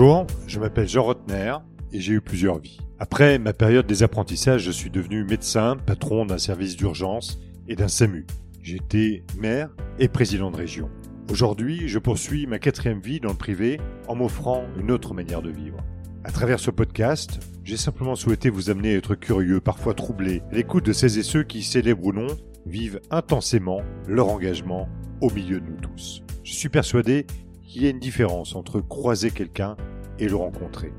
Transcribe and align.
Bonjour, 0.00 0.28
je 0.46 0.60
m'appelle 0.60 0.86
Jean 0.86 1.02
Rotner 1.02 1.56
et 1.92 1.98
j'ai 1.98 2.12
eu 2.12 2.20
plusieurs 2.20 2.60
vies. 2.60 2.78
Après 3.00 3.40
ma 3.40 3.52
période 3.52 3.84
des 3.84 4.04
apprentissages, 4.04 4.62
je 4.62 4.70
suis 4.70 4.90
devenu 4.90 5.24
médecin, 5.24 5.76
patron 5.76 6.24
d'un 6.24 6.38
service 6.38 6.76
d'urgence 6.76 7.40
et 7.66 7.74
d'un 7.74 7.88
SAMU. 7.88 8.24
J'étais 8.62 9.24
maire 9.36 9.70
et 9.98 10.06
président 10.06 10.52
de 10.52 10.56
région. 10.56 10.88
Aujourd'hui, 11.32 11.88
je 11.88 11.98
poursuis 11.98 12.46
ma 12.46 12.60
quatrième 12.60 13.00
vie 13.00 13.18
dans 13.18 13.30
le 13.30 13.34
privé 13.34 13.80
en 14.06 14.14
m'offrant 14.14 14.66
une 14.78 14.92
autre 14.92 15.14
manière 15.14 15.42
de 15.42 15.50
vivre. 15.50 15.78
À 16.22 16.30
travers 16.30 16.60
ce 16.60 16.70
podcast, 16.70 17.40
j'ai 17.64 17.76
simplement 17.76 18.14
souhaité 18.14 18.50
vous 18.50 18.70
amener 18.70 18.94
à 18.94 18.98
être 18.98 19.16
curieux, 19.16 19.58
parfois 19.60 19.94
troublé, 19.94 20.42
à 20.52 20.54
l'écoute 20.54 20.86
de 20.86 20.92
ces 20.92 21.18
et 21.18 21.24
ceux 21.24 21.42
qui, 21.42 21.64
célèbrent 21.64 22.06
ou 22.06 22.12
non, 22.12 22.28
vivent 22.66 23.00
intensément 23.10 23.80
leur 24.06 24.28
engagement 24.28 24.88
au 25.20 25.28
milieu 25.32 25.58
de 25.58 25.66
nous 25.66 25.80
tous. 25.80 26.22
Je 26.44 26.52
suis 26.52 26.68
persuadé 26.68 27.26
qu'il 27.68 27.82
y 27.82 27.86
a 27.86 27.90
une 27.90 27.98
différence 27.98 28.54
entre 28.54 28.80
croiser 28.80 29.30
quelqu'un 29.30 29.76
et 30.18 30.28
le 30.28 30.36
rencontrer. 30.36 30.92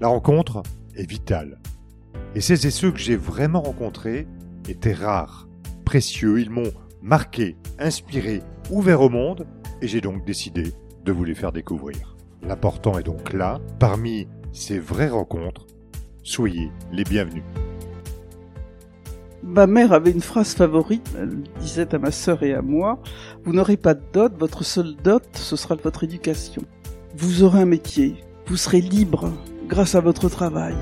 La 0.00 0.08
rencontre 0.08 0.62
est 0.96 1.08
vitale. 1.08 1.60
Et 2.34 2.40
ces 2.40 2.66
et 2.66 2.70
ceux 2.70 2.90
que 2.90 2.98
j'ai 2.98 3.16
vraiment 3.16 3.62
rencontrés 3.62 4.26
étaient 4.68 4.92
rares, 4.92 5.48
précieux, 5.84 6.40
ils 6.40 6.50
m'ont 6.50 6.72
marqué, 7.02 7.56
inspiré, 7.78 8.42
ouvert 8.70 9.00
au 9.00 9.08
monde, 9.08 9.46
et 9.82 9.88
j'ai 9.88 10.00
donc 10.00 10.24
décidé 10.24 10.72
de 11.04 11.12
vous 11.12 11.24
les 11.24 11.34
faire 11.34 11.52
découvrir. 11.52 12.16
L'important 12.42 12.98
est 12.98 13.02
donc 13.04 13.32
là, 13.32 13.60
parmi 13.78 14.26
ces 14.52 14.78
vraies 14.78 15.08
rencontres, 15.08 15.66
soyez 16.22 16.70
les 16.92 17.04
bienvenus. 17.04 17.42
Ma 19.42 19.66
mère 19.66 19.92
avait 19.92 20.10
une 20.10 20.22
phrase 20.22 20.54
favorite, 20.54 21.06
elle 21.18 21.42
disait 21.60 21.94
à 21.94 21.98
ma 21.98 22.10
sœur 22.10 22.42
et 22.42 22.54
à 22.54 22.62
moi, 22.62 22.98
Vous 23.44 23.52
n'aurez 23.52 23.76
pas 23.76 23.92
de 23.92 24.02
dot, 24.12 24.32
votre 24.38 24.64
seule 24.64 24.96
dot, 25.04 25.22
ce 25.34 25.56
sera 25.56 25.74
votre 25.74 26.02
éducation. 26.02 26.62
Vous 27.14 27.42
aurez 27.42 27.60
un 27.60 27.66
métier, 27.66 28.16
vous 28.46 28.56
serez 28.56 28.80
libre 28.80 29.32
grâce 29.66 29.94
à 29.94 30.00
votre 30.00 30.28
travail. 30.28 30.74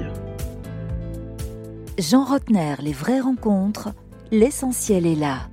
Jean 1.99 2.25
Rotner, 2.25 2.75
les 2.83 2.93
vraies 2.93 3.21
rencontres, 3.21 3.91
l'essentiel 4.31 5.07
est 5.07 5.15
là. 5.15 5.49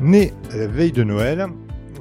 Né 0.00 0.32
à 0.50 0.56
la 0.56 0.66
veille 0.66 0.92
de 0.92 1.04
Noël, 1.04 1.46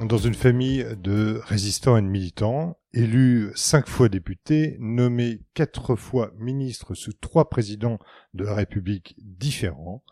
dans 0.05 0.17
une 0.17 0.33
famille 0.33 0.85
de 0.97 1.39
résistants 1.45 1.97
et 1.97 2.01
de 2.01 2.07
militants, 2.07 2.77
élu 2.93 3.51
cinq 3.55 3.87
fois 3.87 4.09
député, 4.09 4.77
nommé 4.79 5.41
quatre 5.53 5.95
fois 5.95 6.31
ministre 6.37 6.95
sous 6.95 7.13
trois 7.13 7.49
présidents 7.49 7.99
de 8.33 8.43
la 8.43 8.55
République 8.55 9.15
différents, 9.19 10.03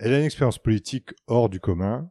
elle 0.00 0.14
a 0.14 0.18
une 0.18 0.24
expérience 0.24 0.58
politique 0.58 1.10
hors 1.28 1.48
du 1.48 1.60
commun, 1.60 2.10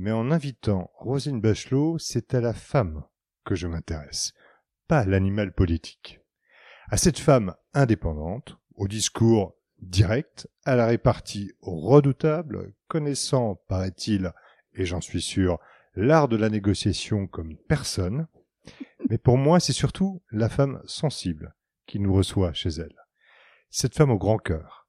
mais 0.00 0.12
en 0.12 0.30
invitant 0.30 0.90
Rosine 0.94 1.42
Bachelot, 1.42 1.98
c'est 1.98 2.32
à 2.32 2.40
la 2.40 2.54
femme 2.54 3.04
que 3.44 3.54
je 3.54 3.66
m'intéresse, 3.66 4.32
pas 4.88 5.04
l'animal 5.04 5.52
politique. 5.52 6.20
À 6.88 6.96
cette 6.96 7.18
femme 7.18 7.54
indépendante, 7.74 8.56
au 8.76 8.88
discours 8.88 9.54
direct, 9.78 10.48
à 10.64 10.74
la 10.74 10.86
répartie 10.86 11.52
redoutable, 11.60 12.72
connaissant, 12.88 13.56
paraît-il, 13.68 14.32
et 14.72 14.86
j'en 14.86 15.02
suis 15.02 15.20
sûr, 15.20 15.58
l'art 15.94 16.28
de 16.28 16.36
la 16.38 16.48
négociation 16.48 17.26
comme 17.26 17.58
personne, 17.68 18.26
mais 19.10 19.18
pour 19.18 19.36
moi, 19.36 19.60
c'est 19.60 19.74
surtout 19.74 20.22
la 20.30 20.48
femme 20.48 20.80
sensible 20.86 21.54
qui 21.84 22.00
nous 22.00 22.14
reçoit 22.14 22.54
chez 22.54 22.70
elle. 22.70 22.96
Cette 23.68 23.96
femme 23.96 24.10
au 24.10 24.18
grand 24.18 24.38
cœur, 24.38 24.79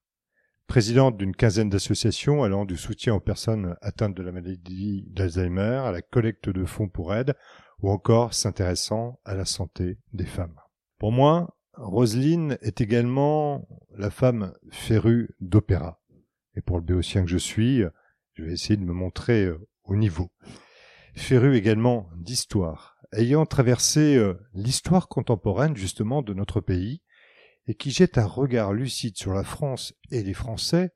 présidente 0.71 1.17
d'une 1.17 1.35
quinzaine 1.35 1.69
d'associations 1.69 2.43
allant 2.43 2.63
du 2.63 2.77
soutien 2.77 3.13
aux 3.13 3.19
personnes 3.19 3.75
atteintes 3.81 4.15
de 4.15 4.23
la 4.23 4.31
maladie 4.31 5.03
d'Alzheimer 5.09 5.81
à 5.83 5.91
la 5.91 6.01
collecte 6.01 6.47
de 6.47 6.63
fonds 6.63 6.87
pour 6.87 7.13
aide 7.13 7.35
ou 7.81 7.91
encore 7.91 8.33
s'intéressant 8.33 9.19
à 9.25 9.35
la 9.35 9.43
santé 9.43 9.97
des 10.13 10.25
femmes. 10.25 10.55
Pour 10.97 11.11
moi, 11.11 11.57
Roselyne 11.73 12.57
est 12.61 12.79
également 12.79 13.67
la 13.97 14.09
femme 14.09 14.53
férue 14.71 15.35
d'opéra. 15.41 15.99
Et 16.55 16.61
pour 16.61 16.77
le 16.77 16.83
béotien 16.83 17.25
que 17.25 17.29
je 17.29 17.37
suis, 17.37 17.83
je 18.35 18.43
vais 18.43 18.53
essayer 18.53 18.77
de 18.77 18.85
me 18.85 18.93
montrer 18.93 19.43
euh, 19.43 19.67
au 19.83 19.97
niveau. 19.97 20.31
Férue 21.15 21.57
également 21.57 22.09
d'histoire, 22.15 22.95
ayant 23.11 23.45
traversé 23.45 24.15
euh, 24.15 24.35
l'histoire 24.53 25.09
contemporaine 25.09 25.75
justement 25.75 26.21
de 26.21 26.33
notre 26.33 26.61
pays, 26.61 27.01
et 27.67 27.75
qui 27.75 27.91
jette 27.91 28.17
un 28.17 28.25
regard 28.25 28.73
lucide 28.73 29.17
sur 29.17 29.33
la 29.33 29.43
France 29.43 29.93
et 30.11 30.23
les 30.23 30.33
Français, 30.33 30.93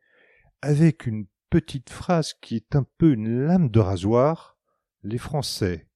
avec 0.62 1.06
une 1.06 1.28
petite 1.50 1.90
phrase 1.90 2.34
qui 2.42 2.56
est 2.56 2.76
un 2.76 2.86
peu 2.98 3.14
une 3.14 3.46
lame 3.46 3.70
de 3.70 3.80
rasoir. 3.80 4.58
Les 5.04 5.18
Français, 5.18 5.88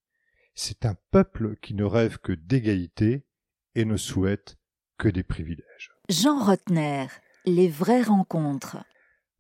c'est 0.53 0.85
un 0.85 0.95
peuple 1.11 1.55
qui 1.61 1.73
ne 1.73 1.83
rêve 1.83 2.19
que 2.19 2.33
d'égalité 2.33 3.25
et 3.75 3.85
ne 3.85 3.97
souhaite 3.97 4.57
que 4.97 5.09
des 5.09 5.23
privilèges. 5.23 5.91
Jean 6.09 6.37
Rotner, 6.43 7.07
les 7.45 7.67
vraies 7.67 8.03
rencontres. 8.03 8.77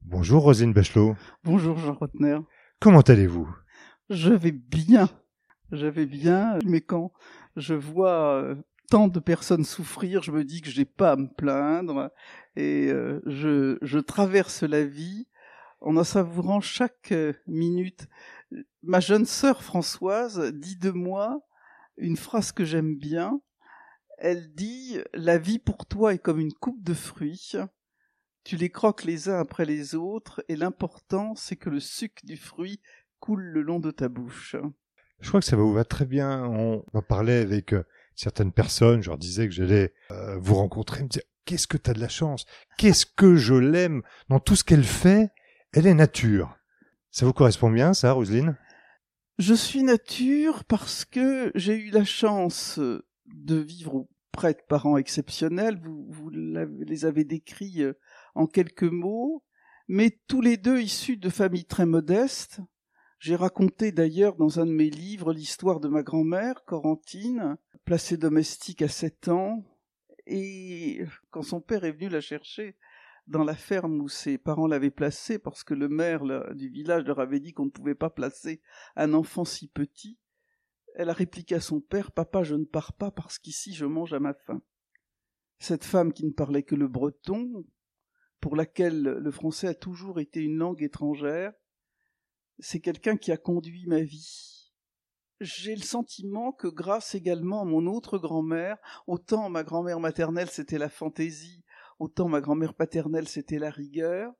Bonjour 0.01 0.43
Rosine 0.43 0.73
Bachelot. 0.73 1.15
Bonjour 1.43 1.77
Jean 1.77 1.93
Rotner. 1.93 2.39
Comment 2.79 3.01
allez-vous? 3.01 3.49
Je 4.09 4.33
vais 4.33 4.51
bien. 4.51 5.09
Je 5.71 5.85
vais 5.85 6.05
bien, 6.05 6.57
mais 6.65 6.81
quand 6.81 7.11
je 7.55 7.75
vois 7.75 8.41
euh, 8.41 8.55
tant 8.89 9.07
de 9.07 9.19
personnes 9.19 9.63
souffrir, 9.63 10.23
je 10.23 10.31
me 10.31 10.43
dis 10.43 10.61
que 10.61 10.69
j'ai 10.69 10.85
pas 10.85 11.11
à 11.11 11.15
me 11.15 11.27
plaindre 11.27 12.11
et 12.55 12.87
euh, 12.91 13.21
je, 13.25 13.77
je 13.81 13.99
traverse 13.99 14.63
la 14.63 14.83
vie 14.83 15.27
en 15.81 15.95
en 15.95 16.03
savourant 16.03 16.59
chaque 16.59 17.11
euh, 17.11 17.33
minute. 17.47 18.07
Ma 18.83 18.99
jeune 18.99 19.25
sœur 19.25 19.63
Françoise 19.63 20.51
dit 20.53 20.75
de 20.75 20.91
moi 20.91 21.41
une 21.97 22.17
phrase 22.17 22.51
que 22.51 22.65
j'aime 22.65 22.95
bien. 22.95 23.41
Elle 24.17 24.53
dit 24.53 24.99
La 25.13 25.37
vie 25.37 25.59
pour 25.59 25.85
toi 25.85 26.13
est 26.13 26.19
comme 26.19 26.39
une 26.39 26.53
coupe 26.53 26.83
de 26.83 26.93
fruits. 26.93 27.53
Tu 28.43 28.55
les 28.55 28.69
croques 28.69 29.03
les 29.03 29.29
uns 29.29 29.39
après 29.39 29.65
les 29.65 29.95
autres, 29.95 30.43
et 30.47 30.55
l'important 30.55 31.35
c'est 31.35 31.55
que 31.55 31.69
le 31.69 31.79
sucre 31.79 32.25
du 32.25 32.37
fruit 32.37 32.81
coule 33.19 33.43
le 33.43 33.61
long 33.61 33.79
de 33.79 33.91
ta 33.91 34.09
bouche. 34.09 34.55
Je 35.19 35.27
crois 35.27 35.41
que 35.41 35.45
ça 35.45 35.57
vous 35.57 35.73
va 35.73 35.83
très 35.83 36.05
bien. 36.05 36.45
On 36.45 36.83
en 36.93 37.01
parlait 37.01 37.39
avec 37.39 37.73
euh, 37.73 37.83
certaines 38.19 38.51
personnes, 38.51 39.01
je 39.01 39.09
leur 39.09 39.17
disais 39.17 39.47
que 39.47 39.53
j'allais 39.53 39.93
euh, 40.11 40.37
vous 40.39 40.55
rencontrer, 40.55 41.03
me 41.03 41.07
dire 41.07 41.23
qu'est-ce 41.45 41.67
que 41.67 41.77
tu 41.77 41.89
as 41.89 41.93
de 41.93 42.01
la 42.01 42.09
chance, 42.09 42.45
qu'est-ce 42.77 43.05
que 43.05 43.37
je 43.37 43.55
l'aime? 43.55 44.01
Dans 44.27 44.41
tout 44.41 44.57
ce 44.57 44.65
qu'elle 44.65 44.83
fait, 44.83 45.29
elle 45.71 45.87
est 45.87 45.93
nature. 45.93 46.57
Ça 47.11 47.25
vous 47.25 47.31
correspond 47.31 47.71
bien 47.71 47.93
ça, 47.93 48.11
Roselyne? 48.11 48.57
Je 49.37 49.53
suis 49.53 49.83
nature 49.83 50.65
parce 50.65 51.05
que 51.05 51.49
j'ai 51.55 51.75
eu 51.75 51.91
la 51.91 52.03
chance 52.03 52.77
de 52.77 53.55
vivre 53.55 54.05
auprès 54.33 54.53
de 54.53 54.61
parents 54.67 54.97
exceptionnels, 54.97 55.79
vous, 55.81 56.05
vous 56.09 56.29
les 56.29 57.05
avez 57.05 57.23
décrits 57.23 57.83
euh, 57.83 57.93
en 58.35 58.47
quelques 58.47 58.83
mots, 58.83 59.45
mais 59.87 60.19
tous 60.27 60.41
les 60.41 60.57
deux 60.57 60.81
issus 60.81 61.15
de 61.15 61.29
familles 61.29 61.65
très 61.65 61.85
modestes. 61.85 62.59
J'ai 63.19 63.37
raconté 63.37 63.93
d'ailleurs 63.93 64.35
dans 64.35 64.59
un 64.59 64.65
de 64.65 64.71
mes 64.71 64.89
livres 64.89 65.31
l'histoire 65.31 65.79
de 65.79 65.87
ma 65.87 66.03
grand-mère, 66.03 66.65
Corentine, 66.65 67.57
placée 67.89 68.17
domestique 68.17 68.83
à 68.83 68.87
sept 68.87 69.29
ans, 69.29 69.65
et 70.27 71.01
quand 71.31 71.41
son 71.41 71.59
père 71.59 71.85
est 71.85 71.91
venu 71.91 72.07
la 72.07 72.21
chercher 72.21 72.77
dans 73.25 73.43
la 73.43 73.55
ferme 73.55 73.99
où 73.99 74.07
ses 74.07 74.37
parents 74.37 74.67
l'avaient 74.67 74.91
placée, 74.91 75.39
parce 75.39 75.63
que 75.63 75.73
le 75.73 75.89
maire 75.89 76.23
du 76.53 76.69
village 76.69 77.05
leur 77.05 77.19
avait 77.19 77.39
dit 77.39 77.51
qu'on 77.51 77.65
ne 77.65 77.71
pouvait 77.71 77.95
pas 77.95 78.11
placer 78.11 78.61
un 78.95 79.15
enfant 79.15 79.43
si 79.43 79.67
petit, 79.67 80.19
elle 80.93 81.09
a 81.09 81.13
répliqué 81.13 81.55
à 81.55 81.61
son 81.61 81.81
père 81.81 82.11
Papa, 82.11 82.43
je 82.43 82.53
ne 82.53 82.63
pars 82.63 82.93
pas 82.93 83.09
parce 83.09 83.39
qu'ici 83.39 83.73
je 83.73 83.85
mange 83.85 84.13
à 84.13 84.19
ma 84.19 84.35
faim. 84.35 84.61
Cette 85.57 85.83
femme 85.83 86.13
qui 86.13 86.27
ne 86.27 86.31
parlait 86.31 86.61
que 86.61 86.75
le 86.75 86.87
breton, 86.87 87.65
pour 88.39 88.55
laquelle 88.55 89.01
le 89.01 89.31
français 89.31 89.67
a 89.67 89.73
toujours 89.73 90.19
été 90.19 90.41
une 90.41 90.57
langue 90.57 90.83
étrangère, 90.83 91.53
c'est 92.59 92.81
quelqu'un 92.81 93.17
qui 93.17 93.31
a 93.31 93.37
conduit 93.37 93.87
ma 93.87 94.01
vie. 94.01 94.58
J'ai 95.39 95.75
le 95.75 95.83
sentiment 95.83 96.51
que 96.51 96.67
grâce 96.67 97.15
également 97.15 97.61
à 97.61 97.65
mon 97.65 97.85
autre 97.87 98.17
grand-mère, 98.17 98.77
autant 99.07 99.49
ma 99.49 99.63
grand-mère 99.63 99.99
maternelle 99.99 100.49
c'était 100.49 100.77
la 100.77 100.89
fantaisie, 100.89 101.63
autant 101.97 102.27
ma 102.27 102.41
grand-mère 102.41 102.73
paternelle 102.73 103.27
c'était 103.27 103.59
la 103.59 103.69
rigueur, 103.69 104.33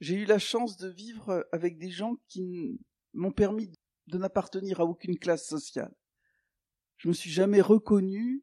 j'ai 0.00 0.14
eu 0.14 0.24
la 0.24 0.38
chance 0.38 0.78
de 0.78 0.88
vivre 0.88 1.46
avec 1.52 1.78
des 1.78 1.90
gens 1.90 2.16
qui 2.28 2.80
m'ont 3.12 3.30
permis 3.30 3.70
de 4.06 4.18
n'appartenir 4.18 4.80
à 4.80 4.84
aucune 4.84 5.18
classe 5.18 5.46
sociale. 5.46 5.94
Je 6.96 7.08
me 7.08 7.12
suis 7.12 7.30
jamais 7.30 7.60
reconnu 7.60 8.42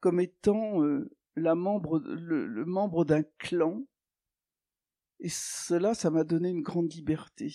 comme 0.00 0.20
étant 0.20 0.82
euh, 0.82 1.10
le 1.34 1.54
membre 1.54 3.04
d'un 3.04 3.22
clan, 3.38 3.82
et 5.20 5.28
cela, 5.28 5.94
ça 5.94 6.10
m'a 6.10 6.24
donné 6.24 6.48
une 6.50 6.62
grande 6.62 6.92
liberté 6.92 7.54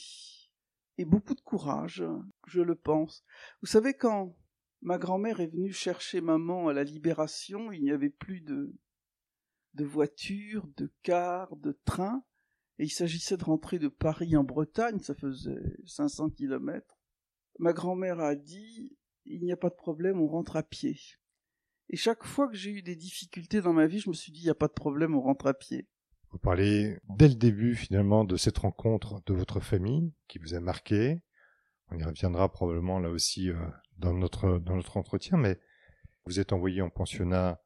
et 0.98 1.06
beaucoup 1.06 1.36
de 1.36 1.42
courage, 1.42 2.04
je 2.48 2.62
le 2.62 2.76
pense. 2.76 3.24
Vous 3.62 3.68
savez, 3.68 3.94
quand 3.94 4.38
ma 4.82 4.98
grand-mère 4.98 5.40
est 5.40 5.48
venue 5.48 5.74
chercher 5.74 6.22
maman 6.22 6.68
à 6.68 6.74
la 6.74 6.84
libération, 6.84 7.72
il 7.72 7.82
n'y 7.82 7.92
avait 7.92 8.10
plus 8.10 8.42
de, 8.42 8.74
de 9.74 9.86
voitures, 9.86 10.68
de 10.78 10.92
cars, 11.04 11.56
de 11.58 11.78
trains, 11.86 12.24
et 12.78 12.86
il 12.86 12.90
s'agissait 12.90 13.38
de 13.38 13.44
rentrer 13.44 13.80
de 13.80 13.88
Paris 13.88 14.36
en 14.36 14.44
Bretagne, 14.44 15.00
ça 15.00 15.16
faisait 15.16 15.62
500 15.86 16.32
kilomètres. 16.32 16.98
Ma 17.60 17.74
grand-mère 17.74 18.20
a 18.20 18.36
dit, 18.36 18.96
il 19.26 19.42
n'y 19.44 19.52
a 19.52 19.58
pas 19.58 19.70
de 19.70 19.76
problème, 19.76 20.20
on 20.20 20.28
rentre 20.28 20.56
à 20.56 20.64
pied. 20.64 20.98
Et 21.90 21.98
chaque 21.98 22.26
fois 22.26 22.48
que 22.48 22.56
j'ai 22.56 22.72
eu 22.72 22.82
des 22.82 22.96
difficultés 22.96 23.62
dans 23.62 23.74
ma 23.74 23.88
vie, 23.88 24.00
je 24.00 24.10
me 24.10 24.14
suis 24.14 24.32
dit, 24.32 24.42
il 24.42 24.46
n'y 24.46 24.50
a 24.50 24.56
pas 24.56 24.68
de 24.68 24.74
problème, 24.74 25.16
on 25.16 25.22
rentre 25.22 25.48
à 25.48 25.54
pied. 25.54 25.88
Vous 26.36 26.40
parlez 26.40 27.00
dès 27.08 27.30
le 27.30 27.36
début 27.36 27.76
finalement 27.76 28.26
de 28.26 28.36
cette 28.36 28.58
rencontre 28.58 29.24
de 29.26 29.34
votre 29.34 29.62
famille 29.62 30.12
qui 30.28 30.38
vous 30.38 30.54
a 30.54 30.60
marqué. 30.60 31.22
On 31.88 31.98
y 31.98 32.04
reviendra 32.04 32.52
probablement 32.52 33.00
là 33.00 33.10
aussi 33.10 33.50
euh, 33.50 33.56
dans 34.00 34.12
notre 34.12 34.60
dans 34.60 34.76
notre 34.76 34.98
entretien, 34.98 35.38
mais 35.38 35.58
vous 36.26 36.42
êtes 36.42 36.52
envoyé 36.52 36.82
en 36.82 36.90
pensionnat 36.90 37.62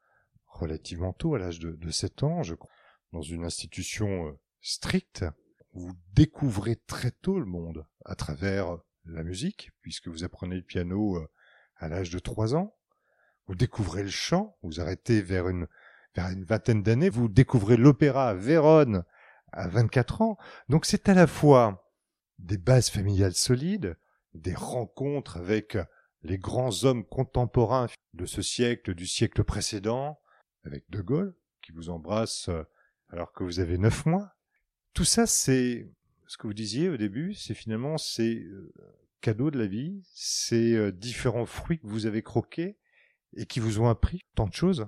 relativement 0.45 1.13
tôt, 1.13 1.33
à 1.33 1.39
l'âge 1.39 1.57
de, 1.57 1.71
de 1.71 1.89
7 1.89 2.21
ans, 2.21 2.43
je 2.43 2.53
crois, 2.53 2.69
dans 3.11 3.23
une 3.23 3.43
institution 3.43 4.27
euh, 4.27 4.39
stricte. 4.61 5.25
Vous 5.73 5.93
découvrez 6.13 6.75
très 6.75 7.09
tôt 7.09 7.39
le 7.39 7.47
monde 7.47 7.87
à 8.05 8.13
travers 8.13 8.77
la 9.03 9.23
musique, 9.23 9.71
puisque 9.81 10.09
vous 10.09 10.23
apprenez 10.23 10.57
le 10.57 10.61
piano 10.61 11.17
euh, 11.17 11.27
à 11.77 11.89
l'âge 11.89 12.11
de 12.11 12.19
3 12.19 12.53
ans. 12.53 12.77
Vous 13.47 13.55
découvrez 13.55 14.03
le 14.03 14.09
chant, 14.09 14.59
vous 14.61 14.79
arrêtez 14.79 15.23
vers 15.23 15.49
une, 15.49 15.65
vers 16.15 16.29
une 16.29 16.43
vingtaine 16.43 16.83
d'années, 16.83 17.09
vous 17.09 17.27
découvrez 17.27 17.77
l'opéra 17.77 18.29
à 18.29 18.33
Vérone 18.33 19.03
à 19.51 19.67
24 19.67 20.21
ans. 20.21 20.37
Donc 20.67 20.85
c'est 20.85 21.09
à 21.09 21.13
la 21.13 21.27
fois 21.27 21.89
des 22.39 22.57
bases 22.57 22.89
familiales 22.89 23.33
solides, 23.33 23.97
des 24.33 24.53
rencontres 24.53 25.37
avec 25.37 25.77
les 26.23 26.37
grands 26.37 26.83
hommes 26.83 27.05
contemporains 27.05 27.87
de 28.13 28.25
ce 28.25 28.41
siècle, 28.41 28.93
du 28.93 29.07
siècle 29.07 29.43
précédent, 29.43 30.19
avec 30.63 30.89
De 30.89 31.01
Gaulle, 31.01 31.35
qui 31.61 31.71
vous 31.71 31.89
embrasse 31.89 32.49
euh, 32.49 32.63
alors 33.09 33.31
que 33.31 33.43
vous 33.43 33.59
avez 33.59 33.77
neuf 33.77 34.05
mois. 34.05 34.35
Tout 34.93 35.05
ça, 35.05 35.25
c'est 35.25 35.89
ce 36.27 36.37
que 36.37 36.47
vous 36.47 36.53
disiez 36.53 36.89
au 36.89 36.97
début, 36.97 37.33
c'est 37.33 37.53
finalement 37.53 37.97
ces 37.97 38.43
euh, 38.43 38.71
cadeaux 39.21 39.51
de 39.51 39.57
la 39.57 39.67
vie, 39.67 40.03
ces 40.13 40.73
euh, 40.75 40.91
différents 40.91 41.45
fruits 41.45 41.79
que 41.79 41.87
vous 41.87 42.05
avez 42.05 42.21
croqués 42.21 42.77
et 43.35 43.45
qui 43.45 43.59
vous 43.59 43.79
ont 43.79 43.89
appris 43.89 44.25
tant 44.35 44.47
de 44.47 44.53
choses. 44.53 44.87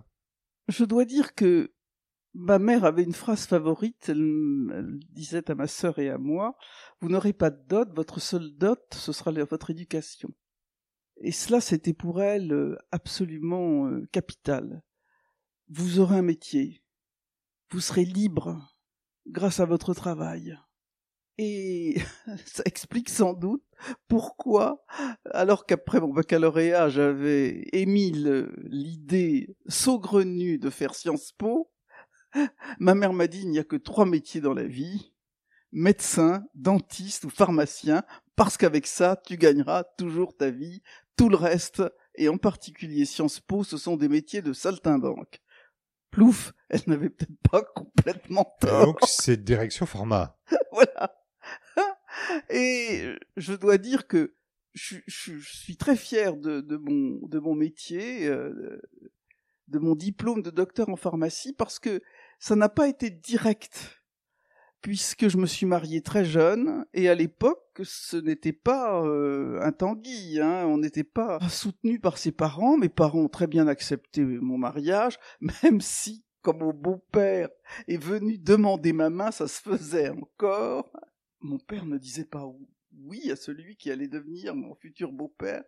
Je 0.72 0.86
dois 0.86 1.06
dire 1.06 1.36
que 1.36 1.74
ma 2.34 2.58
mère 2.60 2.86
avait 2.86 3.04
une 3.04 3.14
phrase 3.14 3.46
favorite, 3.46 4.10
elle, 4.10 5.00
disait 5.10 5.52
à 5.52 5.56
ma 5.56 5.68
sœur 5.68 6.00
et 6.00 6.10
à 6.10 6.18
moi, 6.18 6.56
vous 7.02 7.10
n'aurez 7.10 7.34
pas 7.34 7.50
de 7.50 7.62
dot, 7.68 7.94
votre 7.94 8.20
seule 8.20 8.52
dot, 8.56 8.82
ce 8.94 9.12
sera 9.12 9.32
votre 9.32 9.70
éducation. 9.70 10.30
Et 11.18 11.32
cela, 11.32 11.62
c'était 11.62 11.94
pour 11.94 12.22
elle 12.22 12.78
absolument 12.92 13.92
capital 14.12 14.82
vous 15.72 16.00
aurez 16.00 16.18
un 16.18 16.22
métier, 16.22 16.84
vous 17.70 17.80
serez 17.80 18.04
libre 18.04 18.76
grâce 19.26 19.62
à 19.62 19.66
votre 19.66 19.94
travail. 19.94 20.58
Et 21.44 21.96
ça 22.46 22.62
explique 22.66 23.10
sans 23.10 23.34
doute 23.34 23.64
pourquoi, 24.08 24.86
alors 25.32 25.66
qu'après 25.66 26.00
mon 26.00 26.14
baccalauréat, 26.14 26.90
j'avais 26.90 27.64
émis 27.74 28.12
l'idée 28.70 29.58
saugrenue 29.68 30.60
de 30.60 30.70
faire 30.70 30.94
Sciences 30.94 31.32
Po, 31.32 31.72
ma 32.80 32.94
mère 32.94 33.12
m'a 33.12 33.26
dit 33.26 33.40
il 33.40 33.50
n'y 33.50 33.58
a 33.58 33.64
que 33.64 33.76
trois 33.76 34.06
métiers 34.06 34.40
dans 34.40 34.54
la 34.54 34.66
vie, 34.66 35.16
médecin, 35.72 36.46
dentiste 36.54 37.24
ou 37.24 37.32
pharmacien, 37.32 38.04
parce 38.36 38.56
qu'avec 38.56 38.86
ça, 38.86 39.20
tu 39.26 39.36
gagneras 39.36 39.84
toujours 39.98 40.38
ta 40.38 40.52
vie. 40.52 40.84
Tout 41.16 41.30
le 41.30 41.38
reste, 41.38 41.82
et 42.14 42.30
en 42.30 42.38
particulier 42.38 43.06
Sciences 43.06 43.40
Po, 43.40 43.64
ce 43.64 43.78
sont 43.78 43.98
des 43.98 44.10
métiers 44.10 44.44
de 44.44 44.54
saltimbanque 44.54 45.42
plouf, 46.12 46.54
elle 46.70 46.82
n'avait 46.88 47.10
peut-être 47.10 47.32
pas 47.50 47.64
complètement 47.64 48.54
tort. 48.60 48.86
donc 48.86 49.00
c'est 49.08 49.44
direction 49.44 49.86
format. 49.86 50.38
voilà. 50.72 51.21
Et 52.50 53.14
je 53.38 53.54
dois 53.54 53.78
dire 53.78 54.08
que 54.08 54.36
je, 54.74 54.98
suis 55.08 55.78
très 55.78 55.96
fier 55.96 56.38
de, 56.38 56.78
mon, 56.78 57.28
de 57.28 57.40
mon 57.40 57.56
métier, 57.56 58.28
euh, 58.28 58.82
de 59.68 59.80
mon 59.80 59.96
diplôme 59.96 60.42
de 60.42 60.50
docteur 60.50 60.90
en 60.90 60.96
pharmacie, 60.96 61.54
parce 61.54 61.80
que 61.80 62.02
ça 62.40 62.56
n'a 62.56 62.70
pas 62.70 62.88
été 62.88 63.10
direct 63.10 64.02
puisque 64.82 65.28
je 65.28 65.38
me 65.38 65.46
suis 65.46 65.66
marié 65.66 66.02
très 66.02 66.26
jeune 66.26 66.86
et 66.94 67.08
à 67.08 67.16
l'époque 67.16 67.82
ce 67.84 68.18
n'était 68.18 68.54
pas 68.54 69.04
euh, 69.06 69.60
un 69.62 69.72
tanguy, 69.72 70.40
hein, 70.40 70.66
on 70.66 70.80
n'était 70.80 71.04
pas 71.04 71.40
soutenu 71.50 72.00
par 72.00 72.18
ses 72.18 72.32
parents, 72.32 72.78
mes 72.78 72.90
parents 72.90 73.20
ont 73.20 73.30
très 73.30 73.48
bien 73.48 73.68
accepté 73.68 74.24
mon 74.24 74.58
mariage, 74.58 75.20
même 75.64 75.82
si 75.82 76.26
comme 76.42 76.60
mon 76.60 76.74
beau-père 76.74 77.50
est 77.88 78.02
venu 78.02 78.40
demander 78.40 78.94
ma 78.94 79.12
main, 79.12 79.30
ça 79.30 79.48
se 79.48 79.62
faisait 79.62 80.10
encore. 80.10 80.92
Mon 81.42 81.58
père 81.58 81.86
ne 81.86 81.98
disait 81.98 82.26
pas 82.26 82.46
oui 83.06 83.32
à 83.32 83.36
celui 83.36 83.76
qui 83.76 83.92
allait 83.92 84.08
devenir 84.08 84.56
mon 84.56 84.76
futur 84.76 85.12
beau-père. 85.12 85.64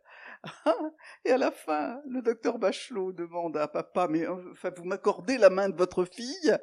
Et 1.25 1.31
à 1.31 1.38
la 1.38 1.52
fin, 1.52 2.02
le 2.08 2.22
docteur 2.22 2.60
Bachelot 2.60 3.14
demande 3.14 3.58
à 3.58 3.68
papa, 3.68 4.08
mais 4.10 4.28
enfin, 4.28 4.72
vous 4.75 4.84
m'accordez 4.84 5.38
la 5.38 5.50
main 5.50 5.70
de 5.70 5.75
votre 5.75 6.06
fille? 6.06 6.58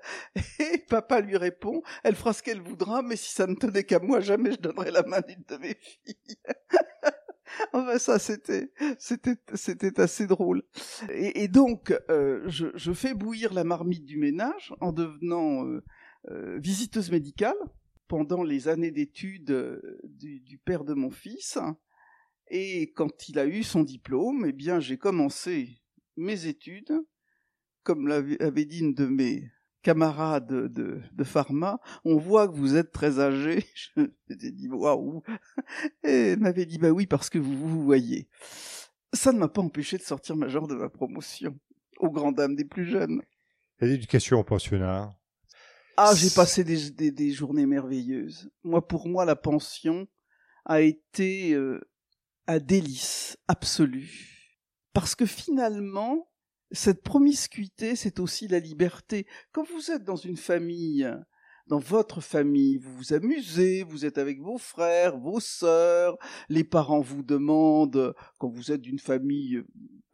Et 0.59 0.79
papa 0.79 1.21
lui 1.21 1.37
répond, 1.37 1.83
elle 2.05 2.15
fera 2.15 2.33
ce 2.33 2.43
qu'elle 2.43 2.61
voudra, 2.61 3.03
mais 3.03 3.17
si 3.17 3.33
ça 3.33 3.47
ne 3.47 3.55
tenait 3.55 3.85
qu'à 3.85 3.99
moi, 3.99 4.21
jamais 4.21 4.53
je 4.53 4.59
donnerai 4.59 4.91
la 4.91 5.03
main 5.03 5.21
d'une 5.21 5.45
de 5.49 5.57
mes 5.57 5.75
filles. 5.75 6.37
enfin, 7.73 7.99
ça, 7.99 8.19
c'était, 8.19 8.71
c'était, 8.99 9.37
c'était 9.55 10.01
assez 10.01 10.27
drôle. 10.27 10.62
Et, 11.09 11.49
donc, 11.49 11.95
euh, 12.11 12.43
je, 12.47 12.67
je, 12.75 12.93
fais 12.93 13.15
bouillir 13.15 13.55
la 13.55 13.65
marmite 13.65 14.05
du 14.05 14.19
ménage 14.19 14.75
en 14.81 14.93
devenant 14.93 15.67
euh, 15.67 15.83
euh, 16.31 16.59
visiteuse 16.59 17.11
médicale 17.11 17.57
pendant 18.11 18.43
les 18.43 18.67
années 18.67 18.91
d'études 18.91 19.53
euh, 19.53 20.01
du, 20.03 20.59
père 20.59 20.85
de 20.85 20.95
mon 20.95 21.11
fils. 21.11 21.59
Et 22.49 22.93
quand 22.93 23.29
il 23.29 23.39
a 23.39 23.47
eu 23.47 23.62
son 23.62 23.85
diplôme, 23.85 24.47
eh 24.49 24.53
bien, 24.53 24.81
j'ai 24.81 24.99
commencé 24.99 25.81
mes 26.17 26.47
études. 26.47 26.93
Comme 27.85 28.09
l'avait 28.09 28.65
dit 28.65 28.81
une 28.81 28.95
de 28.95 29.07
mes 29.07 29.49
camarades 29.83 30.49
de, 30.49 31.00
de, 31.12 31.25
pharma, 31.25 31.79
on 32.05 32.17
voit 32.17 32.49
que 32.49 32.57
vous 32.57 32.75
êtes 32.75 32.90
très 32.90 33.21
âgé. 33.21 33.64
Je 33.76 34.09
m'étais 34.29 34.50
dit, 34.50 34.69
waouh. 34.69 35.23
Et 36.02 36.33
elle 36.33 36.40
m'avait 36.40 36.67
dit, 36.67 36.79
bah 36.79 36.90
oui, 36.90 37.07
parce 37.07 37.31
que 37.31 37.38
vous 37.38 37.57
vous 37.57 37.85
voyez. 37.85 38.29
Ça 39.12 39.33
ne 39.33 39.38
m'a 39.38 39.49
pas 39.49 39.62
empêché 39.62 39.99
de 39.99 40.02
sortir 40.02 40.35
major 40.35 40.67
de 40.67 40.75
ma 40.75 40.88
promotion, 40.88 41.57
aux 42.00 42.11
grandes 42.11 42.37
dames 42.37 42.57
des 42.57 42.64
plus 42.64 42.87
jeunes. 42.87 43.23
L'éducation 43.81 44.40
au 44.40 44.45
pensionnat, 44.45 45.17
ah, 46.02 46.14
j'ai 46.14 46.30
passé 46.30 46.64
des, 46.64 47.30
journées 47.30 47.66
merveilleuses. 47.66 48.50
Moi, 48.64 48.87
pour 48.87 49.07
moi, 49.07 49.26
la 49.26 49.37
pension 49.37 50.09
a 50.64 50.80
été 50.80 51.52
euh, 51.52 51.78
un 52.47 52.59
délice 52.59 53.37
absolu. 53.49 54.09
Parce 54.95 55.14
que 55.14 55.26
finalement, 55.26 56.30
cette 56.71 57.02
promiscuité, 57.02 57.97
c'est 57.97 58.19
aussi 58.19 58.49
la 58.49 58.61
liberté. 58.61 59.26
Quand 59.52 59.64
vous 59.64 59.90
êtes 59.90 60.04
dans 60.04 60.16
une 60.16 60.38
famille, 60.38 61.07
dans 61.66 61.80
votre 61.80 62.23
famille, 62.23 62.78
vous 62.78 62.97
vous 62.97 63.12
amusez, 63.12 63.83
vous 63.83 64.07
êtes 64.07 64.16
avec 64.16 64.40
vos 64.40 64.57
frères, 64.57 65.19
vos 65.19 65.38
sœurs, 65.38 66.16
les 66.49 66.64
parents 66.64 67.02
vous 67.02 67.23
demandent, 67.23 68.14
quand 68.38 68.49
vous 68.49 68.73
êtes 68.73 68.80
d'une 68.80 68.99
famille 68.99 69.57
euh, 69.57 69.66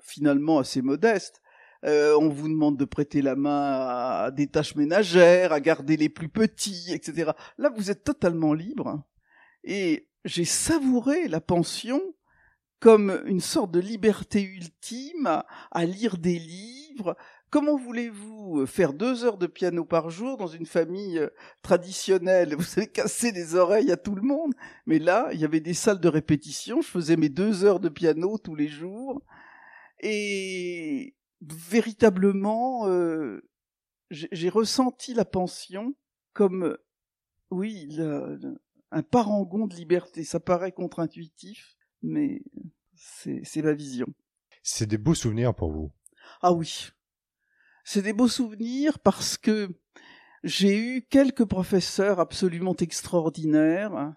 finalement 0.02 0.58
assez 0.58 0.82
modeste, 0.82 1.40
euh, 1.84 2.16
on 2.18 2.28
vous 2.28 2.48
demande 2.48 2.76
de 2.76 2.84
prêter 2.84 3.22
la 3.22 3.36
main 3.36 3.86
à 3.86 4.30
des 4.30 4.46
tâches 4.46 4.74
ménagères, 4.76 5.52
à 5.52 5.60
garder 5.60 5.96
les 5.96 6.08
plus 6.08 6.28
petits, 6.28 6.92
etc. 6.92 7.32
Là, 7.58 7.70
vous 7.74 7.90
êtes 7.90 8.04
totalement 8.04 8.54
libre. 8.54 9.02
Et 9.64 10.08
j'ai 10.24 10.44
savouré 10.44 11.28
la 11.28 11.40
pension 11.40 12.00
comme 12.80 13.22
une 13.26 13.40
sorte 13.40 13.70
de 13.70 13.80
liberté 13.80 14.42
ultime 14.42 15.42
à, 15.70 15.84
lire 15.84 16.18
des 16.18 16.38
livres. 16.38 17.16
Comment 17.50 17.76
voulez-vous 17.76 18.66
faire 18.66 18.92
deux 18.92 19.24
heures 19.24 19.38
de 19.38 19.46
piano 19.46 19.84
par 19.84 20.10
jour 20.10 20.36
dans 20.36 20.46
une 20.46 20.66
famille 20.66 21.18
euh, 21.18 21.28
traditionnelle? 21.62 22.54
Vous 22.54 22.64
allez 22.76 22.88
casser 22.88 23.32
les 23.32 23.54
oreilles 23.54 23.90
à 23.92 23.96
tout 23.96 24.14
le 24.14 24.22
monde. 24.22 24.52
Mais 24.84 24.98
là, 24.98 25.28
il 25.32 25.40
y 25.40 25.44
avait 25.44 25.60
des 25.60 25.74
salles 25.74 26.00
de 26.00 26.08
répétition. 26.08 26.82
Je 26.82 26.88
faisais 26.88 27.16
mes 27.16 27.28
deux 27.28 27.64
heures 27.64 27.80
de 27.80 27.88
piano 27.88 28.36
tous 28.38 28.54
les 28.54 28.68
jours. 28.68 29.22
Et 30.00 31.15
véritablement, 31.40 32.88
euh, 32.88 33.40
j'ai 34.10 34.48
ressenti 34.48 35.14
la 35.14 35.24
pension 35.24 35.94
comme, 36.32 36.76
oui, 37.50 37.98
un 38.90 39.02
parangon 39.02 39.66
de 39.66 39.74
liberté. 39.74 40.24
Ça 40.24 40.40
paraît 40.40 40.72
contre-intuitif, 40.72 41.76
mais 42.02 42.42
c'est 42.94 43.62
ma 43.62 43.72
vision. 43.72 44.06
C'est 44.62 44.86
des 44.86 44.98
beaux 44.98 45.14
souvenirs 45.14 45.54
pour 45.54 45.72
vous? 45.72 45.92
Ah 46.42 46.52
oui, 46.52 46.90
c'est 47.84 48.02
des 48.02 48.12
beaux 48.12 48.28
souvenirs 48.28 48.98
parce 48.98 49.38
que 49.38 49.68
j'ai 50.42 50.78
eu 50.78 51.02
quelques 51.02 51.44
professeurs 51.44 52.20
absolument 52.20 52.74
extraordinaires, 52.76 54.12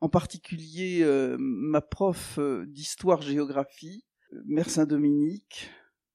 en 0.00 0.08
particulier 0.08 1.02
euh, 1.02 1.36
ma 1.38 1.80
prof 1.80 2.38
euh, 2.38 2.64
d'histoire-géographie, 2.66 4.04
Mère 4.46 4.70
Saint-Dominique, 4.70 5.70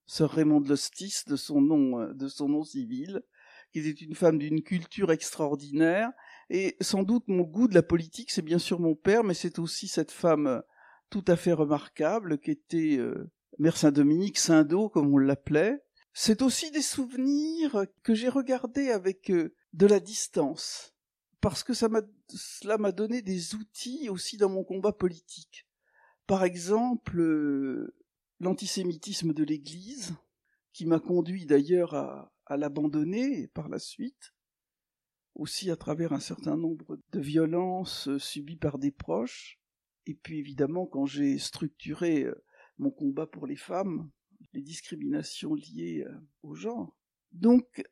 sœur 0.07 0.31
Raymond 0.31 0.61
de 0.61 0.69
Lostis, 0.69 1.23
de 1.27 1.35
son 1.35 1.61
nom, 1.61 1.99
euh, 1.99 2.13
de 2.13 2.27
son 2.27 2.49
nom 2.49 2.63
civil, 2.63 3.21
qui 3.71 3.79
était 3.79 4.03
une 4.03 4.15
femme 4.15 4.39
d'une 4.39 4.63
culture 4.63 5.11
extraordinaire. 5.11 6.09
Et 6.49 6.77
sans 6.79 7.03
doute 7.03 7.27
mon 7.27 7.43
goût 7.43 7.67
de 7.67 7.75
la 7.75 7.83
politique, 7.83 8.31
c'est 8.31 8.41
bien 8.41 8.57
sûr 8.57 8.79
mon 8.79 8.95
père, 8.95 9.23
mais 9.23 9.33
c'est 9.33 9.59
aussi 9.59 9.87
cette 9.87 10.11
femme 10.11 10.47
euh, 10.47 10.61
tout 11.09 11.25
à 11.27 11.35
fait 11.35 11.53
remarquable, 11.53 12.39
qui 12.39 12.51
était 12.51 12.97
euh, 12.97 13.29
Mère 13.59 13.77
Saint-Dominique, 13.77 14.39
Saint-Do, 14.39 14.89
comme 14.89 15.13
on 15.13 15.17
l'appelait. 15.17 15.83
C'est 16.13 16.41
aussi 16.41 16.71
des 16.71 16.81
souvenirs 16.81 17.85
que 18.01 18.15
j'ai 18.15 18.29
regardés 18.29 18.89
avec 18.89 19.31
de 19.31 19.85
la 19.85 19.99
distance, 19.99 20.95
parce 21.41 21.63
que 21.63 21.75
ça 21.75 21.89
cela 22.27 22.79
m'a 22.79 22.91
donné 22.91 23.21
des 23.21 23.53
outils 23.53 24.09
aussi 24.09 24.35
dans 24.37 24.49
mon 24.49 24.63
combat 24.63 24.93
politique. 24.93 25.67
Par 26.25 26.43
exemple, 26.43 27.21
l'antisémitisme 28.39 29.33
de 29.33 29.43
l'Église, 29.43 30.15
qui 30.73 30.85
m'a 30.85 30.99
conduit 30.99 31.45
d'ailleurs 31.45 31.95
à, 31.95 32.31
l'abandonner 32.49 33.47
par 33.47 33.67
la 33.67 33.79
suite, 33.79 34.33
aussi 35.35 35.69
à 35.69 35.75
travers 35.75 36.13
un 36.13 36.19
certain 36.19 36.55
nombre 36.55 36.99
de 37.11 37.19
violences 37.19 38.07
euh, 38.07 38.19
subies 38.19 38.55
par 38.55 38.79
des 38.79 38.91
proches, 38.91 39.59
et 40.05 40.13
puis 40.13 40.39
évidemment 40.39 40.85
quand 40.85 41.05
j'ai 41.05 41.37
structuré 41.37 42.23
euh, 42.23 42.43
mon 42.77 42.89
combat 42.89 43.27
pour 43.27 43.45
les 43.47 43.55
femmes, 43.57 44.09
les 44.53 44.61
discriminations 44.61 45.55
liées 45.55 46.05
euh, 46.07 46.17
au 46.41 46.55
genre. 46.55 46.97
Donc 47.33 47.83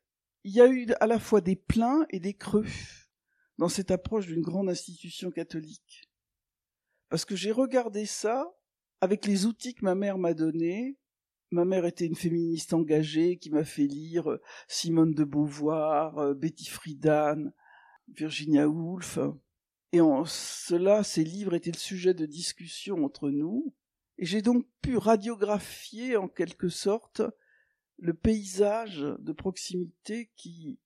il 0.42 0.52
y 0.52 0.60
a 0.60 0.68
eu 0.68 0.86
à 1.00 1.06
la 1.06 1.18
fois 1.18 1.40
des 1.40 1.56
pleins 1.56 2.06
et 2.10 2.20
des 2.20 2.34
creux 2.34 2.66
dans 3.58 3.68
cette 3.68 3.90
approche 3.90 4.26
d'une 4.26 4.42
grande 4.42 4.68
institution 4.68 5.30
catholique. 5.30 6.08
Parce 7.08 7.24
que 7.24 7.36
j'ai 7.36 7.52
regardé 7.52 8.06
ça 8.06 8.55
avec 9.00 9.26
les 9.26 9.46
outils 9.46 9.74
que 9.74 9.84
ma 9.84 9.94
mère 9.94 10.18
m'a 10.18 10.34
donnés. 10.34 10.96
Ma 11.50 11.64
mère 11.64 11.84
était 11.84 12.06
une 12.06 12.16
féministe 12.16 12.72
engagée 12.72 13.36
qui 13.36 13.50
m'a 13.50 13.64
fait 13.64 13.86
lire 13.86 14.30
euh, 14.30 14.42
Simone 14.68 15.14
de 15.14 15.24
Beauvoir, 15.24 16.18
euh, 16.18 16.34
Betty 16.34 16.66
Friedan, 16.66 17.52
Virginia 18.08 18.68
Woolf. 18.68 19.18
Et 19.92 20.00
en 20.00 20.24
cela, 20.24 21.04
ces 21.04 21.24
livres 21.24 21.54
étaient 21.54 21.70
le 21.70 21.78
sujet 21.78 22.14
de 22.14 22.26
discussion 22.26 23.04
entre 23.04 23.30
nous. 23.30 23.74
Et 24.18 24.26
j'ai 24.26 24.42
donc 24.42 24.66
pu 24.82 24.96
radiographier 24.96 26.16
en 26.16 26.28
quelque 26.28 26.68
sorte 26.68 27.22
le 27.98 28.12
paysage 28.12 29.06
de 29.18 29.32
proximité 29.32 30.30
qui 30.36 30.78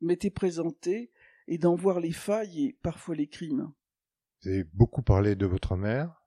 m'était 0.00 0.30
présenté 0.30 1.10
et 1.48 1.58
d'en 1.58 1.74
voir 1.74 2.00
les 2.00 2.12
failles 2.12 2.66
et 2.66 2.78
parfois 2.82 3.14
les 3.14 3.26
crimes. 3.26 3.72
Vous 4.42 4.48
avez 4.48 4.64
beaucoup 4.64 5.02
parlé 5.02 5.34
de 5.34 5.46
votre 5.46 5.76
mère. 5.76 6.19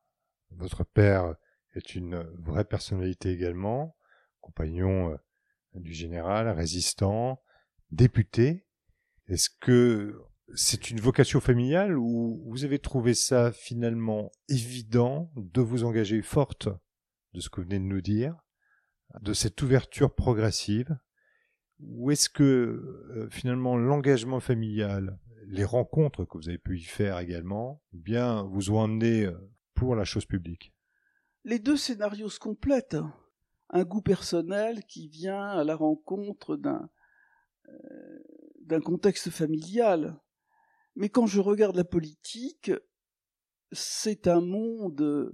Votre 0.57 0.83
père 0.83 1.35
est 1.75 1.95
une 1.95 2.23
vraie 2.39 2.65
personnalité 2.65 3.31
également, 3.31 3.95
compagnon 4.41 5.11
euh, 5.11 5.17
du 5.75 5.93
général, 5.93 6.49
résistant, 6.49 7.41
député. 7.91 8.65
Est-ce 9.27 9.49
que 9.61 10.21
c'est 10.55 10.89
une 10.89 10.99
vocation 10.99 11.39
familiale 11.39 11.97
ou 11.97 12.43
vous 12.47 12.65
avez 12.65 12.79
trouvé 12.79 13.13
ça 13.13 13.51
finalement 13.51 14.31
évident 14.49 15.31
de 15.35 15.61
vous 15.61 15.83
engager 15.83 16.21
forte 16.21 16.69
de 17.33 17.39
ce 17.39 17.49
que 17.49 17.61
vous 17.61 17.67
venez 17.67 17.79
de 17.79 17.85
nous 17.85 18.01
dire, 18.01 18.35
de 19.21 19.33
cette 19.33 19.61
ouverture 19.61 20.13
progressive? 20.13 20.97
Ou 21.79 22.11
est-ce 22.11 22.29
que 22.29 22.43
euh, 22.43 23.27
finalement 23.31 23.77
l'engagement 23.77 24.39
familial, 24.39 25.17
les 25.47 25.65
rencontres 25.65 26.25
que 26.25 26.37
vous 26.37 26.49
avez 26.49 26.57
pu 26.57 26.79
y 26.79 26.83
faire 26.83 27.19
également, 27.19 27.81
bien 27.91 28.43
vous 28.43 28.71
ont 28.71 28.83
amené 28.83 29.25
euh, 29.25 29.37
la 29.91 30.05
chose 30.05 30.25
publique 30.25 30.73
Les 31.43 31.59
deux 31.59 31.77
scénarios 31.77 32.29
se 32.29 32.39
complètent. 32.39 32.97
Un 33.69 33.83
goût 33.83 34.01
personnel 34.01 34.85
qui 34.85 35.07
vient 35.07 35.49
à 35.49 35.63
la 35.63 35.75
rencontre 35.75 36.55
d'un 36.55 36.89
euh, 37.67 38.79
contexte 38.81 39.29
familial. 39.29 40.19
Mais 40.95 41.09
quand 41.09 41.25
je 41.25 41.39
regarde 41.39 41.75
la 41.75 41.83
politique, 41.83 42.71
c'est 43.71 44.27
un 44.27 44.41
monde 44.41 45.31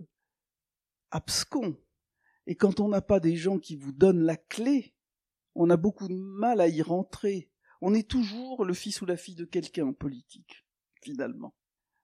abscon. 1.12 1.78
Et 2.48 2.56
quand 2.56 2.80
on 2.80 2.88
n'a 2.88 3.02
pas 3.02 3.20
des 3.20 3.36
gens 3.36 3.60
qui 3.60 3.76
vous 3.76 3.92
donnent 3.92 4.24
la 4.24 4.38
clé, 4.38 4.96
on 5.56 5.70
a 5.70 5.78
beaucoup 5.78 6.08
de 6.08 6.16
mal 6.16 6.62
à 6.62 6.68
y 6.68 6.82
rentrer. 6.82 7.52
On 7.82 7.94
est 7.94 8.10
toujours 8.10 8.66
le 8.66 8.74
fils 8.74 9.02
ou 9.02 9.06
la 9.06 9.18
fille 9.18 9.36
de 9.36 9.46
quelqu'un 9.46 9.88
en 9.88 9.94
politique, 9.94 10.66
finalement. 11.02 11.54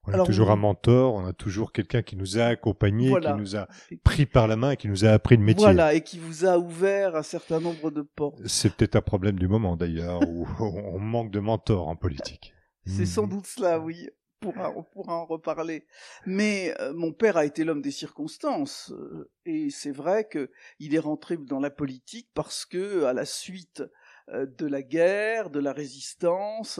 On 0.07 0.12
a 0.12 0.13
Alors, 0.15 0.25
toujours 0.27 0.50
on- 0.50 0.53
un 0.53 0.55
mentor, 0.57 1.13
on 1.15 1.25
a 1.25 1.33
toujours 1.33 1.71
quelqu'un 1.71 2.01
qui 2.03 2.15
nous 2.15 2.38
a 2.38 2.43
accompagnés, 2.45 3.09
Voilà. 3.09 3.33
qui 3.33 3.39
nous 3.39 3.55
a 3.55 3.67
pris 4.03 4.25
par 4.25 4.47
la 4.47 4.55
main 4.55 4.71
et 4.71 4.77
qui 4.77 4.88
nous 4.88 5.03
a 5.05 5.09
appris 5.09 5.35
le 5.38 5.43
métier. 5.43 5.63
Voilà, 5.65 5.93
et 5.93 6.01
qui 6.01 6.19
vous 6.19 6.45
a 6.45 6.57
ouvert 6.59 7.15
un 7.15 7.24
certain 7.24 7.59
nombre 7.59 7.89
de 7.91 8.01
portes. 8.01 8.39
C'est 8.45 8.74
peut-être 8.75 8.95
un 8.95 9.01
problème 9.01 9.39
du 9.39 9.47
moment 9.47 9.75
d'ailleurs, 9.75 10.21
où 10.27 10.45
on 10.59 11.00
manque 11.00 11.31
de 11.31 11.39
mentors 11.39 11.88
en 11.88 11.95
politique. 11.95 12.53
C'est 12.85 13.05
sans 13.07 13.25
doute 13.27 13.47
cela, 13.47 13.79
oui. 13.79 14.07
On 14.43 14.51
pourra, 14.51 14.71
on 14.77 14.83
pourra 14.83 15.15
en 15.15 15.25
reparler. 15.25 15.88
Mais 16.27 16.75
euh, 16.79 16.93
mon 16.93 17.13
père 17.13 17.35
a 17.35 17.45
été 17.45 17.63
l'homme 17.63 17.81
des 17.81 17.89
circonstances, 17.89 18.91
euh, 18.91 19.31
et 19.47 19.69
c'est 19.71 19.91
vrai 19.91 20.25
que 20.27 20.51
il 20.77 20.93
est 20.93 21.00
rentré 21.00 21.35
dans 21.38 21.59
la 21.59 21.71
politique 21.71 22.29
parce 22.35 22.63
que, 22.65 23.05
à 23.05 23.13
la 23.13 23.25
suite 23.25 23.81
euh, 24.29 24.45
de 24.45 24.67
la 24.67 24.83
guerre, 24.83 25.50
de 25.50 25.59
la 25.59 25.74
résistance, 25.74 26.79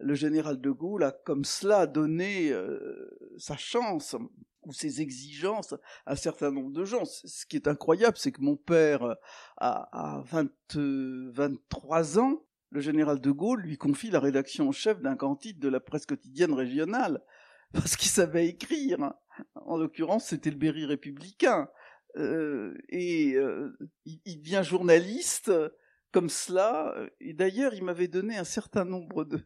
le 0.00 0.14
général 0.14 0.60
de 0.60 0.70
Gaulle 0.70 1.04
a 1.04 1.12
comme 1.12 1.44
cela 1.44 1.86
donné 1.86 2.50
euh, 2.52 3.10
sa 3.38 3.56
chance 3.56 4.16
ou 4.62 4.72
ses 4.72 5.00
exigences 5.00 5.74
à 6.06 6.12
un 6.12 6.16
certain 6.16 6.50
nombre 6.50 6.72
de 6.72 6.84
gens. 6.84 7.04
Ce 7.04 7.46
qui 7.46 7.56
est 7.56 7.68
incroyable, 7.68 8.16
c'est 8.18 8.32
que 8.32 8.42
mon 8.42 8.56
père 8.56 9.02
euh, 9.04 9.14
20, 9.60 10.48
euh, 10.76 11.30
23 11.32 12.18
ans, 12.18 12.44
le 12.70 12.80
général 12.80 13.20
de 13.20 13.30
Gaulle 13.30 13.62
lui 13.62 13.76
confie 13.76 14.10
la 14.10 14.20
rédaction 14.20 14.68
en 14.68 14.72
chef 14.72 15.00
d'un 15.00 15.16
grand 15.16 15.36
titre 15.36 15.60
de 15.60 15.68
la 15.68 15.80
presse 15.80 16.06
quotidienne 16.06 16.52
régionale, 16.52 17.22
parce 17.72 17.96
qu'il 17.96 18.10
savait 18.10 18.46
écrire. 18.46 19.12
En 19.54 19.76
l'occurrence, 19.76 20.26
c'était 20.26 20.50
le 20.50 20.56
Berry 20.56 20.84
républicain. 20.84 21.68
Euh, 22.16 22.76
et 22.88 23.34
euh, 23.34 23.76
il, 24.04 24.40
devient 24.40 24.62
journaliste 24.64 25.48
euh, 25.48 25.68
comme 26.12 26.28
cela. 26.28 26.94
Et 27.20 27.32
d'ailleurs, 27.32 27.74
il 27.74 27.84
m'avait 27.84 28.08
donné 28.08 28.36
un 28.36 28.44
certain 28.44 28.84
nombre 28.84 29.24
de, 29.24 29.40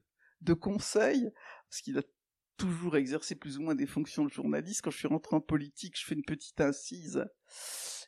de 0.44 0.54
conseils, 0.54 1.30
parce 1.68 1.80
qu'il 1.80 1.98
a 1.98 2.02
toujours 2.56 2.96
exercé 2.96 3.34
plus 3.34 3.58
ou 3.58 3.62
moins 3.62 3.74
des 3.74 3.86
fonctions 3.86 4.24
de 4.24 4.30
journaliste. 4.30 4.82
Quand 4.82 4.90
je 4.90 4.98
suis 4.98 5.08
rentré 5.08 5.36
en 5.36 5.40
politique, 5.40 5.98
je 5.98 6.04
fais 6.04 6.14
une 6.14 6.24
petite 6.24 6.60
incise. 6.60 7.24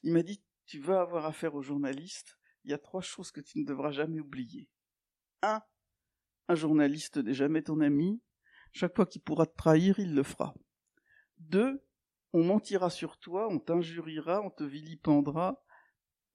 Il 0.03 0.13
m'a 0.13 0.23
dit, 0.23 0.43
tu 0.67 0.81
vas 0.81 1.01
avoir 1.01 1.27
affaire 1.27 1.55
aux 1.55 1.63
journalistes, 1.63 2.39
il 2.65 2.71
y 2.71 2.75
a 2.75 2.79
trois 2.79 3.01
choses 3.01 3.31
que 3.31 3.41
tu 3.41 3.59
ne 3.59 3.65
devras 3.65 3.91
jamais 3.91 4.21
oublier. 4.21 4.69
Un, 5.43 5.63
un 6.49 6.55
journaliste 6.55 7.17
n'est 7.17 7.35
jamais 7.35 7.63
ton 7.63 7.81
ami. 7.81 8.21
Chaque 8.73 8.95
fois 8.95 9.07
qu'il 9.07 9.23
pourra 9.23 9.47
te 9.47 9.57
trahir, 9.57 9.99
il 9.99 10.15
le 10.15 10.23
fera. 10.23 10.55
Deux, 11.39 11.85
on 12.33 12.45
mentira 12.45 12.91
sur 12.91 13.19
toi, 13.19 13.49
on 13.51 13.59
t'injuriera, 13.59 14.43
on 14.43 14.51
te 14.51 14.65
vilipendra. 14.65 15.63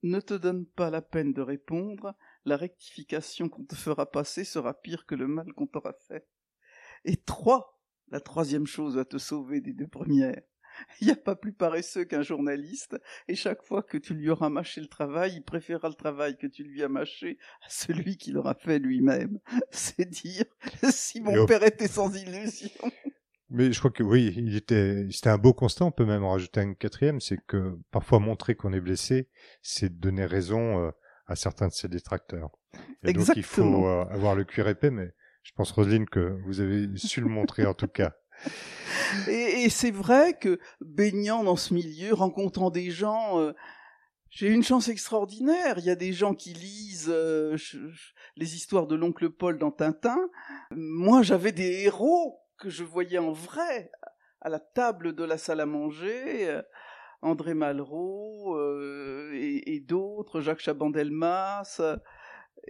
Ne 0.02 0.20
te 0.20 0.34
donne 0.34 0.66
pas 0.66 0.90
la 0.90 1.02
peine 1.02 1.32
de 1.32 1.42
répondre. 1.42 2.14
La 2.44 2.56
rectification 2.56 3.48
qu'on 3.48 3.64
te 3.64 3.74
fera 3.74 4.10
passer 4.10 4.44
sera 4.44 4.74
pire 4.74 5.06
que 5.06 5.14
le 5.14 5.26
mal 5.26 5.52
qu'on 5.52 5.66
t'aura 5.66 5.92
fait. 6.08 6.26
Et 7.04 7.16
trois, 7.16 7.80
la 8.08 8.20
troisième 8.20 8.66
chose 8.66 8.96
va 8.96 9.04
te 9.04 9.18
sauver 9.18 9.60
des 9.60 9.72
deux 9.72 9.88
premières. 9.88 10.42
Il 11.00 11.06
n'y 11.06 11.12
a 11.12 11.16
pas 11.16 11.36
plus 11.36 11.52
paresseux 11.52 12.04
qu'un 12.04 12.22
journaliste, 12.22 12.96
et 13.28 13.34
chaque 13.34 13.62
fois 13.62 13.82
que 13.82 13.98
tu 13.98 14.14
lui 14.14 14.30
auras 14.30 14.48
mâché 14.48 14.80
le 14.80 14.86
travail, 14.86 15.34
il 15.36 15.42
préférera 15.42 15.88
le 15.88 15.94
travail 15.94 16.36
que 16.38 16.46
tu 16.46 16.64
lui 16.64 16.82
as 16.82 16.88
mâché 16.88 17.38
à 17.62 17.68
celui 17.68 18.16
qu'il 18.16 18.38
aura 18.38 18.54
fait 18.54 18.78
lui-même. 18.78 19.38
C'est 19.70 20.08
dire 20.08 20.44
si 20.90 21.20
mon 21.20 21.46
père 21.46 21.62
était 21.62 21.88
sans 21.88 22.14
illusion. 22.16 22.70
Mais 23.50 23.70
je 23.70 23.78
crois 23.78 23.90
que 23.90 24.02
oui, 24.02 24.32
il 24.36 24.56
était, 24.56 25.06
c'était 25.10 25.28
un 25.28 25.36
beau 25.36 25.52
constat. 25.52 25.84
On 25.84 25.90
peut 25.90 26.06
même 26.06 26.24
en 26.24 26.32
rajouter 26.32 26.60
un 26.60 26.72
quatrième, 26.72 27.20
c'est 27.20 27.36
que 27.46 27.78
parfois 27.90 28.18
montrer 28.18 28.54
qu'on 28.54 28.72
est 28.72 28.80
blessé, 28.80 29.28
c'est 29.60 29.98
donner 29.98 30.24
raison 30.24 30.86
euh, 30.86 30.90
à 31.32 31.36
certains 31.36 31.68
de 31.68 31.72
ses 31.72 31.88
détracteurs. 31.88 32.50
Et 33.02 33.12
donc 33.12 33.26
il 33.36 33.42
faut 33.42 33.62
Exactement. 33.62 33.88
euh, 33.88 34.04
avoir 34.04 34.34
le 34.34 34.44
cuir 34.44 34.68
épais, 34.68 34.90
mais 34.90 35.12
je 35.42 35.50
pense 35.56 35.72
Roselyne 35.72 36.08
que 36.08 36.38
vous 36.46 36.60
avez 36.60 36.88
su 36.96 37.20
le 37.20 37.26
montrer 37.28 37.66
en 37.66 37.74
tout 37.74 37.88
cas. 37.88 38.14
Et, 39.28 39.64
et 39.64 39.68
c'est 39.70 39.90
vrai 39.90 40.34
que 40.38 40.58
baignant 40.80 41.44
dans 41.44 41.56
ce 41.56 41.74
milieu, 41.74 42.14
rencontrant 42.14 42.70
des 42.70 42.90
gens, 42.90 43.38
euh, 43.40 43.52
j'ai 44.30 44.48
eu 44.48 44.52
une 44.54 44.62
chance 44.64 44.88
extraordinaire. 44.88 45.74
Il 45.78 45.84
y 45.84 45.90
a 45.90 45.94
des 45.94 46.12
gens 46.12 46.34
qui 46.34 46.54
lisent 46.54 47.10
euh, 47.12 47.56
je- 47.56 47.88
je- 47.88 48.12
les 48.36 48.56
histoires 48.56 48.86
de 48.86 48.94
l'oncle 48.96 49.28
Paul 49.30 49.58
dans 49.58 49.70
Tintin. 49.70 50.18
Moi, 50.70 51.22
j'avais 51.22 51.52
des 51.52 51.82
héros 51.82 52.40
que 52.58 52.70
je 52.70 52.84
voyais 52.84 53.18
en 53.18 53.32
vrai 53.32 53.90
à 54.40 54.48
la 54.48 54.58
table 54.60 55.14
de 55.14 55.24
la 55.24 55.36
salle 55.38 55.60
à 55.60 55.66
manger. 55.66 56.60
André 57.22 57.54
Malraux 57.54 58.56
euh, 58.56 59.30
et, 59.34 59.74
et 59.74 59.80
d'autres, 59.80 60.40
Jacques 60.40 60.60
Chaban-Delmas. 60.60 61.76
euh, 61.80 61.96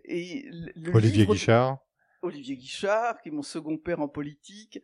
Et 0.04 0.44
le- 0.76 0.94
Olivier 0.94 1.20
livre 1.20 1.34
Guichard. 1.34 1.78
Olivier 2.22 2.56
Guichard, 2.56 3.20
qui 3.20 3.30
est 3.30 3.32
mon 3.32 3.42
second 3.42 3.76
père 3.78 4.00
en 4.00 4.08
politique, 4.08 4.78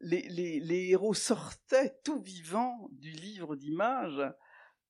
les, 0.00 0.22
les, 0.28 0.60
les 0.60 0.90
héros 0.90 1.14
sortaient 1.14 1.94
tout 2.04 2.20
vivants 2.20 2.88
du 2.92 3.10
livre 3.10 3.56
d'images 3.56 4.20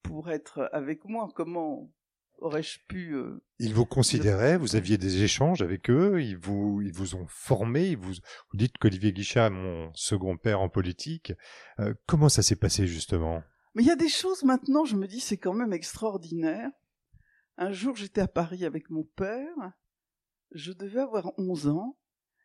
pour 0.03 0.31
être 0.31 0.69
avec 0.73 1.05
moi. 1.05 1.29
Comment 1.35 1.93
aurais-je 2.39 2.81
pu... 2.89 3.15
euh, 3.15 3.41
Ils 3.61 3.73
vous 3.73 3.87
considéraient, 3.87 4.59
vous 4.59 4.75
aviez 4.77 4.99
des 4.99 5.23
échanges 5.23 5.63
avec 5.63 5.89
eux, 5.91 6.21
ils 6.23 6.37
vous, 6.37 6.83
ils 6.83 6.93
vous 6.93 7.15
ont 7.15 7.27
formé, 7.29 7.89
ils 7.91 7.97
vous, 7.97 8.13
vous 8.15 8.57
dites 8.59 8.77
qu'Olivier 8.79 9.13
Guichard 9.13 9.47
est 9.47 9.51
mon 9.51 9.91
second 9.95 10.37
père 10.37 10.61
en 10.61 10.69
politique. 10.69 11.33
Euh, 11.79 11.95
comment 12.07 12.29
ça 12.29 12.43
s'est 12.43 12.57
passé 12.57 12.87
justement? 12.87 13.43
Mais 13.77 13.83
il 13.83 13.89
y 13.89 13.91
a 13.91 13.97
des 13.97 14.09
choses 14.09 14.43
maintenant, 14.43 14.87
je 14.87 14.97
me 14.97 15.07
dis, 15.07 15.21
c'est 15.21 15.37
quand 15.37 15.53
même 15.53 15.75
extraordinaire. 15.75 16.71
Un 17.59 17.73
jour, 17.73 17.95
j'étais 17.95 18.23
à 18.23 18.27
Paris 18.27 18.65
avec 18.65 18.89
mon 18.89 19.05
père, 19.05 19.55
je 20.51 20.73
devais 20.73 21.01
avoir 21.01 21.39
11 21.39 21.69
ans, 21.69 21.99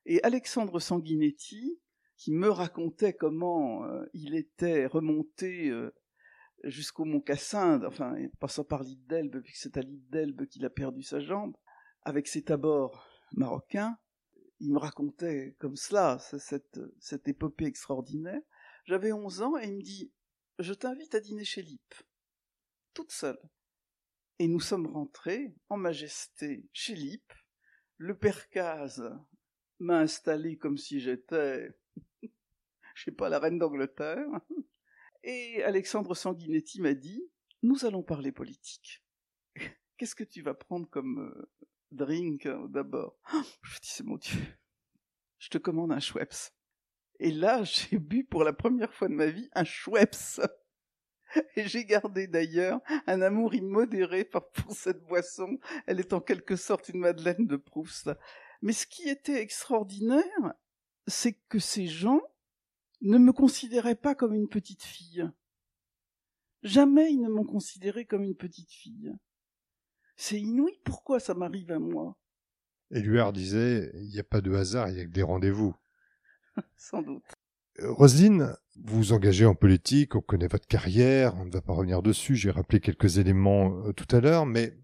et 0.06 0.22
Alexandre 0.24 0.82
Sanguinetti, 0.82 1.80
qui 2.18 2.34
me 2.34 2.50
racontait 2.50 3.14
comment 3.14 3.86
euh, 3.86 4.04
il 4.14 4.36
était 4.36 4.86
remonté 4.86 5.70
euh, 5.70 5.96
jusqu'au 6.66 7.06
Mont 7.06 7.22
Cassinde, 7.22 7.86
enfin, 7.86 8.14
passant 8.42 8.66
par 8.66 8.84
l'île 8.84 9.08
d'Elbe, 9.08 9.42
puisque 9.42 9.64
c'est 9.64 9.78
à 9.78 9.82
l'île 9.84 10.06
d'Elbe 10.10 10.46
qu'il 10.48 10.66
a 10.66 10.70
perdu 10.70 11.02
sa 11.02 11.22
jambe, 11.22 11.56
avec 12.02 12.28
ses 12.28 12.44
tabords 12.44 13.08
marocains, 13.32 13.98
il 14.60 14.74
me 14.74 14.80
racontait 14.80 15.56
comme 15.60 15.78
cela, 15.78 16.20
cette, 16.20 16.82
cette 17.00 17.30
épopée 17.30 17.68
extraordinaire. 17.68 18.42
J'avais 18.84 19.14
11 19.14 19.42
ans 19.44 19.58
et 19.58 19.70
il 19.70 19.78
me 19.78 19.82
dit, 19.82 20.12
je 20.62 20.74
t'invite 20.74 21.16
à 21.16 21.20
dîner 21.20 21.44
chez 21.44 21.62
Lip, 21.62 21.94
toute 22.94 23.12
seule. 23.12 23.40
Et 24.40 24.48
nous 24.48 24.60
sommes 24.60 24.88
rentrés 24.88 25.56
en 25.70 25.78
majesté 25.78 26.68
chez 26.74 26.96
Lip. 26.96 27.34
Le 27.98 28.18
père 28.18 28.50
Caz 28.50 29.04
m'a 29.80 30.00
installé 30.00 30.58
comme 30.58 30.78
si 30.78 31.00
j'étais, 31.00 31.70
je 32.96 33.04
sais 33.04 33.12
pas, 33.12 33.30
la 33.30 33.40
reine 33.40 33.60
d'Angleterre. 33.60 34.28
Et 35.24 35.64
Alexandre 35.64 36.16
Sanguinetti 36.16 36.82
m'a 36.82 36.94
dit, 36.94 37.24
nous 37.62 37.86
allons 37.86 38.04
parler 38.04 38.32
politique. 38.32 39.04
Qu'est-ce 39.98 40.16
que 40.16 40.24
tu 40.24 40.42
vas 40.42 40.56
prendre 40.56 40.90
comme 40.90 41.20
euh, 41.20 41.52
drink 41.92 42.48
hein, 42.48 42.66
d'abord 42.70 43.20
Je 43.64 43.80
dis, 43.80 44.04
mon 44.04 44.18
Dieu. 44.18 44.42
Je 45.38 45.50
te 45.50 45.58
commande 45.58 45.92
un 45.92 46.00
Schweppes. 46.00 46.52
Et 47.22 47.32
là, 47.32 47.64
j'ai 47.64 47.98
bu 47.98 48.26
pour 48.26 48.44
la 48.44 48.52
première 48.52 48.94
fois 48.94 49.08
de 49.08 49.14
ma 49.14 49.28
vie 49.28 49.50
un 49.54 49.64
Schweppes. 49.64 50.42
Et 51.56 51.66
j'ai 51.66 51.86
gardé 51.86 52.28
d'ailleurs 52.28 52.82
un 53.08 53.22
amour 53.22 53.56
immodéré 53.56 54.26
pour 54.26 54.76
cette 54.76 55.06
boisson. 55.06 55.58
Elle 55.88 56.02
est 56.02 56.12
en 56.12 56.20
quelque 56.20 56.58
sorte 56.58 56.90
une 56.90 57.00
Madeleine 57.00 57.48
de 57.48 57.56
Proust. 57.56 58.12
Mais 58.62 58.74
ce 58.74 58.86
qui 58.86 59.08
était 59.08 59.42
extraordinaire, 59.42 60.54
c'est 61.08 61.34
que 61.48 61.60
ces 61.60 61.88
gens 61.88 62.22
ne 63.00 63.18
me 63.18 63.32
considéraient 63.32 63.96
pas 63.96 64.14
comme 64.14 64.34
une 64.34 64.50
petite 64.50 64.84
fille. 64.84 65.26
Jamais 66.64 67.14
ils 67.14 67.22
ne 67.22 67.30
m'ont 67.30 67.46
considéré 67.46 68.06
comme 68.06 68.24
une 68.24 68.36
petite 68.36 68.72
fille. 68.72 69.14
C'est 70.18 70.40
inouï, 70.40 70.80
pourquoi 70.84 71.20
ça 71.20 71.34
m'arrive 71.34 71.72
à 71.72 71.80
moi? 71.80 72.18
Éluard 72.92 73.32
disait, 73.32 73.90
il 73.96 74.10
n'y 74.10 74.20
a 74.20 74.24
pas 74.24 74.42
de 74.42 74.54
hasard, 74.54 74.90
il 74.90 74.98
y 74.98 75.00
a 75.00 75.06
que 75.06 75.12
des 75.12 75.24
rendez-vous. 75.24 75.74
Sans 76.78 77.02
doute. 77.02 77.24
Euh, 77.80 77.92
Roselyne, 77.92 78.56
vous 78.84 78.98
vous 78.98 79.14
engagez 79.14 79.46
en 79.46 79.56
politique, 79.56 80.16
on 80.16 80.22
connaît 80.22 80.48
votre 80.48 80.68
carrière, 80.68 81.36
on 81.38 81.46
ne 81.46 81.52
va 81.52 81.62
pas 81.62 81.74
revenir 81.74 82.02
dessus, 82.02 82.36
j'ai 82.36 82.52
rappelé 82.52 82.80
quelques 82.80 83.18
éléments 83.18 83.86
euh, 83.86 83.94
tout 83.94 84.14
à 84.16 84.20
l'heure, 84.20 84.46
mais 84.46 84.78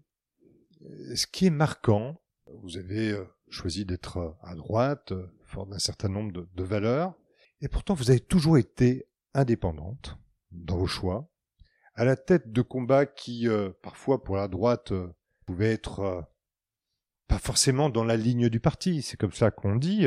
euh, 0.82 1.14
ce 1.14 1.26
qui 1.26 1.46
est 1.46 1.50
marquant, 1.50 2.20
vous 2.62 2.78
avez 2.78 3.14
choisi 3.50 3.84
d'être 3.84 4.36
à 4.40 4.54
droite, 4.54 5.12
fort 5.44 5.66
d'un 5.66 5.78
certain 5.78 6.08
nombre 6.08 6.32
de, 6.32 6.48
de, 6.54 6.62
valeurs, 6.62 7.14
et 7.60 7.68
pourtant 7.68 7.94
vous 7.94 8.10
avez 8.10 8.20
toujours 8.20 8.56
été 8.56 9.06
indépendante 9.34 10.16
dans 10.50 10.78
vos 10.78 10.86
choix, 10.86 11.30
à 11.94 12.04
la 12.04 12.16
tête 12.16 12.52
de 12.52 12.62
combats 12.62 13.04
qui, 13.04 13.46
parfois 13.82 14.24
pour 14.24 14.36
la 14.36 14.48
droite, 14.48 14.94
pouvaient 15.44 15.72
être 15.72 16.26
pas 17.26 17.38
forcément 17.38 17.90
dans 17.90 18.04
la 18.04 18.16
ligne 18.16 18.48
du 18.48 18.60
parti, 18.60 19.02
c'est 19.02 19.18
comme 19.18 19.32
ça 19.32 19.50
qu'on 19.50 19.76
dit. 19.76 20.06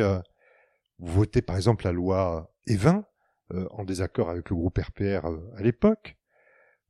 Vous 1.02 1.14
votez 1.14 1.42
par 1.42 1.56
exemple 1.56 1.86
la 1.86 1.92
loi 1.92 2.54
Evin, 2.68 3.06
euh, 3.54 3.68
en 3.72 3.84
désaccord 3.84 4.30
avec 4.30 4.52
le 4.52 4.56
groupe 4.56 4.78
RPR 4.78 5.26
euh, 5.26 5.52
à 5.58 5.64
l'époque. 5.64 6.16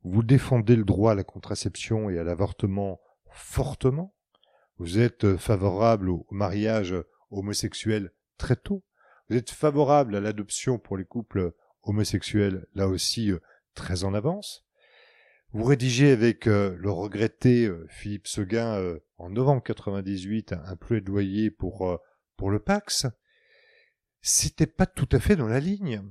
Vous 0.04 0.22
défendez 0.22 0.76
le 0.76 0.84
droit 0.84 1.12
à 1.12 1.14
la 1.14 1.24
contraception 1.24 2.10
et 2.10 2.18
à 2.18 2.24
l'avortement 2.24 3.00
fortement. 3.30 4.14
Vous 4.76 4.98
êtes 4.98 5.24
euh, 5.24 5.38
favorable 5.38 6.10
au 6.10 6.26
mariage 6.30 6.94
homosexuel 7.30 8.12
très 8.36 8.54
tôt. 8.54 8.84
Vous 9.30 9.36
êtes 9.36 9.50
favorable 9.50 10.14
à 10.14 10.20
l'adoption 10.20 10.78
pour 10.78 10.98
les 10.98 11.06
couples 11.06 11.54
homosexuels, 11.82 12.66
là 12.74 12.88
aussi 12.88 13.32
très 13.74 14.04
en 14.04 14.12
avance. 14.12 14.66
Vous 15.52 15.64
rédigez 15.64 16.10
avec 16.10 16.46
le 16.46 16.90
regretté 16.90 17.70
Philippe 17.88 18.26
Seguin 18.26 18.98
en 19.16 19.30
novembre 19.30 19.62
98 19.62 20.52
un 20.52 20.76
plaidoyer 20.76 21.50
pour, 21.50 21.98
pour 22.36 22.50
le 22.50 22.58
Pax. 22.58 23.06
C'était 24.22 24.66
pas 24.66 24.86
tout 24.86 25.08
à 25.12 25.18
fait 25.18 25.36
dans 25.36 25.48
la 25.48 25.60
ligne 25.60 26.02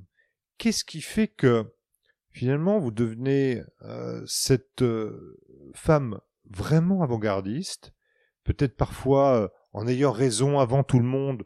qu'est-ce 0.58 0.84
qui 0.84 1.00
fait 1.00 1.28
que 1.28 1.72
finalement 2.30 2.78
vous 2.78 2.90
devenez 2.90 3.62
euh, 3.82 4.22
cette 4.26 4.82
euh, 4.82 5.40
femme 5.74 6.20
vraiment 6.48 7.02
avant-gardiste, 7.02 7.92
peut-être 8.44 8.76
parfois 8.76 9.36
euh, 9.36 9.48
en 9.72 9.88
ayant 9.88 10.12
raison 10.12 10.60
avant 10.60 10.84
tout 10.84 10.98
le 10.98 11.04
monde 11.04 11.44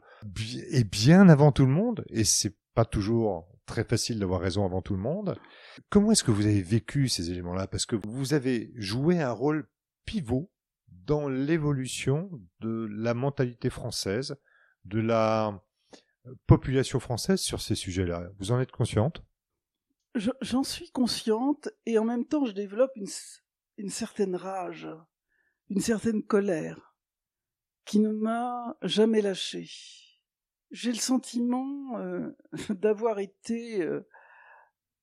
et 0.71 0.83
bien 0.83 1.29
avant 1.29 1.51
tout 1.51 1.65
le 1.65 1.71
monde, 1.71 2.05
et 2.09 2.25
c'est 2.25 2.55
pas 2.75 2.85
toujours 2.85 3.47
très 3.65 3.83
facile 3.83 4.19
d'avoir 4.19 4.41
raison 4.41 4.65
avant 4.65 4.81
tout 4.81 4.93
le 4.93 5.01
monde. 5.01 5.35
Comment 5.89 6.11
est-ce 6.11 6.23
que 6.23 6.31
vous 6.31 6.45
avez 6.45 6.61
vécu 6.61 7.07
ces 7.07 7.31
éléments-là? 7.31 7.67
Parce 7.67 7.85
que 7.85 7.95
vous 7.95 8.33
avez 8.33 8.71
joué 8.75 9.19
un 9.19 9.31
rôle 9.31 9.67
pivot 10.05 10.51
dans 10.89 11.27
l'évolution 11.27 12.29
de 12.59 12.87
la 12.91 13.13
mentalité 13.13 13.69
française, 13.69 14.35
de 14.85 14.99
la 14.99 15.61
population 16.47 16.99
française 16.99 17.39
sur 17.39 17.61
ces 17.61 17.75
sujets-là. 17.75 18.29
Vous 18.39 18.51
en 18.51 18.59
êtes 18.59 18.71
consciente? 18.71 19.23
J'en 20.41 20.63
suis 20.63 20.89
consciente 20.89 21.69
et 21.85 21.99
en 21.99 22.03
même 22.03 22.25
temps 22.25 22.45
je 22.45 22.51
développe 22.51 22.91
une, 22.95 23.07
une 23.77 23.89
certaine 23.89 24.35
rage, 24.35 24.87
une 25.69 25.81
certaine 25.81 26.23
colère 26.23 26.95
qui 27.85 27.99
ne 27.99 28.09
m'a 28.09 28.75
jamais 28.81 29.21
lâchée. 29.21 29.69
J'ai 30.71 30.91
le 30.91 30.97
sentiment 30.97 31.97
euh, 31.99 32.35
d'avoir 32.69 33.19
été 33.19 33.81
euh, 33.81 34.07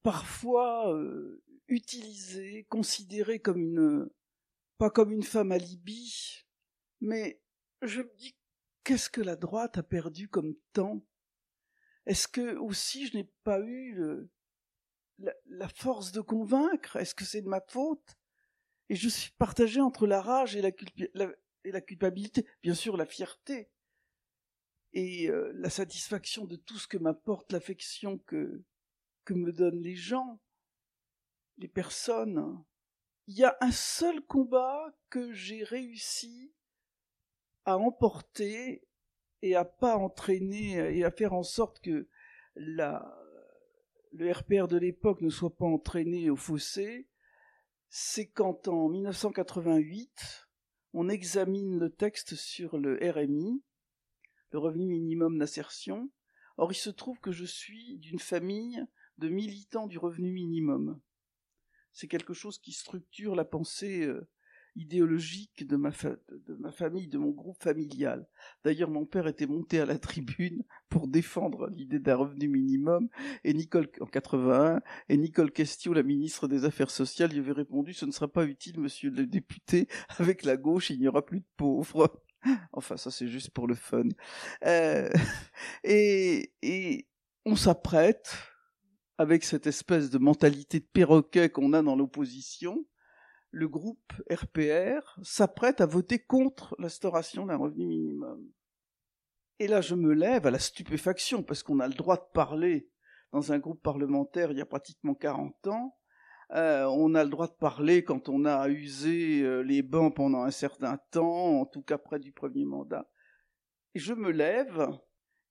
parfois 0.03 0.93
euh, 0.93 1.43
utilisée, 1.69 2.67
considérée 2.69 3.39
comme 3.41 3.63
une 3.63 4.11
pas 4.77 4.91
comme 4.91 5.13
une 5.13 5.23
femme 5.23 5.53
alibi, 5.53 6.45
mais 7.01 7.41
je 7.83 8.03
me 8.03 8.13
dis 8.17 8.37
qu'est-ce 8.83 9.09
que 9.09 9.21
la 9.21 9.37
droite 9.37 9.79
a 9.79 9.83
perdu 9.83 10.29
comme 10.29 10.55
temps? 10.73 11.07
Est-ce 12.07 12.29
que 12.29 12.57
aussi 12.57 13.07
je 13.07 13.17
n'ai 13.17 13.25
pas 13.45 13.61
eu 13.61 13.99
la, 15.19 15.69
force 15.69 16.13
de 16.13 16.21
convaincre? 16.21 16.97
Est-ce 16.97 17.15
que 17.15 17.25
c'est 17.25 17.43
de 17.43 17.49
ma 17.49 17.61
faute? 17.61 18.17
Et 18.89 18.97
je 18.97 19.09
suis 19.09 19.33
partagé 19.33 19.81
entre 19.81 20.07
la 20.07 20.21
rage 20.21 20.57
et 20.57 20.63
la, 20.63 21.81
culpabilité, 21.81 22.47
bien 22.63 22.75
sûr 22.75 22.97
la 22.97 23.07
fierté. 23.07 23.71
Et 24.93 25.29
euh, 25.29 25.51
la 25.55 25.71
satisfaction 25.71 26.45
de 26.45 26.57
tout 26.57 26.79
ce 26.79 26.87
que 26.87 26.99
m'apporte 26.99 27.51
l'affection 27.51 28.19
que 28.19 28.63
que 29.25 29.35
me 29.35 29.53
donnent 29.53 29.83
les 29.83 29.97
gens, 29.97 30.39
les 31.59 31.69
personnes. 31.69 32.63
Il 33.27 33.37
y 33.37 33.45
a 33.45 33.57
un 33.61 33.73
seul 33.73 34.21
combat 34.21 34.95
que 35.09 35.33
j'ai 35.33 35.65
réussi 35.65 36.53
à 37.65 37.79
emporter 37.79 38.87
et 39.45 39.55
à 39.55 39.67
pas 39.67 39.99
entraîner 39.99 40.97
et 40.97 41.05
à 41.05 41.11
faire 41.11 41.35
en 41.35 41.43
sorte 41.43 41.79
que 41.81 42.09
la, 42.57 43.15
le 44.13 44.33
RPR 44.33 44.69
de 44.69 44.79
l'époque 44.79 45.21
ne 45.21 45.29
soit 45.29 45.55
pas 45.55 45.67
entraîné 45.67 46.31
au 46.31 46.37
fossé, 46.37 47.07
c'est 47.91 48.27
quand 48.27 48.69
en 48.69 48.89
1988, 48.89 50.49
on 50.95 51.11
examine 51.11 51.79
le 51.79 51.91
texte 51.91 52.37
sur 52.37 52.79
le 52.79 52.99
RMI, 53.03 53.63
le 54.53 54.59
revenu 54.59 54.87
minimum 54.87 55.39
d'insertion. 55.39 56.11
Or, 56.57 56.73
il 56.73 56.77
se 56.77 56.91
trouve 56.91 57.21
que 57.21 57.33
je 57.33 57.45
suis 57.45 57.99
d'une 57.99 58.21
famille 58.21 58.83
de 59.19 59.29
militants 59.29 59.89
du 59.89 59.99
revenu 59.99 60.33
minimum. 60.33 61.03
C'est 61.93 62.09
quelque 62.09 62.33
chose 62.33 62.59
qui 62.59 62.73
structure 62.73 63.35
la 63.35 63.45
pensée 63.45 64.07
euh, 64.07 64.27
idéologique 64.77 65.67
de 65.67 65.77
ma, 65.77 65.91
de 65.91 66.55
ma 66.55 66.73
famille, 66.73 67.09
de 67.09 67.19
mon 67.19 67.31
groupe 67.31 67.63
familial. 67.63 68.27
D'ailleurs, 68.65 68.91
mon 68.91 69.07
père 69.07 69.27
était 69.27 69.47
monté 69.47 69.81
à 69.81 69.87
la 69.87 69.99
tribune 69.99 70.63
pour 70.89 71.09
défendre 71.09 71.69
l'idée 71.71 71.99
d'un 71.99 72.17
revenu 72.17 72.49
minimum, 72.49 73.09
et 73.45 73.55
Nicole, 73.55 73.89
en 74.01 74.07
81, 74.07 74.81
et 75.09 75.17
Nicole 75.17 75.53
Questio, 75.53 75.93
la 75.93 76.03
ministre 76.03 76.49
des 76.49 76.65
Affaires 76.65 76.91
sociales, 76.91 77.31
lui 77.31 77.41
avait 77.41 77.53
répondu, 77.53 77.93
ce 77.93 78.07
ne 78.07 78.11
sera 78.11 78.29
pas 78.29 78.45
utile, 78.45 78.81
monsieur 78.81 79.11
le 79.11 79.27
député, 79.27 79.89
avec 80.19 80.45
la 80.45 80.57
gauche, 80.57 80.91
il 80.91 81.01
n'y 81.01 81.09
aura 81.09 81.25
plus 81.25 81.41
de 81.41 81.49
pauvres. 81.57 82.21
Enfin, 82.75 82.99
ça 82.99 83.11
c'est 83.11 83.27
juste 83.27 83.49
pour 83.51 83.67
le 83.67 83.75
fun. 83.75 84.03
Euh, 84.67 85.09
et, 85.83 86.53
et 86.61 87.09
on 87.47 87.57
s'apprête, 87.57 88.37
avec 89.19 89.45
cette 89.45 89.67
espèce 89.67 90.11
de 90.11 90.19
mentalité 90.19 90.81
de 90.81 90.87
perroquet 90.93 91.49
qu'on 91.49 91.73
a 91.73 91.83
dans 91.83 91.97
l'opposition, 91.97 92.85
le 93.55 93.69
groupe 93.69 94.13
RPR 94.31 95.19
s'apprête 95.23 95.81
à 95.81 95.87
voter 95.87 96.19
contre 96.19 96.75
l'instauration 96.79 97.47
d'un 97.47 97.57
revenu 97.57 97.87
minimum. 97.87 98.51
Et 99.61 99.69
là, 99.69 99.81
je 99.81 99.95
me 99.95 100.13
lève 100.13 100.47
à 100.47 100.51
la 100.51 100.59
stupéfaction, 100.59 101.45
parce 101.45 101.63
qu'on 101.63 101.79
a 101.79 101.87
le 101.87 101.95
droit 101.95 102.17
de 102.17 102.33
parler 102.33 102.91
dans 103.33 103.53
un 103.53 103.59
groupe 103.59 103.83
parlementaire 103.83 104.51
il 104.51 104.59
y 104.59 104.61
a 104.61 104.67
pratiquement 104.67 105.15
40 105.15 105.69
ans, 105.69 105.97
Euh, 106.51 106.85
on 106.85 107.15
a 107.15 107.25
le 107.25 107.31
droit 107.31 107.49
de 107.49 107.55
parler 107.55 108.05
quand 108.05 108.29
on 108.29 108.45
a 108.45 108.69
usé 108.69 109.41
euh, 109.41 109.63
les 109.63 109.83
bancs 109.83 110.15
pendant 110.15 110.43
un 110.43 110.51
certain 110.51 110.99
temps, 111.11 111.61
en 111.61 111.65
tout 111.65 111.83
cas 111.83 111.97
près 111.97 112.19
du 112.19 112.33
premier 112.33 112.67
mandat. 112.67 113.09
Et 113.95 113.99
je 113.99 114.13
me 114.13 114.31
lève 114.31 114.91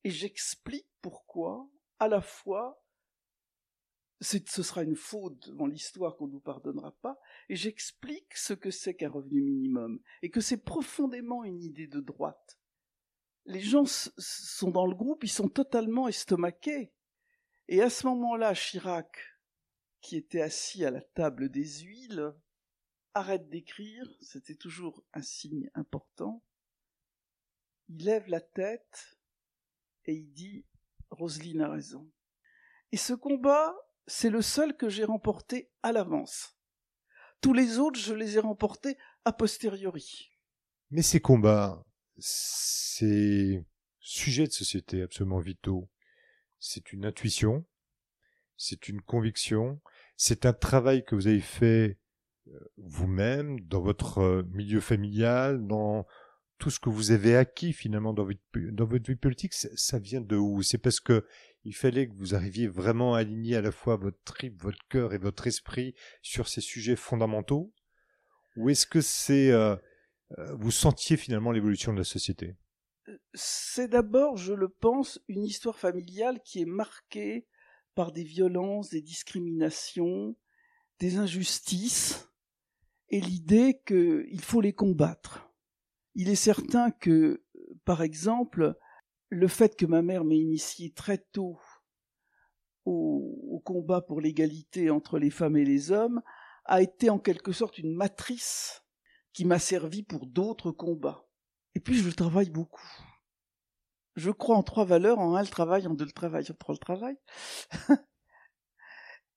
et 0.03 0.11
j'explique 0.11 0.87
pourquoi, 1.01 1.67
à 1.97 2.07
la 2.07 2.21
fois, 2.21 2.82
ce 4.21 4.63
sera 4.63 4.83
une 4.83 4.95
faute 4.95 5.49
devant 5.49 5.67
l'histoire 5.67 6.15
qu'on 6.15 6.27
ne 6.27 6.33
nous 6.33 6.39
pardonnera 6.39 6.91
pas, 7.01 7.19
et 7.49 7.55
j'explique 7.55 8.35
ce 8.35 8.53
que 8.53 8.71
c'est 8.71 8.95
qu'un 8.95 9.09
revenu 9.09 9.41
minimum, 9.41 9.99
et 10.21 10.29
que 10.29 10.41
c'est 10.41 10.63
profondément 10.63 11.43
une 11.43 11.61
idée 11.61 11.87
de 11.87 11.99
droite. 11.99 12.59
Les 13.45 13.59
gens 13.59 13.85
sont 13.85 14.71
dans 14.71 14.85
le 14.85 14.95
groupe, 14.95 15.23
ils 15.23 15.31
sont 15.31 15.49
totalement 15.49 16.07
estomaqués. 16.07 16.93
Et 17.67 17.81
à 17.81 17.89
ce 17.89 18.07
moment-là, 18.07 18.53
Chirac, 18.53 19.17
qui 20.01 20.15
était 20.15 20.41
assis 20.41 20.85
à 20.85 20.91
la 20.91 21.01
table 21.01 21.49
des 21.49 21.81
huiles, 21.81 22.33
arrête 23.13 23.49
d'écrire, 23.49 24.05
c'était 24.21 24.55
toujours 24.55 25.03
un 25.13 25.21
signe 25.21 25.69
important. 25.75 26.43
Il 27.89 28.05
lève 28.05 28.27
la 28.27 28.41
tête 28.41 29.17
et 30.05 30.13
il 30.13 30.31
dit 30.31 30.65
Roselyne 31.09 31.61
a 31.61 31.69
raison. 31.69 32.09
Et 32.91 32.97
ce 32.97 33.13
combat, 33.13 33.75
c'est 34.07 34.29
le 34.29 34.41
seul 34.41 34.75
que 34.75 34.89
j'ai 34.89 35.03
remporté 35.03 35.71
à 35.81 35.91
l'avance. 35.91 36.57
Tous 37.41 37.53
les 37.53 37.77
autres, 37.77 37.99
je 37.99 38.13
les 38.13 38.37
ai 38.37 38.39
remportés 38.39 38.97
a 39.25 39.33
posteriori. 39.33 40.31
Mais 40.91 41.01
ces 41.01 41.19
combats, 41.19 41.83
ces 42.17 43.65
sujets 43.99 44.47
de 44.47 44.51
société 44.51 45.01
absolument 45.01 45.39
vitaux, 45.39 45.89
c'est 46.59 46.93
une 46.93 47.05
intuition, 47.05 47.65
c'est 48.57 48.87
une 48.87 49.01
conviction, 49.01 49.81
c'est 50.15 50.45
un 50.45 50.53
travail 50.53 51.03
que 51.03 51.15
vous 51.15 51.27
avez 51.27 51.41
fait 51.41 51.99
euh, 52.47 52.59
vous-même, 52.77 53.59
dans 53.61 53.81
votre 53.81 54.19
euh, 54.19 54.43
milieu 54.51 54.79
familial, 54.79 55.65
dans 55.65 56.05
tout 56.59 56.69
ce 56.69 56.79
que 56.79 56.89
vous 56.89 57.11
avez 57.11 57.35
acquis 57.35 57.73
finalement 57.73 58.13
dans 58.13 58.25
votre, 58.25 58.39
dans 58.71 58.85
votre 58.85 59.09
vie 59.09 59.17
politique, 59.17 59.53
ça 59.53 59.99
vient 59.99 60.21
de 60.21 60.35
où? 60.35 60.61
C'est 60.61 60.77
parce 60.77 60.99
que 60.99 61.25
il 61.65 61.75
fallait 61.75 62.07
que 62.07 62.13
vous 62.13 62.35
arriviez 62.35 62.67
vraiment 62.67 63.15
à 63.15 63.19
aligner 63.19 63.55
à 63.55 63.61
la 63.61 63.71
fois 63.71 63.95
votre 63.95 64.21
trip, 64.23 64.61
votre 64.61 64.85
cœur 64.89 65.13
et 65.13 65.17
votre 65.17 65.47
esprit 65.47 65.95
sur 66.21 66.47
ces 66.47 66.61
sujets 66.61 66.95
fondamentaux 66.95 67.73
Ou 68.57 68.69
est-ce 68.69 68.85
que 68.85 69.01
c'est 69.01 69.51
euh, 69.51 69.75
euh, 70.39 70.55
vous 70.55 70.71
sentiez 70.71 71.17
finalement 71.17 71.51
l'évolution 71.51 71.93
de 71.93 71.99
la 71.99 72.03
société? 72.03 72.55
C'est 73.33 73.87
d'abord, 73.87 74.37
je 74.37 74.53
le 74.53 74.69
pense, 74.69 75.21
une 75.27 75.43
histoire 75.43 75.77
familiale 75.77 76.41
qui 76.43 76.61
est 76.61 76.65
marquée 76.65 77.47
par 77.95 78.11
des 78.11 78.23
violences, 78.23 78.89
des 78.89 79.01
discriminations, 79.01 80.35
des 80.99 81.17
injustices, 81.17 82.29
et 83.09 83.21
l'idée 83.21 83.81
qu'il 83.85 84.41
faut 84.41 84.61
les 84.61 84.73
combattre. 84.73 85.51
Il 86.15 86.29
est 86.29 86.35
certain 86.35 86.91
que, 86.91 87.43
par 87.85 88.01
exemple, 88.01 88.75
le 89.33 89.47
fait 89.47 89.75
que 89.75 89.85
ma 89.85 90.01
mère 90.01 90.23
m'ait 90.23 90.37
initié 90.37 90.91
très 90.91 91.17
tôt 91.17 91.59
au, 92.85 93.61
combat 93.65 94.01
pour 94.01 94.19
l'égalité 94.19 94.89
entre 94.89 95.17
les 95.17 95.29
femmes 95.29 95.55
et 95.55 95.63
les 95.63 95.91
hommes 95.91 96.21
a 96.65 96.81
été 96.81 97.09
en 97.09 97.17
quelque 97.17 97.53
sorte 97.53 97.77
une 97.77 97.95
matrice 97.95 98.83
qui 99.31 99.45
m'a 99.45 99.59
servi 99.59 100.03
pour 100.03 100.27
d'autres 100.27 100.71
combats. 100.71 101.25
Et 101.73 101.79
puis 101.79 101.95
je 101.95 102.09
travaille 102.09 102.49
beaucoup. 102.49 102.85
Je 104.17 104.31
crois 104.31 104.57
en 104.57 104.63
trois 104.63 104.83
valeurs, 104.83 105.19
en 105.19 105.35
un 105.35 105.41
le 105.41 105.47
travail, 105.47 105.87
en 105.87 105.93
deux 105.93 106.05
le 106.05 106.11
travail, 106.11 106.45
en 106.51 106.53
trois 106.55 106.75
le 106.75 106.79
travail. 106.79 107.15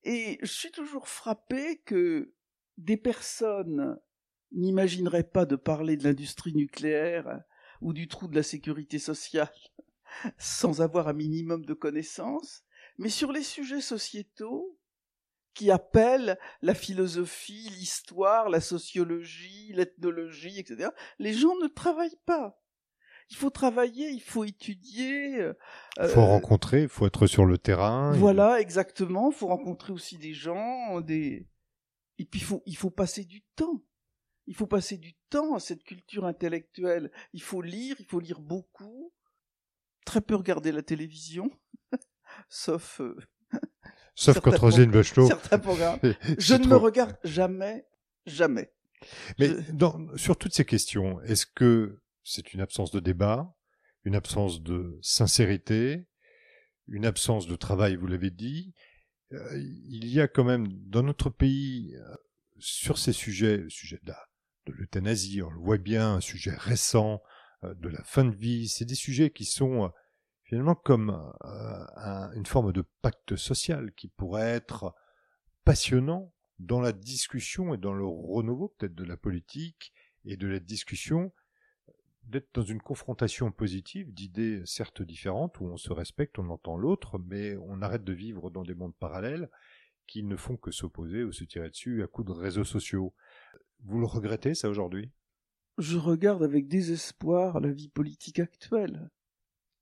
et 0.02 0.38
je 0.42 0.52
suis 0.52 0.72
toujours 0.72 1.08
frappé 1.08 1.82
que 1.86 2.34
des 2.78 2.96
personnes 2.96 3.96
n'imagineraient 4.50 5.30
pas 5.30 5.46
de 5.46 5.56
parler 5.56 5.96
de 5.96 6.02
l'industrie 6.02 6.52
nucléaire 6.52 7.42
ou 7.80 7.92
du 7.92 8.08
trou 8.08 8.26
de 8.26 8.34
la 8.34 8.42
sécurité 8.42 8.98
sociale 8.98 9.52
sans 10.38 10.80
avoir 10.80 11.08
un 11.08 11.12
minimum 11.12 11.64
de 11.64 11.74
connaissances, 11.74 12.64
mais 12.98 13.08
sur 13.08 13.32
les 13.32 13.42
sujets 13.42 13.80
sociétaux 13.80 14.78
qui 15.54 15.70
appellent 15.70 16.38
la 16.60 16.74
philosophie, 16.74 17.70
l'histoire, 17.70 18.50
la 18.50 18.60
sociologie, 18.60 19.72
l'ethnologie, 19.72 20.58
etc., 20.58 20.90
les 21.18 21.32
gens 21.32 21.56
ne 21.62 21.66
travaillent 21.66 22.20
pas. 22.26 22.60
Il 23.30 23.36
faut 23.36 23.50
travailler, 23.50 24.10
il 24.10 24.20
faut 24.20 24.44
étudier. 24.44 25.30
Il 25.30 25.54
euh, 25.98 26.08
faut 26.08 26.24
rencontrer, 26.24 26.82
il 26.82 26.88
faut 26.88 27.06
être 27.06 27.26
sur 27.26 27.44
le 27.44 27.58
terrain. 27.58 28.12
Voilà, 28.12 28.60
exactement. 28.60 29.30
Il 29.30 29.34
faut 29.34 29.48
rencontrer 29.48 29.92
aussi 29.92 30.16
des 30.16 30.32
gens, 30.32 31.00
des. 31.00 31.48
Et 32.18 32.24
puis 32.24 32.40
il 32.40 32.44
faut, 32.44 32.62
il 32.66 32.76
faut 32.76 32.90
passer 32.90 33.24
du 33.24 33.42
temps. 33.56 33.82
Il 34.46 34.54
faut 34.54 34.68
passer 34.68 34.96
du 34.96 35.14
temps 35.28 35.54
à 35.54 35.60
cette 35.60 35.82
culture 35.82 36.24
intellectuelle. 36.24 37.10
Il 37.32 37.42
faut 37.42 37.62
lire, 37.62 37.96
il 37.98 38.06
faut 38.06 38.20
lire 38.20 38.40
beaucoup 38.40 39.12
très 40.06 40.22
peu 40.22 40.34
regarder 40.34 40.72
la 40.72 40.82
télévision, 40.82 41.50
sauf. 42.48 43.02
Euh, 43.02 43.16
sauf 44.14 44.40
quand 44.40 44.56
Roselyne 44.56 44.90
Bachelot. 44.90 45.26
Certains 45.26 45.58
programmes. 45.58 46.00
Je 46.38 46.54
ne 46.54 46.66
me 46.66 46.76
regarde 46.76 47.18
jamais, 47.24 47.86
jamais. 48.24 48.72
Mais 49.38 49.50
dans, 49.72 50.16
sur 50.16 50.38
toutes 50.38 50.54
ces 50.54 50.64
questions, 50.64 51.20
est-ce 51.22 51.44
que 51.44 52.00
c'est 52.24 52.54
une 52.54 52.62
absence 52.62 52.90
de 52.90 53.00
débat, 53.00 53.54
une 54.04 54.14
absence 54.14 54.62
de 54.62 54.98
sincérité, 55.02 56.06
une 56.88 57.04
absence 57.04 57.46
de 57.46 57.56
travail, 57.56 57.96
vous 57.96 58.06
l'avez 58.06 58.30
dit 58.30 58.72
euh, 59.32 59.58
Il 59.58 60.06
y 60.08 60.20
a 60.20 60.28
quand 60.28 60.44
même 60.44 60.68
dans 60.86 61.02
notre 61.02 61.28
pays, 61.28 61.94
euh, 61.96 62.14
sur 62.58 62.96
ces 62.96 63.12
sujets, 63.12 63.58
le 63.58 63.68
sujet 63.68 64.00
de 64.02 64.12
de 64.66 64.72
l'euthanasie, 64.72 65.42
on 65.42 65.50
le 65.50 65.60
voit 65.60 65.78
bien, 65.78 66.14
un 66.14 66.20
sujet 66.20 66.54
récent, 66.56 67.22
de 67.62 67.88
la 67.88 68.02
fin 68.04 68.24
de 68.24 68.34
vie. 68.34 68.68
C'est 68.68 68.84
des 68.84 68.94
sujets 68.94 69.30
qui 69.30 69.44
sont 69.44 69.84
euh, 69.84 69.88
finalement 70.44 70.74
comme 70.74 71.10
euh, 71.44 72.32
une 72.34 72.46
forme 72.46 72.72
de 72.72 72.84
pacte 73.02 73.36
social 73.36 73.92
qui 73.94 74.08
pourrait 74.08 74.50
être 74.50 74.94
passionnant 75.64 76.32
dans 76.58 76.80
la 76.80 76.92
discussion 76.92 77.74
et 77.74 77.78
dans 77.78 77.92
le 77.92 78.06
renouveau 78.06 78.68
peut-être 78.68 78.94
de 78.94 79.04
la 79.04 79.16
politique 79.16 79.92
et 80.24 80.36
de 80.36 80.46
la 80.46 80.58
discussion, 80.58 81.32
d'être 82.24 82.48
dans 82.54 82.62
une 82.62 82.80
confrontation 82.80 83.52
positive 83.52 84.12
d'idées 84.12 84.62
certes 84.64 85.02
différentes 85.02 85.60
où 85.60 85.66
on 85.66 85.76
se 85.76 85.92
respecte, 85.92 86.38
on 86.38 86.48
entend 86.50 86.76
l'autre, 86.76 87.18
mais 87.18 87.56
on 87.58 87.82
arrête 87.82 88.04
de 88.04 88.12
vivre 88.12 88.50
dans 88.50 88.64
des 88.64 88.74
mondes 88.74 88.96
parallèles 88.96 89.48
qui 90.06 90.22
ne 90.22 90.36
font 90.36 90.56
que 90.56 90.70
s'opposer 90.70 91.24
ou 91.24 91.32
se 91.32 91.44
tirer 91.44 91.70
dessus 91.70 92.02
à 92.02 92.06
coups 92.06 92.28
de 92.28 92.32
réseaux 92.32 92.64
sociaux. 92.64 93.14
Vous 93.84 94.00
le 94.00 94.06
regrettez 94.06 94.54
ça 94.54 94.68
aujourd'hui? 94.68 95.10
Je 95.78 95.98
regarde 95.98 96.42
avec 96.42 96.68
désespoir 96.68 97.60
la 97.60 97.70
vie 97.70 97.88
politique 97.88 98.38
actuelle. 98.38 99.10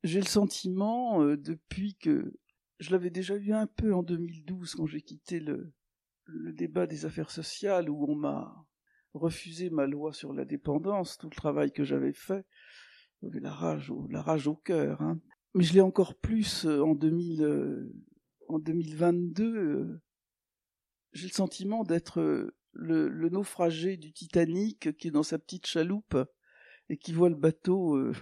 J'ai 0.02 0.20
le 0.20 0.26
sentiment, 0.26 1.22
euh, 1.22 1.36
depuis 1.36 1.94
que 1.94 2.34
je 2.80 2.90
l'avais 2.90 3.10
déjà 3.10 3.36
eu 3.36 3.52
un 3.52 3.66
peu 3.66 3.94
en 3.94 4.02
2012 4.02 4.74
quand 4.74 4.86
j'ai 4.86 5.02
quitté 5.02 5.40
le, 5.40 5.72
débat 6.26 6.86
des 6.86 7.04
affaires 7.04 7.30
sociales 7.30 7.90
où 7.90 8.06
on 8.10 8.14
m'a 8.14 8.66
refusé 9.12 9.70
ma 9.70 9.86
loi 9.86 10.12
sur 10.12 10.32
la 10.32 10.44
dépendance, 10.44 11.18
tout 11.18 11.28
le 11.28 11.36
travail 11.36 11.70
que 11.70 11.84
j'avais 11.84 12.12
fait, 12.12 12.44
j'avais 13.22 13.40
la 13.40 13.52
rage 13.52 13.90
au, 13.90 14.08
la 14.08 14.24
cœur. 14.64 15.00
Hein. 15.02 15.20
Mais 15.54 15.62
je 15.62 15.74
l'ai 15.74 15.80
encore 15.80 16.16
plus 16.16 16.66
euh, 16.66 16.82
en, 16.82 16.94
2000, 16.94 17.42
euh, 17.42 17.92
en 18.48 18.58
2022. 18.58 20.00
j'ai 21.12 21.28
le 21.28 21.32
sentiment 21.32 21.84
d'être 21.84 22.52
le, 22.74 23.28
naufragé 23.28 23.96
du 23.96 24.12
Titanic 24.12 24.96
qui 24.96 25.08
est 25.08 25.12
dans 25.12 25.22
sa 25.22 25.38
petite 25.38 25.66
chaloupe 25.66 26.16
et 26.88 26.96
qui 26.96 27.12
voit 27.12 27.28
le 27.30 27.36
bateau 27.36 27.96
euh, 27.96 28.12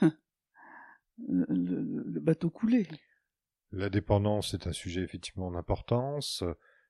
le, 1.28 2.20
bateau 2.20 2.50
couler. 2.50 2.86
La 3.72 3.88
dépendance 3.88 4.54
est 4.54 4.66
un 4.66 4.72
sujet 4.72 5.02
effectivement 5.02 5.50
d'importance, 5.50 6.44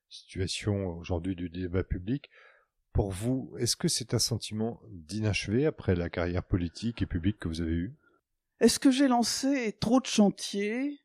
situation 0.09 0.97
aujourd'hui 0.97 1.35
du 1.35 1.49
débat 1.49 1.83
public. 1.83 2.29
Pour 2.93 3.11
vous, 3.11 3.53
est-ce 3.57 3.75
que 3.75 3.87
c'est 3.87 4.13
un 4.13 4.19
sentiment 4.19 4.81
d'inachevé 4.89 5.65
après 5.65 5.95
la 5.95 6.09
carrière 6.09 6.43
politique 6.43 7.01
et 7.01 7.05
publique 7.05 7.39
que 7.39 7.47
vous 7.47 7.61
avez 7.61 7.71
eue? 7.71 7.95
Est-ce 8.59 8.79
que 8.79 8.91
j'ai 8.91 9.07
lancé 9.07 9.77
trop 9.79 9.99
de 10.01 10.05
chantiers? 10.05 10.99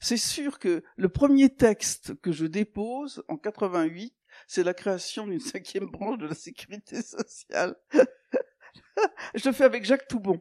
C'est 0.00 0.16
sûr 0.16 0.58
que 0.58 0.82
le 0.96 1.08
premier 1.08 1.54
texte 1.54 2.14
que 2.20 2.32
je 2.32 2.46
dépose 2.46 3.22
en 3.28 3.36
88 3.36 4.14
c'est 4.46 4.62
la 4.62 4.74
création 4.74 5.26
d'une 5.26 5.40
cinquième 5.40 5.86
branche 5.86 6.18
de 6.18 6.26
la 6.26 6.34
sécurité 6.34 7.02
sociale. 7.02 7.76
je 9.34 9.48
le 9.48 9.54
fais 9.54 9.64
avec 9.64 9.84
Jacques 9.84 10.08
Toubon, 10.08 10.40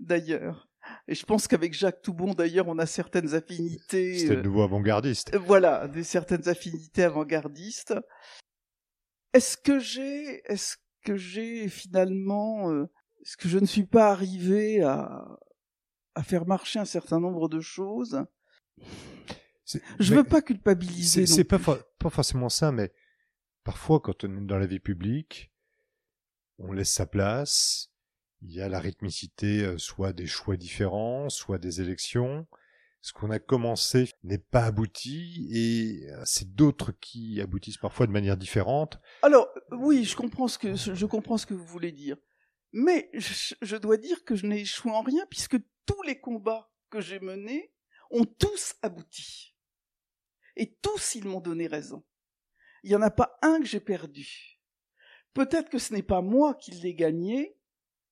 d'ailleurs. 0.00 0.68
Et 1.08 1.14
je 1.14 1.24
pense 1.24 1.48
qu'avec 1.48 1.72
Jacques 1.72 2.02
Toubon, 2.02 2.34
d'ailleurs, 2.34 2.68
on 2.68 2.78
a 2.78 2.86
certaines 2.86 3.34
affinités. 3.34 4.18
C'est 4.18 4.36
le 4.36 4.42
nouveau 4.42 4.62
avant-gardiste. 4.62 5.34
Euh, 5.34 5.38
voilà, 5.38 5.88
des 5.88 6.04
certaines 6.04 6.48
affinités 6.48 7.04
avant-gardistes. 7.04 7.94
Est-ce 9.32 9.56
que 9.56 9.78
j'ai, 9.78 10.42
est-ce 10.44 10.76
que 11.04 11.16
j'ai 11.16 11.68
finalement, 11.68 12.70
euh, 12.70 12.84
est-ce 13.22 13.36
que 13.36 13.48
je 13.48 13.58
ne 13.58 13.66
suis 13.66 13.86
pas 13.86 14.10
arrivé 14.10 14.82
à, 14.82 15.26
à 16.14 16.22
faire 16.22 16.46
marcher 16.46 16.78
un 16.78 16.84
certain 16.84 17.20
nombre 17.20 17.48
de 17.48 17.60
choses? 17.60 18.24
Je 19.98 20.14
veux 20.14 20.24
pas 20.24 20.42
culpabiliser. 20.42 21.26
C'est 21.26 21.44
pas, 21.44 21.58
pas 21.58 22.10
forcément 22.10 22.48
ça, 22.48 22.72
mais 22.72 22.92
parfois, 23.64 24.00
quand 24.00 24.24
on 24.24 24.36
est 24.36 24.46
dans 24.46 24.58
la 24.58 24.66
vie 24.66 24.80
publique, 24.80 25.50
on 26.58 26.72
laisse 26.72 26.92
sa 26.92 27.06
place. 27.06 27.90
Il 28.42 28.52
y 28.52 28.60
a 28.60 28.68
la 28.68 28.78
rythmicité, 28.78 29.64
euh, 29.64 29.78
soit 29.78 30.12
des 30.12 30.26
choix 30.26 30.56
différents, 30.56 31.28
soit 31.30 31.58
des 31.58 31.80
élections. 31.80 32.46
Ce 33.00 33.12
qu'on 33.12 33.30
a 33.30 33.38
commencé 33.38 34.10
n'est 34.22 34.38
pas 34.38 34.64
abouti 34.64 35.48
et 35.50 36.10
euh, 36.10 36.22
c'est 36.24 36.54
d'autres 36.54 36.92
qui 36.92 37.40
aboutissent 37.40 37.78
parfois 37.78 38.06
de 38.06 38.12
manière 38.12 38.36
différente. 38.36 38.98
Alors, 39.22 39.48
oui, 39.72 40.04
je 40.04 40.16
comprends 40.16 40.48
ce 40.48 40.58
que, 40.58 40.74
je 40.74 41.06
comprends 41.06 41.38
ce 41.38 41.46
que 41.46 41.54
vous 41.54 41.66
voulez 41.66 41.92
dire. 41.92 42.16
Mais 42.72 43.10
je, 43.14 43.54
je 43.60 43.76
dois 43.76 43.96
dire 43.96 44.24
que 44.24 44.34
je 44.34 44.46
n'ai 44.46 44.60
échoué 44.60 44.90
en 44.92 45.02
rien 45.02 45.26
puisque 45.30 45.56
tous 45.86 46.02
les 46.02 46.20
combats 46.20 46.70
que 46.90 47.00
j'ai 47.00 47.20
menés 47.20 47.72
ont 48.10 48.24
tous 48.24 48.74
abouti. 48.82 49.54
Et 50.56 50.74
tous, 50.76 51.14
ils 51.14 51.26
m'ont 51.26 51.40
donné 51.40 51.66
raison. 51.66 52.04
Il 52.84 52.90
n'y 52.90 52.96
en 52.96 53.02
a 53.02 53.10
pas 53.10 53.38
un 53.40 53.60
que 53.60 53.66
j'ai 53.66 53.80
perdu. 53.80 54.60
Peut-être 55.32 55.70
que 55.70 55.78
ce 55.78 55.94
n'est 55.94 56.02
pas 56.02 56.20
moi 56.20 56.54
qui 56.54 56.70
l'ai 56.70 56.94
gagné. 56.94 57.56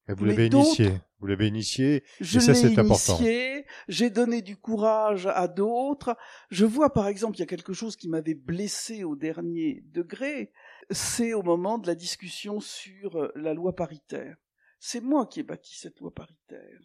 Mais 0.09 0.15
vous 0.15 0.25
l'avez 0.25 0.47
initié. 0.47 0.91
Vous 1.21 1.27
l'avez 1.27 1.47
initié. 1.47 2.03
Je 2.21 2.39
l'ai 2.41 2.73
initié. 2.73 3.67
J'ai 3.89 4.09
donné 4.09 4.41
du 4.41 4.57
courage 4.57 5.27
à 5.27 5.47
d'autres. 5.47 6.17
Je 6.51 6.65
vois, 6.65 6.91
par 6.91 7.07
exemple, 7.07 7.37
il 7.37 7.41
y 7.41 7.43
a 7.43 7.47
quelque 7.47 7.75
chose 7.75 7.97
qui 7.97 8.09
m'avait 8.09 8.35
blessé 8.35 9.05
au 9.05 9.15
dernier 9.15 9.85
degré. 9.93 10.53
C'est 10.91 11.35
au 11.35 11.43
moment 11.43 11.77
de 11.77 11.87
la 11.87 11.95
discussion 11.95 12.59
sur 12.59 13.31
la 13.37 13.53
loi 13.53 13.77
paritaire. 13.77 14.37
C'est 14.81 15.03
moi 15.03 15.27
qui 15.27 15.41
ai 15.41 15.43
bâti 15.43 15.79
cette 15.79 16.01
loi 16.01 16.15
paritaire. 16.15 16.81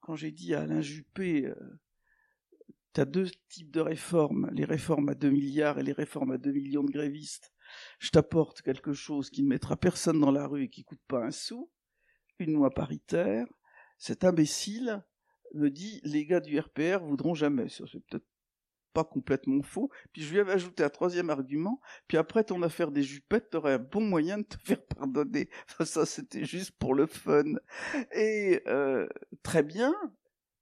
Quand 0.00 0.16
j'ai 0.16 0.32
dit 0.32 0.54
à 0.54 0.62
Alain 0.62 0.82
Juppé, 0.82 1.46
euh, 1.46 1.54
tu 2.98 3.02
as 3.02 3.04
deux 3.04 3.30
types 3.48 3.70
de 3.70 3.80
réformes, 3.80 4.50
les 4.52 4.64
réformes 4.64 5.10
à 5.10 5.14
2 5.14 5.30
milliards 5.30 5.78
et 5.78 5.84
les 5.84 5.92
réformes 5.92 6.32
à 6.32 6.38
2 6.38 6.50
millions 6.50 6.82
de 6.82 6.90
grévistes. 6.90 7.52
Je 8.00 8.10
t'apporte 8.10 8.60
quelque 8.60 8.92
chose 8.92 9.30
qui 9.30 9.44
ne 9.44 9.48
mettra 9.48 9.76
personne 9.76 10.18
dans 10.18 10.32
la 10.32 10.48
rue 10.48 10.64
et 10.64 10.68
qui 10.68 10.82
coûte 10.82 11.02
pas 11.06 11.24
un 11.24 11.30
sou, 11.30 11.70
une 12.40 12.54
loi 12.54 12.70
paritaire. 12.74 13.46
Cet 13.98 14.24
imbécile 14.24 15.04
me 15.54 15.70
dit 15.70 16.00
les 16.02 16.26
gars 16.26 16.40
du 16.40 16.58
RPR 16.58 17.04
voudront 17.04 17.34
jamais. 17.34 17.68
C'est 17.68 17.84
peut-être 17.84 18.26
pas 18.92 19.04
complètement 19.04 19.62
faux. 19.62 19.90
Puis 20.12 20.22
je 20.22 20.32
lui 20.32 20.40
avais 20.40 20.54
ajouté 20.54 20.82
un 20.82 20.90
troisième 20.90 21.30
argument. 21.30 21.80
Puis 22.08 22.16
après 22.16 22.42
ton 22.42 22.60
affaire 22.64 22.90
des 22.90 23.04
jupettes, 23.04 23.50
t'aurais 23.50 23.74
un 23.74 23.78
bon 23.78 24.00
moyen 24.00 24.38
de 24.38 24.42
te 24.42 24.56
faire 24.64 24.84
pardonner. 24.84 25.50
Ça, 25.84 26.04
c'était 26.04 26.44
juste 26.44 26.72
pour 26.72 26.94
le 26.94 27.06
fun. 27.06 27.44
Et 28.12 28.60
euh, 28.66 29.06
très 29.44 29.62
bien. 29.62 29.94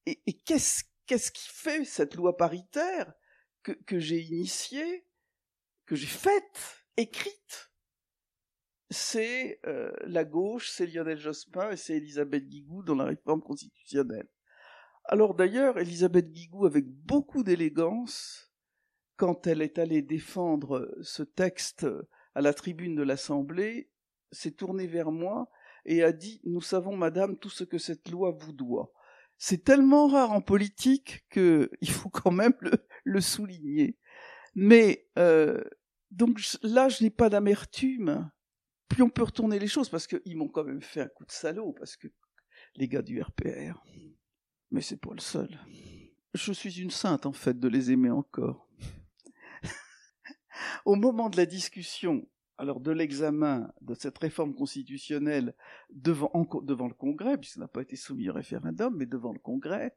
Et, 0.05 0.20
et 0.27 0.35
qu'est-ce 0.35 0.85
qu'est-ce 1.07 1.31
qui 1.31 1.49
fait 1.49 1.85
cette 1.85 2.14
loi 2.14 2.37
paritaire 2.37 3.12
que, 3.62 3.99
j'ai 3.99 4.21
initiée, 4.21 5.07
que 5.87 5.97
j'ai 5.97 6.07
faite, 6.07 6.85
écrite? 6.97 7.73
C'est 8.90 9.61
euh, 9.66 9.92
la 10.05 10.25
gauche, 10.25 10.71
c'est 10.71 10.87
Lionel 10.87 11.19
Jospin 11.19 11.73
et 11.73 11.77
c'est 11.77 11.97
Elisabeth 11.97 12.47
Guigou 12.47 12.85
dans 12.85 12.95
la 12.95 13.05
réforme 13.05 13.42
constitutionnelle. 13.42 14.29
Alors 15.05 15.35
d'ailleurs, 15.35 15.79
Elisabeth 15.79 16.31
Guigou, 16.31 16.66
avec 16.66 16.87
beaucoup 16.87 17.42
d'élégance, 17.42 18.53
quand 19.16 19.47
elle 19.47 19.62
est 19.62 19.79
allée 19.79 20.03
défendre 20.03 20.97
ce 21.03 21.25
texte 21.25 21.87
à 22.35 22.40
la 22.40 22.55
tribune 22.55 22.95
de 22.95 23.03
l'Assemblée, 23.03 23.90
s'est 24.31 24.53
tournée 24.53 24.87
vers 24.87 25.11
moi 25.11 25.51
et 25.85 26.05
a 26.05 26.12
dit 26.12 26.40
Nous 26.45 26.61
savons, 26.61 26.97
madame, 26.97 27.38
tout 27.38 27.51
ce 27.51 27.64
que 27.64 27.79
cette 27.79 28.09
loi 28.09 28.31
vous 28.31 28.53
doit 28.53 28.92
c'est 29.38 29.64
tellement 29.64 30.07
rare 30.07 30.33
en 30.33 30.40
politique 30.40 31.25
que 31.31 31.70
il 31.81 31.90
faut 31.90 32.09
quand 32.09 32.31
même 32.31 32.55
le, 33.05 33.20
souligner. 33.20 33.99
Mais 34.55 35.09
euh, 35.18 35.62
donc 36.11 36.40
là, 36.62 36.88
je 36.88 37.03
n'ai 37.03 37.11
pas 37.11 37.29
d'amertume. 37.29 38.31
Puis 38.88 39.03
on 39.03 39.11
peut 39.11 39.25
retourner 39.25 39.59
les 39.59 39.66
choses 39.66 39.88
parce 39.88 40.07
qu'ils 40.07 40.37
m'ont 40.37 40.49
quand 40.49 40.64
même 40.64 40.83
fait 40.83 41.01
un 41.01 41.09
coup 41.09 41.25
de 41.25 41.33
salaud 41.33 41.72
parce 41.72 41.96
que 41.96 42.09
les 42.77 42.88
gars 42.88 43.03
du 43.03 43.20
RPR. 43.20 43.85
Mais 44.70 44.81
c'est 44.81 45.01
pas 45.01 45.12
le 45.12 45.20
seul. 45.20 45.59
Je 46.35 46.53
suis 46.53 46.81
une 46.81 46.90
sainte 46.90 47.27
en 47.27 47.33
fait 47.33 47.59
de 47.59 47.68
les 47.68 47.90
aimer 47.90 48.11
encore. 48.11 48.68
Au 50.85 50.94
moment 50.94 51.31
de 51.31 51.37
la 51.37 51.46
discussion 51.46 52.27
alors 52.59 52.81
de 52.81 52.90
l'examen 52.90 53.73
de 53.83 53.95
cette 53.95 54.19
réforme 54.19 54.55
constitutionnelle 54.55 55.55
devant, 55.90 56.31
le 56.35 56.95
Congrès, 56.95 57.37
puisqu'il 57.38 57.61
n'a 57.61 57.69
pas 57.69 57.83
été 57.83 57.97
soumis 57.97 58.31
au 58.31 58.33
référendum, 58.33 58.95
mais 58.97 59.07
devant 59.07 59.33
le 59.33 59.38
Congrès, 59.38 59.95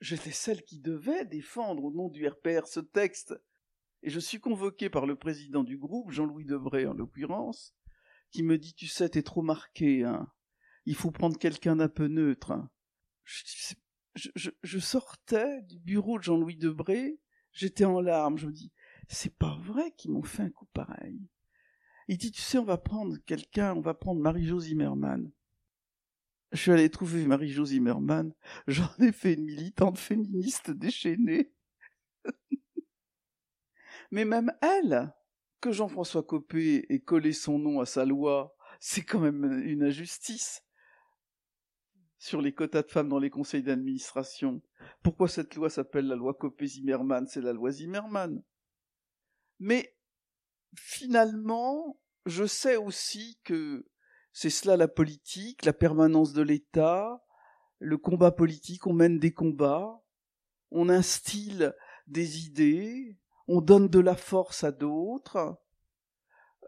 j'étais 0.00 0.32
celle 0.32 0.62
qui 0.62 0.80
devait 0.80 1.24
défendre 1.24 1.84
au 1.84 1.92
nom 1.92 2.08
du 2.08 2.26
RPR 2.26 2.66
ce 2.66 2.80
texte. 2.80 3.34
Et 4.02 4.10
je 4.10 4.20
suis 4.20 4.40
convoqué 4.40 4.90
par 4.90 5.06
le 5.06 5.16
président 5.16 5.62
du 5.62 5.78
groupe, 5.78 6.10
Jean-Louis 6.10 6.44
Debré 6.44 6.86
en 6.86 6.94
l'occurrence, 6.94 7.74
qui 8.30 8.42
me 8.42 8.58
dit, 8.58 8.74
tu 8.74 8.86
sais, 8.86 9.08
t'es 9.08 9.22
trop 9.22 9.42
marqué, 9.42 10.04
hein. 10.04 10.28
Il 10.86 10.94
faut 10.94 11.10
prendre 11.10 11.38
quelqu'un 11.38 11.76
d'un 11.76 11.88
peu 11.88 12.08
neutre. 12.08 12.50
Hein. 12.50 12.70
Je, 13.24 13.74
je, 14.14 14.50
je, 14.62 14.78
sortais 14.78 15.62
du 15.62 15.78
bureau 15.78 16.18
de 16.18 16.24
Jean-Louis 16.24 16.56
Debré, 16.56 17.18
j'étais 17.52 17.86
en 17.86 18.02
larmes, 18.02 18.36
je 18.36 18.46
me 18.46 18.52
dis, 18.52 18.70
c'est 19.08 19.34
pas 19.34 19.56
vrai 19.62 19.92
qu'ils 19.92 20.12
m'ont 20.12 20.22
fait 20.22 20.42
un 20.42 20.50
coup 20.50 20.66
pareil. 20.66 21.26
Il 22.08 22.18
dit, 22.18 22.32
tu 22.32 22.42
sais, 22.42 22.58
on 22.58 22.64
va 22.64 22.78
prendre 22.78 23.16
quelqu'un, 23.26 23.74
on 23.74 23.80
va 23.80 23.94
prendre 23.94 24.20
Marie-Jo 24.20 24.60
Zimmerman. 24.60 25.30
Je 26.52 26.58
suis 26.60 26.70
allé 26.70 26.88
trouver 26.90 27.26
Marie-Jo 27.26 27.64
Zimmerman, 27.66 28.32
j'en 28.66 28.90
ai 29.00 29.10
fait 29.10 29.34
une 29.34 29.44
militante 29.44 29.98
féministe 29.98 30.70
déchaînée. 30.70 31.52
Mais 34.10 34.24
même 34.24 34.52
elle, 34.62 35.12
que 35.60 35.72
Jean-François 35.72 36.22
Copé 36.22 36.86
ait 36.90 37.00
collé 37.00 37.32
son 37.32 37.58
nom 37.58 37.80
à 37.80 37.86
sa 37.86 38.04
loi, 38.04 38.54
c'est 38.78 39.02
quand 39.02 39.18
même 39.18 39.62
une 39.64 39.82
injustice. 39.82 40.62
Sur 42.18 42.40
les 42.40 42.54
quotas 42.54 42.82
de 42.82 42.90
femmes 42.90 43.08
dans 43.08 43.18
les 43.18 43.30
conseils 43.30 43.62
d'administration. 43.62 44.62
Pourquoi 45.02 45.26
cette 45.26 45.54
loi 45.56 45.70
s'appelle 45.70 46.06
la 46.06 46.16
loi 46.16 46.34
Copé-Zimmerman 46.34 47.26
C'est 47.26 47.40
la 47.40 47.52
loi 47.52 47.70
Zimmerman. 47.70 48.42
Mais 49.58 49.96
finalement, 50.76 51.98
je 52.26 52.44
sais 52.44 52.76
aussi 52.76 53.38
que 53.44 53.86
c'est 54.32 54.50
cela 54.50 54.76
la 54.76 54.88
politique, 54.88 55.64
la 55.64 55.72
permanence 55.72 56.32
de 56.32 56.42
l'État, 56.42 57.22
le 57.78 57.98
combat 57.98 58.32
politique, 58.32 58.86
on 58.86 58.92
mène 58.92 59.18
des 59.18 59.32
combats, 59.32 60.02
on 60.70 60.88
instille 60.88 61.72
des 62.06 62.46
idées, 62.46 63.18
on 63.46 63.60
donne 63.60 63.88
de 63.88 64.00
la 64.00 64.16
force 64.16 64.64
à 64.64 64.72
d'autres. 64.72 65.58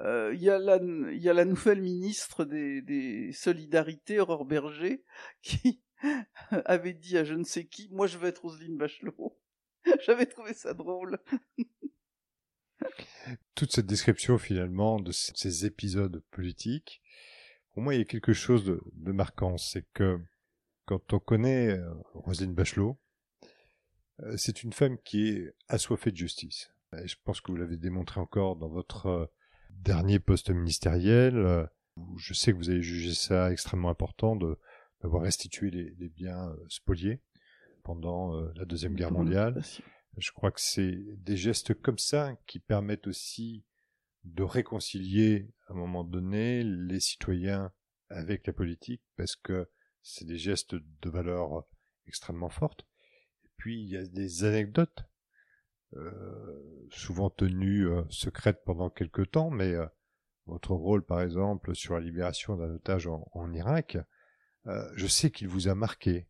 Euh, 0.01 0.33
il 0.35 0.43
y, 0.43 0.51
a 0.51 0.59
la, 0.59 1.45
nouvelle 1.45 1.81
ministre 1.81 2.45
des, 2.45 2.83
des 2.83 3.33
Solidarités, 3.33 4.21
Aurore 4.21 4.45
Berger, 4.45 5.05
qui 5.43 5.83
avait 6.51 6.93
dit 6.93 7.17
à 7.17 7.25
je 7.25 7.35
ne 7.35 7.45
sais 7.45 7.67
qui, 7.67 7.89
moi 7.91 8.07
je 8.07 8.19
vais 8.19 8.29
être 8.29 8.43
Roselyne 8.43 8.77
Bachelot. 8.77 9.39
J'avais 10.05 10.27
trouvé 10.27 10.53
ça 10.53 10.75
drôle. 10.75 11.19
Toute 13.55 13.73
cette 13.73 13.87
description 13.87 14.39
finalement 14.39 15.01
de 15.01 15.13
ces 15.13 15.67
épisodes 15.67 16.23
politiques, 16.31 17.03
pour 17.73 17.83
moi 17.83 17.95
il 17.95 17.99
y 17.99 18.03
a 18.03 18.07
quelque 18.07 18.33
chose 18.33 18.65
de, 18.65 19.13
marquant, 19.13 19.57
c'est 19.59 19.87
que 19.93 20.21
quand 20.85 21.13
on 21.13 21.19
connaît 21.19 21.71
euh, 21.71 21.93
Roselyne 22.15 22.55
Bachelot, 22.55 22.99
euh, 24.21 24.37
c'est 24.37 24.63
une 24.63 24.73
femme 24.73 24.99
qui 24.99 25.29
est 25.29 25.55
assoiffée 25.69 26.13
de 26.13 26.17
justice. 26.17 26.71
Et 26.97 27.09
je 27.09 27.17
pense 27.25 27.41
que 27.41 27.51
vous 27.51 27.59
l'avez 27.59 27.77
démontré 27.77 28.21
encore 28.21 28.57
dans 28.57 28.69
votre 28.69 29.07
euh, 29.07 29.27
dernier 29.71 30.21
poste 30.21 30.51
ministériel. 30.51 31.69
je 32.17 32.35
sais 32.35 32.53
que 32.53 32.57
vous 32.57 32.71
avez 32.71 32.83
jugé 32.83 33.13
ça 33.13 33.51
extrêmement 33.51 33.91
important 33.91 34.37
de 34.37 34.59
d'avoir 35.03 35.23
restitué 35.23 35.71
les, 35.71 36.09
biens 36.09 36.57
spoliés 36.69 37.21
pendant 37.85 38.33
la 38.55 38.65
deuxième 38.65 38.95
guerre 38.95 39.13
mondiale. 39.13 39.63
Je 40.17 40.33
crois 40.33 40.51
que 40.51 40.61
c'est 40.61 40.97
des 41.19 41.37
gestes 41.37 41.75
comme 41.75 41.99
ça 41.99 42.37
qui 42.47 42.59
permettent 42.59 43.07
aussi 43.07 43.65
de 44.25 44.43
réconcilier 44.43 45.51
à 45.69 45.73
un 45.73 45.77
moment 45.77 46.05
donné 46.05 46.65
les 46.65 47.01
citoyens 47.01 47.73
avec 48.09 48.47
la 48.47 48.53
politique 48.53 49.03
parce 49.17 49.37
que 49.37 49.69
c'est 50.03 50.27
des 50.27 50.39
gestes 50.39 50.75
de 50.75 51.11
valeur 51.11 51.67
extrêmement 52.07 52.49
forte. 52.49 52.87
Et 53.45 53.51
puis 53.57 53.83
il 53.83 53.89
y 53.89 53.97
a 53.97 54.07
des 54.07 54.45
anecdotes 54.45 55.05
euh, 55.95 56.89
souvent 56.91 57.31
tenues 57.31 57.89
euh, 57.89 58.03
secrètes 58.11 58.63
pendant 58.65 58.91
quelque 58.91 59.23
temps, 59.23 59.51
mais 59.51 59.73
euh, 59.75 59.87
votre 60.47 60.73
rôle 60.73 61.05
par 61.05 61.21
exemple 61.21 61.75
sur 61.75 61.95
la 61.95 62.01
libération 62.01 62.57
d'un 62.57 62.75
otage 62.75 63.07
en, 63.07 63.53
Irak, 63.53 63.99
je 64.97 65.07
sais 65.07 65.31
qu'il 65.31 65.47
vous 65.47 65.69
a 65.69 65.77
marqué 65.77 66.29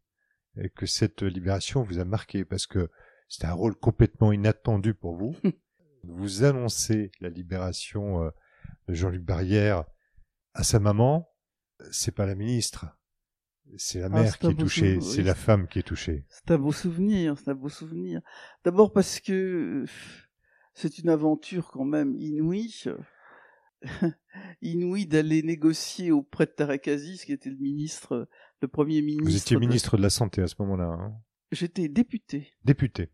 et 0.58 0.68
que 0.68 0.84
cette 0.84 1.22
libération 1.22 1.82
vous 1.82 1.98
a 1.98 2.04
marqué 2.04 2.44
parce 2.44 2.66
que 2.66 2.90
c'était 3.28 3.46
un 3.46 3.52
rôle 3.54 3.74
complètement 3.76 4.32
inattendu 4.32 4.94
pour 4.94 5.16
vous. 5.16 5.34
vous 6.04 6.44
annoncez 6.44 7.10
la 7.20 7.28
libération 7.28 8.24
euh, 8.24 8.30
de 8.88 8.94
Jean-Luc 8.94 9.22
Barrière 9.22 9.84
à 10.54 10.62
sa 10.62 10.78
maman. 10.78 11.28
C'est 11.90 12.14
pas 12.14 12.26
la 12.26 12.34
ministre. 12.34 12.86
C'est 13.76 13.98
la 13.98 14.06
Ah, 14.06 14.08
mère 14.10 14.32
c'est 14.32 14.38
qui 14.38 14.46
est 14.46 14.54
touchée, 14.54 14.94
souvenir, 14.94 15.02
c'est 15.12 15.18
oui. 15.18 15.24
la 15.24 15.34
femme 15.34 15.66
qui 15.66 15.80
est 15.80 15.82
touchée. 15.82 16.24
C'est 16.28 16.52
un 16.52 16.58
beau 16.58 16.70
souvenir, 16.72 17.36
c'est 17.36 17.50
un 17.50 17.54
beau 17.54 17.68
souvenir. 17.68 18.20
D'abord 18.64 18.92
parce 18.92 19.18
que 19.18 19.32
euh, 19.32 19.86
c'est 20.74 20.98
une 20.98 21.08
aventure 21.08 21.70
quand 21.72 21.84
même 21.84 22.14
inouïe. 22.16 22.84
inouïe 24.62 25.06
d'aller 25.06 25.42
négocier 25.42 26.10
auprès 26.12 26.46
de 26.46 26.52
Tarek 26.52 26.88
Aziz, 26.88 27.24
qui 27.24 27.32
était 27.32 27.50
le 27.50 27.56
ministre, 27.56 28.28
le 28.62 28.68
premier 28.68 29.02
ministre. 29.02 29.24
Vous 29.24 29.36
étiez 29.36 29.56
de- 29.56 29.60
ministre 29.60 29.96
de 29.96 30.02
la 30.02 30.10
Santé 30.10 30.42
à 30.42 30.46
ce 30.46 30.54
moment-là, 30.60 30.86
hein 30.86 31.14
J'étais 31.52 31.88
député. 31.88 32.48
député. 32.64 33.10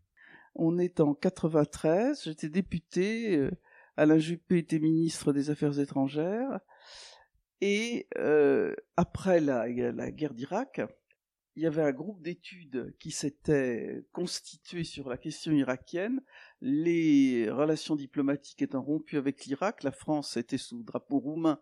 On 0.54 0.78
est 0.78 1.00
en 1.00 1.14
93, 1.14 2.24
j'étais 2.24 2.48
député, 2.48 3.36
euh, 3.36 3.50
Alain 3.96 4.18
Juppé 4.18 4.58
était 4.58 4.78
ministre 4.78 5.32
des 5.32 5.50
Affaires 5.50 5.78
étrangères, 5.78 6.60
et 7.60 8.08
euh, 8.18 8.74
après 8.96 9.40
la, 9.40 9.70
guerre 9.70 10.34
d'Irak, 10.34 10.80
il 11.54 11.62
y 11.62 11.66
avait 11.66 11.82
un 11.82 11.92
groupe 11.92 12.22
d'études 12.22 12.94
qui 12.98 13.10
s'était 13.10 14.04
constitué 14.12 14.84
sur 14.84 15.08
la 15.08 15.16
question 15.16 15.52
irakienne, 15.52 16.22
les 16.60 17.50
relations 17.50 17.94
diplomatiques 17.94 18.62
étant 18.62 18.82
rompues 18.82 19.18
avec 19.18 19.44
l'Irak, 19.44 19.82
la 19.82 19.92
France 19.92 20.36
était 20.36 20.58
sous 20.58 20.82
drapeau 20.82 21.18
roumain, 21.18 21.60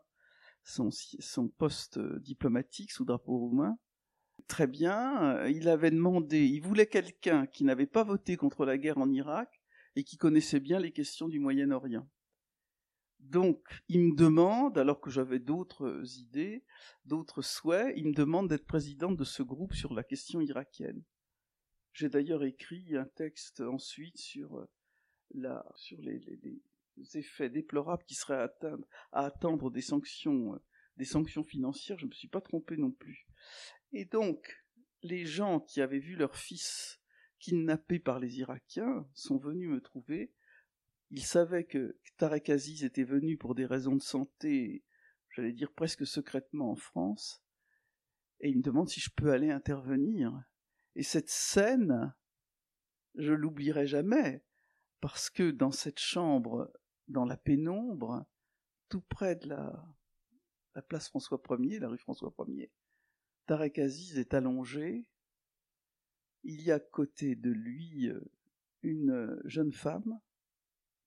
son, 0.62 1.48
poste 1.48 1.98
diplomatique 1.98 2.92
sous 2.92 3.05
drapeau 3.05 3.38
roumain, 3.38 3.79
Très 4.48 4.66
bien. 4.66 5.37
euh, 5.37 5.50
Il 5.50 5.68
avait 5.68 5.90
demandé, 5.90 6.44
il 6.46 6.61
voulait 6.61 6.87
quelqu'un 6.87 7.46
qui 7.46 7.64
n'avait 7.64 7.87
pas 7.87 8.05
voté 8.05 8.37
contre 8.37 8.64
la 8.64 8.79
guerre 8.79 8.98
en 8.98 9.11
Irak 9.11 9.61
et 9.96 10.05
qui 10.05 10.16
connaissait 10.16 10.61
bien 10.61 10.79
les 10.79 10.92
questions 10.92 11.29
du 11.29 11.40
Moyen-Orient. 11.40 12.09
Donc, 13.20 13.62
il 13.88 14.00
me 14.00 14.16
demande, 14.16 14.79
alors 14.79 15.00
que 15.00 15.11
j'avais 15.11 15.38
d'autres 15.38 16.03
idées, 16.18 16.64
d'autres 17.05 17.42
souhaits, 17.42 17.92
il 17.96 18.09
me 18.09 18.14
demande 18.14 18.48
d'être 18.48 18.66
présidente 18.66 19.16
de 19.16 19.24
ce 19.24 19.42
groupe 19.42 19.74
sur 19.74 19.92
la 19.92 20.03
question 20.03 20.40
irakienne. 20.40 21.03
J'ai 21.92 22.09
d'ailleurs 22.09 22.44
écrit 22.44 22.96
un 22.96 23.05
texte 23.05 23.61
ensuite 23.61 24.16
sur, 24.16 24.57
euh, 24.57 25.62
les, 25.98 26.61
effets 27.14 27.50
déplorables 27.50 28.05
qui 28.05 28.14
seraient 28.14 28.48
à 29.12 29.24
attendre 29.24 29.70
des 29.70 29.83
sanctions, 29.83 30.55
euh, 30.55 30.59
des 30.96 31.05
sanctions 31.05 31.44
financières. 31.44 31.98
Je 31.98 32.07
ne 32.07 32.11
me 32.11 32.14
suis 32.14 32.29
pas 32.29 32.40
trompé 32.40 32.76
non 32.76 32.90
plus. 32.90 33.26
Et 33.92 34.05
donc, 34.05 34.64
les 35.03 35.24
gens 35.24 35.61
qui 35.61 35.81
avaient 35.81 35.98
vu 35.98 36.16
leur 36.16 36.37
fils 36.37 37.00
kidnappé 37.38 37.98
par 37.98 38.20
les 38.20 38.38
Irakiens 38.38 39.09
sont 39.14 39.38
venus 39.38 39.68
me 39.68 39.81
trouver. 39.81 40.33
Ils 41.11 41.24
savaient 41.24 41.64
que 41.64 41.98
Tarek 42.18 42.50
Aziz 42.50 42.85
était 42.85 43.05
venu 43.05 43.37
pour 43.37 43.55
des 43.55 43.66
raisons 43.66 43.96
de 43.96 44.03
santé, 44.03 44.85
j'allais 45.35 45.53
dire 45.53 45.72
presque 45.72 46.07
secrètement 46.07 46.70
en 46.70 46.76
France, 46.76 47.42
et 48.40 48.50
ils 48.50 48.59
me 48.59 48.62
demandent 48.62 48.88
si 48.88 49.00
je 49.00 49.11
peux 49.11 49.33
aller 49.33 49.50
intervenir. 49.50 50.44
Et 50.94 51.03
cette 51.03 51.31
scène, 51.31 52.14
je 53.16 53.33
l'oublierai 53.33 53.87
jamais, 53.87 54.44
parce 55.00 55.31
que 55.31 55.50
dans 55.50 55.72
cette 55.72 55.98
chambre, 55.98 56.70
dans 57.09 57.24
la 57.24 57.37
pénombre, 57.37 58.24
tout 58.88 59.03
près 59.03 59.35
de 59.35 59.48
la, 59.48 59.88
la 60.74 60.83
place 60.83 61.09
François 61.09 61.40
Ier, 61.59 61.81
la 61.81 61.88
rue 61.88 61.98
François 61.98 62.33
Ier, 62.48 62.70
Tarek 63.50 63.80
Aziz 63.80 64.16
est 64.16 64.32
allongé. 64.32 65.08
Il 66.44 66.62
y 66.62 66.70
a 66.70 66.76
à 66.76 66.78
côté 66.78 67.34
de 67.34 67.50
lui 67.50 68.08
euh, 68.08 68.20
une 68.82 69.10
euh, 69.10 69.42
jeune 69.44 69.72
femme 69.72 70.20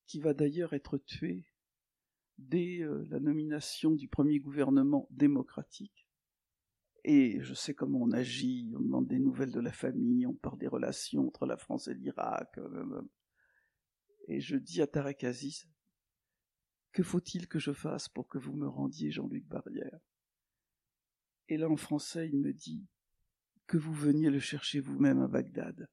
qui 0.07 0.19
va 0.19 0.33
d'ailleurs 0.33 0.73
être 0.73 0.97
tuée 0.97 1.45
dès 2.37 2.81
euh, 2.81 3.05
la 3.07 3.21
nomination 3.21 3.91
du 3.91 4.09
premier 4.09 4.39
gouvernement 4.39 5.07
démocratique. 5.09 6.05
Et 7.05 7.41
je 7.41 7.53
sais 7.53 7.73
comment 7.73 8.01
on 8.01 8.11
agit, 8.11 8.73
on 8.75 8.81
demande 8.81 9.07
des 9.07 9.19
nouvelles 9.19 9.53
de 9.53 9.61
la 9.61 9.71
famille, 9.71 10.27
on 10.27 10.33
parle 10.33 10.59
des 10.59 10.67
relations 10.67 11.25
entre 11.25 11.45
la 11.45 11.55
France 11.55 11.87
et 11.87 11.93
l'Irak. 11.93 12.59
Et 14.27 14.41
je 14.41 14.57
dis 14.57 14.81
à 14.81 14.87
Tarek 14.87 15.23
Aziz, 15.23 15.69
que 16.91 17.03
faut-il 17.03 17.47
que 17.47 17.59
je 17.59 17.71
fasse 17.71 18.09
pour 18.09 18.27
que 18.27 18.37
vous 18.37 18.53
me 18.53 18.67
rendiez 18.67 19.11
Jean-Luc 19.11 19.45
Barrière? 19.45 20.01
Et 21.49 21.57
là, 21.57 21.69
en 21.69 21.75
français, 21.75 22.29
il 22.31 22.39
me 22.39 22.53
dit 22.53 22.85
que 23.67 23.77
vous 23.77 23.93
veniez 23.93 24.29
le 24.29 24.39
chercher 24.39 24.79
vous-même 24.79 25.21
à 25.21 25.27
Bagdad. 25.27 25.87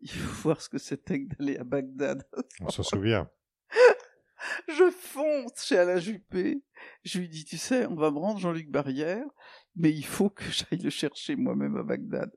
Il 0.00 0.10
faut 0.10 0.42
voir 0.42 0.60
ce 0.60 0.68
que 0.68 0.78
c'était 0.78 1.24
que 1.24 1.34
d'aller 1.34 1.56
à 1.56 1.64
Bagdad. 1.64 2.26
On 2.60 2.68
s'en 2.68 2.82
souvient. 2.82 3.30
Je 4.68 4.90
fonce 4.90 5.64
chez 5.64 5.78
Alain 5.78 5.98
Juppé. 5.98 6.62
Je 7.02 7.18
lui 7.18 7.28
dis, 7.28 7.44
tu 7.44 7.56
sais, 7.56 7.86
on 7.86 7.94
va 7.94 8.10
me 8.10 8.18
rendre 8.18 8.38
Jean-Luc 8.38 8.70
Barrière, 8.70 9.26
mais 9.76 9.90
il 9.90 10.04
faut 10.04 10.30
que 10.30 10.44
j'aille 10.50 10.80
le 10.80 10.90
chercher 10.90 11.36
moi-même 11.36 11.76
à 11.76 11.82
Bagdad. 11.82 12.30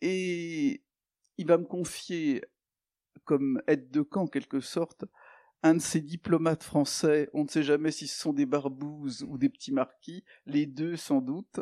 Et 0.00 0.82
il 1.36 1.46
va 1.46 1.58
me 1.58 1.64
confier, 1.64 2.42
comme 3.24 3.60
aide 3.66 3.90
de 3.90 4.02
camp, 4.02 4.22
en 4.22 4.26
quelque 4.26 4.60
sorte, 4.60 5.04
un 5.62 5.74
de 5.74 5.80
ces 5.80 6.00
diplomates 6.00 6.62
français, 6.62 7.28
on 7.32 7.44
ne 7.44 7.48
sait 7.48 7.62
jamais 7.62 7.90
si 7.90 8.06
ce 8.06 8.18
sont 8.18 8.32
des 8.32 8.46
barbouzes 8.46 9.24
ou 9.28 9.38
des 9.38 9.48
petits 9.48 9.72
marquis, 9.72 10.24
les 10.46 10.66
deux 10.66 10.96
sans 10.96 11.20
doute. 11.20 11.60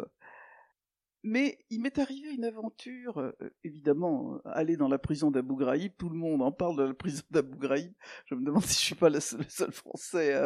Mais 1.24 1.58
il 1.68 1.82
m'est 1.82 1.98
arrivé 1.98 2.30
une 2.30 2.44
aventure, 2.44 3.18
euh, 3.18 3.32
évidemment, 3.64 4.36
euh, 4.36 4.38
aller 4.44 4.76
dans 4.76 4.88
la 4.88 4.98
prison 4.98 5.32
d'Abu 5.32 5.56
Ghraib, 5.56 5.92
tout 5.98 6.08
le 6.08 6.16
monde 6.16 6.42
en 6.42 6.52
parle 6.52 6.76
de 6.76 6.84
la 6.84 6.94
prison 6.94 7.24
d'Abu 7.30 7.58
Ghraib, 7.58 7.92
je 8.26 8.34
me 8.36 8.44
demande 8.44 8.62
si 8.66 8.74
je 8.74 8.86
suis 8.86 8.94
pas 8.94 9.10
le 9.10 9.18
seul, 9.20 9.72
français 9.72 10.32
à 10.34 10.44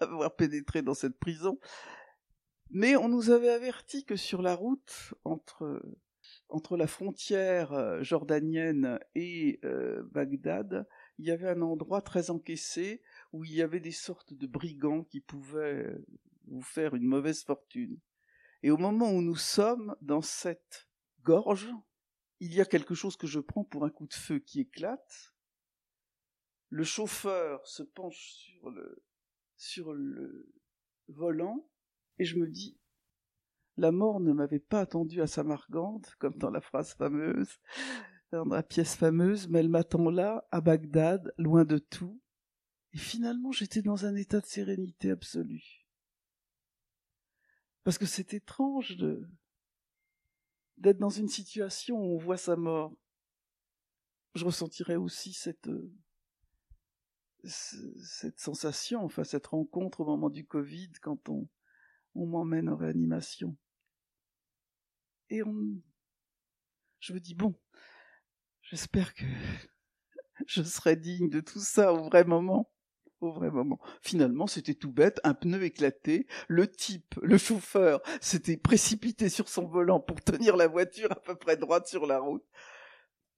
avoir, 0.00 0.36
pénétré 0.36 0.82
dans 0.82 0.94
cette 0.94 1.18
prison. 1.18 1.58
Mais 2.70 2.96
on 2.96 3.08
nous 3.08 3.30
avait 3.30 3.50
averti 3.50 4.04
que 4.04 4.16
sur 4.16 4.42
la 4.42 4.54
route 4.54 5.14
entre, 5.24 5.80
entre 6.48 6.76
la 6.76 6.86
frontière 6.86 7.72
euh, 7.72 8.02
jordanienne 8.02 8.98
et 9.14 9.60
euh, 9.64 10.02
Bagdad, 10.12 10.86
il 11.18 11.26
y 11.26 11.30
avait 11.30 11.48
un 11.48 11.62
endroit 11.62 12.02
très 12.02 12.30
encaissé 12.30 13.02
où 13.32 13.44
il 13.44 13.54
y 13.54 13.62
avait 13.62 13.80
des 13.80 13.92
sortes 13.92 14.34
de 14.34 14.46
brigands 14.46 15.04
qui 15.04 15.20
pouvaient 15.20 15.84
euh, 15.84 16.06
vous 16.46 16.62
faire 16.62 16.94
une 16.94 17.06
mauvaise 17.06 17.42
fortune. 17.42 17.98
Et 18.62 18.70
au 18.70 18.76
moment 18.76 19.10
où 19.10 19.22
nous 19.22 19.36
sommes 19.36 19.96
dans 20.00 20.22
cette 20.22 20.88
gorge, 21.22 21.72
il 22.40 22.54
y 22.54 22.60
a 22.60 22.64
quelque 22.64 22.94
chose 22.94 23.16
que 23.16 23.26
je 23.26 23.40
prends 23.40 23.64
pour 23.64 23.84
un 23.84 23.90
coup 23.90 24.06
de 24.06 24.14
feu 24.14 24.38
qui 24.38 24.60
éclate. 24.60 25.34
Le 26.68 26.84
chauffeur 26.84 27.66
se 27.66 27.82
penche 27.82 28.20
sur 28.20 28.70
le, 28.70 29.02
sur 29.56 29.92
le 29.92 30.52
volant 31.08 31.68
et 32.18 32.24
je 32.24 32.36
me 32.38 32.46
dis, 32.46 32.78
la 33.76 33.92
mort 33.92 34.20
ne 34.20 34.32
m'avait 34.32 34.58
pas 34.58 34.80
attendu 34.80 35.20
à 35.20 35.26
Samargande, 35.26 36.06
comme 36.18 36.36
dans 36.36 36.50
la 36.50 36.60
phrase 36.60 36.94
fameuse, 36.94 37.60
dans 38.44 38.54
la 38.54 38.62
pièce 38.62 38.94
fameuse, 38.94 39.48
mais 39.48 39.60
elle 39.60 39.68
m'attend 39.68 40.10
là, 40.10 40.46
à 40.50 40.60
Bagdad, 40.60 41.32
loin 41.38 41.64
de 41.64 41.78
tout. 41.78 42.20
Et 42.92 42.98
finalement, 42.98 43.52
j'étais 43.52 43.82
dans 43.82 44.06
un 44.06 44.14
état 44.14 44.40
de 44.40 44.46
sérénité 44.46 45.10
absolue. 45.10 45.86
Parce 47.84 47.98
que 47.98 48.06
c'est 48.06 48.34
étrange 48.34 48.96
de 48.96 49.28
d'être 50.78 50.98
dans 50.98 51.08
une 51.08 51.28
situation 51.28 51.96
où 51.96 52.16
on 52.16 52.18
voit 52.18 52.36
sa 52.36 52.56
mort. 52.56 52.94
Je 54.34 54.44
ressentirais 54.44 54.96
aussi 54.96 55.32
cette 55.32 55.68
euh, 55.68 55.90
cette 57.44 58.40
sensation, 58.40 59.04
enfin 59.04 59.24
cette 59.24 59.46
rencontre 59.46 60.00
au 60.00 60.04
moment 60.04 60.30
du 60.30 60.44
Covid 60.44 60.92
quand 61.00 61.28
on 61.28 61.48
on 62.14 62.26
m'emmène 62.26 62.68
en 62.68 62.76
réanimation. 62.76 63.56
Et 65.30 65.42
on 65.42 65.80
je 67.00 67.12
me 67.12 67.20
dis 67.20 67.34
bon, 67.34 67.54
j'espère 68.70 69.14
que 69.14 69.24
je 70.46 70.62
serai 70.62 70.96
digne 70.96 71.28
de 71.28 71.40
tout 71.40 71.60
ça 71.60 71.92
au 71.92 72.04
vrai 72.04 72.24
moment 72.24 72.70
au 73.22 73.32
vrai 73.32 73.50
moment. 73.50 73.80
Finalement, 74.02 74.46
c'était 74.46 74.74
tout 74.74 74.92
bête, 74.92 75.20
un 75.24 75.32
pneu 75.32 75.62
éclaté, 75.64 76.26
le 76.48 76.70
type, 76.70 77.14
le 77.22 77.38
chauffeur, 77.38 78.02
s'était 78.20 78.58
précipité 78.58 79.30
sur 79.30 79.48
son 79.48 79.64
volant 79.66 80.00
pour 80.00 80.20
tenir 80.20 80.54
la 80.54 80.66
voiture 80.66 81.10
à 81.10 81.14
peu 81.22 81.34
près 81.34 81.56
droite 81.56 81.86
sur 81.88 82.04
la 82.06 82.18
route. 82.18 82.44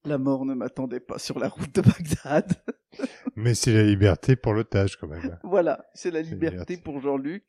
La 0.03 0.17
mort 0.17 0.43
ne 0.43 0.53
m'attendait 0.53 0.99
pas 0.99 1.17
sur 1.17 1.39
la 1.39 1.47
route 1.47 1.73
de 1.73 1.79
Bagdad. 1.79 2.61
Mais 3.37 3.55
c'est 3.55 3.71
la 3.71 3.83
liberté 3.83 4.35
pour 4.35 4.53
l'otage, 4.53 4.97
quand 4.97 5.07
même. 5.07 5.39
voilà, 5.43 5.89
c'est 5.93 6.11
la 6.11 6.21
liberté 6.23 6.57
liberté. 6.73 6.77
pour 6.83 6.99
Jean-Luc. 6.99 7.45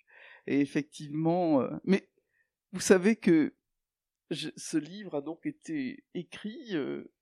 Et 0.47 0.61
effectivement, 0.61 1.63
euh, 1.63 1.69
mais 1.83 2.09
vous 2.73 2.81
savez 2.81 3.17
que 3.17 3.57
je- 4.31 4.51
ce 4.57 4.77
livre 4.77 5.17
a 5.17 5.21
donc 5.21 5.47
été 5.47 6.05
écrit 6.15 6.77
euh, 6.77 7.13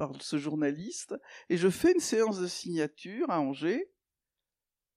par 0.00 0.22
ce 0.22 0.38
journaliste, 0.38 1.14
et 1.50 1.58
je 1.58 1.68
fais 1.68 1.92
une 1.92 2.00
séance 2.00 2.40
de 2.40 2.46
signature 2.46 3.28
à 3.30 3.38
Angers, 3.38 3.92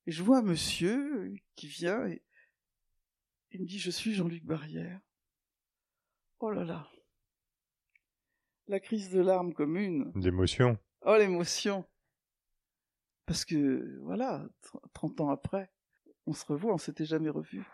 et 0.06 0.12
je 0.14 0.24
vois 0.24 0.38
un 0.38 0.44
monsieur 0.44 1.34
qui 1.56 1.68
vient 1.68 2.08
et 2.08 2.24
il 3.52 3.62
me 3.62 3.66
dit 3.68 3.80
Je 3.80 3.92
suis 3.92 4.14
Jean-Luc 4.14 4.46
Barrière. 4.46 5.02
Oh 6.40 6.52
là 6.52 6.64
là 6.64 6.90
La 8.68 8.80
crise 8.80 9.10
de 9.10 9.20
larmes 9.20 9.54
commune. 9.54 10.10
D'émotion. 10.16 10.78
Oh 11.02 11.18
l'émotion 11.18 11.86
Parce 13.26 13.44
que, 13.44 14.00
voilà, 14.04 14.48
tr- 14.64 14.80
30 14.94 15.20
ans 15.20 15.30
après, 15.32 15.70
on 16.26 16.32
se 16.34 16.46
revoit, 16.46 16.74
on 16.74 16.78
s'était 16.78 17.06
jamais 17.06 17.30
revu. 17.30 17.66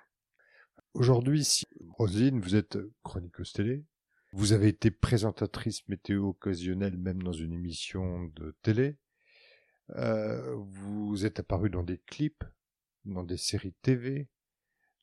Aujourd'hui, 0.96 1.46
si 1.46 1.66
Roselyne, 1.92 2.42
vous 2.42 2.56
êtes 2.56 2.80
chroniqueuse 3.04 3.54
télé. 3.54 3.86
Vous 4.32 4.54
avez 4.54 4.68
été 4.68 4.92
présentatrice 4.92 5.88
météo 5.88 6.30
occasionnelle 6.30 6.98
même 6.98 7.24
dans 7.24 7.34
une 7.34 7.54
émission 7.54 8.26
de 8.36 8.56
télé. 8.62 8.98
Euh, 9.96 10.56
vous 10.56 11.26
êtes 11.26 11.40
apparu 11.40 11.72
dans 11.72 11.82
des 11.82 11.98
clips, 11.98 12.44
dans 13.06 13.24
des 13.24 13.38
séries 13.38 13.74
TV. 13.82 14.30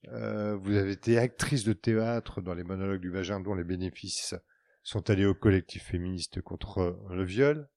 Euh, 0.08 0.54
vous 0.56 0.76
avez 0.76 0.92
été 0.92 1.18
actrice 1.18 1.64
de 1.64 1.72
théâtre 1.72 2.40
dans 2.40 2.54
les 2.54 2.62
monologues 2.62 3.00
du 3.00 3.10
vagin 3.10 3.40
dont 3.40 3.54
les 3.54 3.64
bénéfices 3.64 4.36
sont 4.84 5.10
allés 5.10 5.26
au 5.26 5.34
collectif 5.34 5.82
féministe 5.82 6.40
contre 6.40 7.04
le 7.10 7.24
viol. 7.24 7.68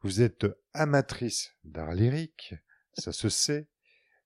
Vous 0.00 0.20
êtes 0.20 0.46
amatrice 0.72 1.54
d'art 1.62 1.94
lyrique, 1.94 2.56
ça 2.94 3.12
se 3.12 3.28
sait. 3.28 3.68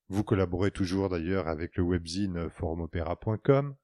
Vous 0.09 0.24
collaborez 0.24 0.70
toujours 0.70 1.11
d'ailleurs 1.11 1.48
avec 1.48 1.76
le 1.76 1.82
webzine 1.82 2.48
forumopéra.com. 2.48 3.76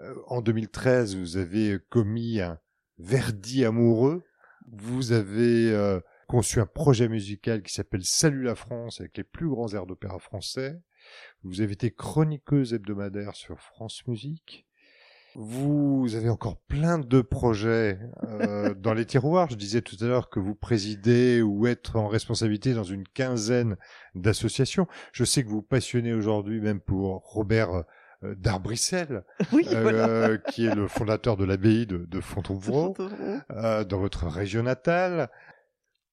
Euh, 0.00 0.14
en 0.26 0.40
2013, 0.40 1.16
vous 1.16 1.36
avez 1.36 1.78
commis 1.88 2.40
un 2.40 2.58
Verdi 2.98 3.64
amoureux. 3.64 4.22
Vous 4.70 5.12
avez 5.12 5.72
euh, 5.72 6.00
conçu 6.28 6.60
un 6.60 6.66
projet 6.66 7.08
musical 7.08 7.62
qui 7.62 7.72
s'appelle 7.72 8.04
Salut 8.04 8.42
la 8.42 8.54
France 8.54 9.00
avec 9.00 9.16
les 9.16 9.24
plus 9.24 9.48
grands 9.48 9.72
airs 9.72 9.86
d'opéra 9.86 10.18
français. 10.18 10.78
Vous 11.42 11.62
avez 11.62 11.72
été 11.72 11.90
chroniqueuse 11.90 12.74
hebdomadaire 12.74 13.34
sur 13.34 13.58
France 13.58 14.06
Musique. 14.06 14.66
Vous 15.36 16.16
avez 16.16 16.28
encore 16.28 16.60
plein 16.62 16.98
de 16.98 17.20
projets 17.20 17.98
euh, 18.24 18.74
dans 18.78 18.94
les 18.94 19.06
tiroirs. 19.06 19.48
Je 19.50 19.56
disais 19.56 19.80
tout 19.80 19.96
à 20.00 20.04
l'heure 20.04 20.28
que 20.28 20.40
vous 20.40 20.54
présidez 20.54 21.40
ou 21.40 21.66
êtes 21.66 21.94
en 21.94 22.08
responsabilité 22.08 22.74
dans 22.74 22.84
une 22.84 23.06
quinzaine 23.06 23.76
d'associations. 24.14 24.86
Je 25.12 25.24
sais 25.24 25.42
que 25.42 25.48
vous, 25.48 25.56
vous 25.56 25.62
passionnez 25.62 26.12
aujourd'hui 26.12 26.60
même 26.60 26.80
pour 26.80 27.22
Robert 27.24 27.84
d'Arbrissel, 28.22 29.24
Oui, 29.52 29.66
euh, 29.70 29.82
voilà. 29.82 30.38
qui 30.38 30.66
est 30.66 30.74
le 30.74 30.88
fondateur 30.88 31.36
de 31.36 31.44
l'abbaye 31.44 31.86
de, 31.86 31.98
de 32.06 32.20
euh, 33.50 33.84
dans 33.84 33.98
votre 33.98 34.26
région 34.26 34.62
natale. 34.62 35.30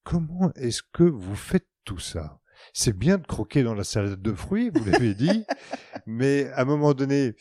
Comment 0.03 0.51
est-ce 0.55 0.81
que 0.93 1.03
vous 1.03 1.35
faites 1.35 1.67
tout 1.83 1.99
ça? 1.99 2.39
C'est 2.73 2.97
bien 2.97 3.17
de 3.17 3.27
croquer 3.27 3.63
dans 3.63 3.75
la 3.75 3.83
salade 3.83 4.21
de 4.21 4.33
fruits, 4.33 4.71
vous 4.73 4.85
l'avez 4.89 5.13
dit, 5.13 5.45
mais 6.05 6.49
à 6.53 6.61
un 6.61 6.65
moment 6.65 6.93
donné, 6.93 7.35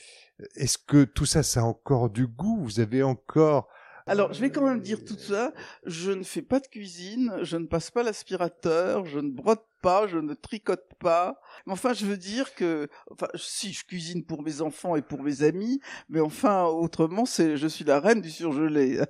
est-ce 0.56 0.78
que 0.78 1.04
tout 1.04 1.26
ça, 1.26 1.42
ça 1.42 1.60
a 1.60 1.64
encore 1.64 2.10
du 2.10 2.26
goût? 2.26 2.58
Vous 2.62 2.80
avez 2.80 3.02
encore 3.02 3.68
Alors, 4.06 4.32
je 4.32 4.40
vais 4.40 4.50
quand 4.50 4.64
même 4.64 4.80
dire 4.80 5.04
tout 5.04 5.18
ça. 5.18 5.52
Je 5.84 6.12
ne 6.12 6.22
fais 6.22 6.42
pas 6.42 6.60
de 6.60 6.66
cuisine, 6.66 7.32
je 7.42 7.56
ne 7.56 7.66
passe 7.66 7.90
pas 7.90 8.04
l'aspirateur, 8.04 9.04
je 9.04 9.18
ne 9.18 9.30
brode 9.30 9.62
pas, 9.82 10.06
je 10.06 10.18
ne 10.18 10.34
tricote 10.34 10.88
pas. 11.00 11.40
Mais 11.66 11.72
enfin, 11.72 11.92
je 11.92 12.06
veux 12.06 12.16
dire 12.16 12.54
que, 12.54 12.88
enfin, 13.10 13.26
si 13.34 13.72
je 13.72 13.84
cuisine 13.84 14.24
pour 14.24 14.42
mes 14.42 14.60
enfants 14.60 14.94
et 14.94 15.02
pour 15.02 15.22
mes 15.22 15.42
amis, 15.42 15.80
mais 16.08 16.20
enfin, 16.20 16.64
autrement, 16.64 17.24
c'est, 17.26 17.56
je 17.56 17.66
suis 17.66 17.84
la 17.84 17.98
reine 17.98 18.20
du 18.20 18.30
surgelé. 18.30 19.00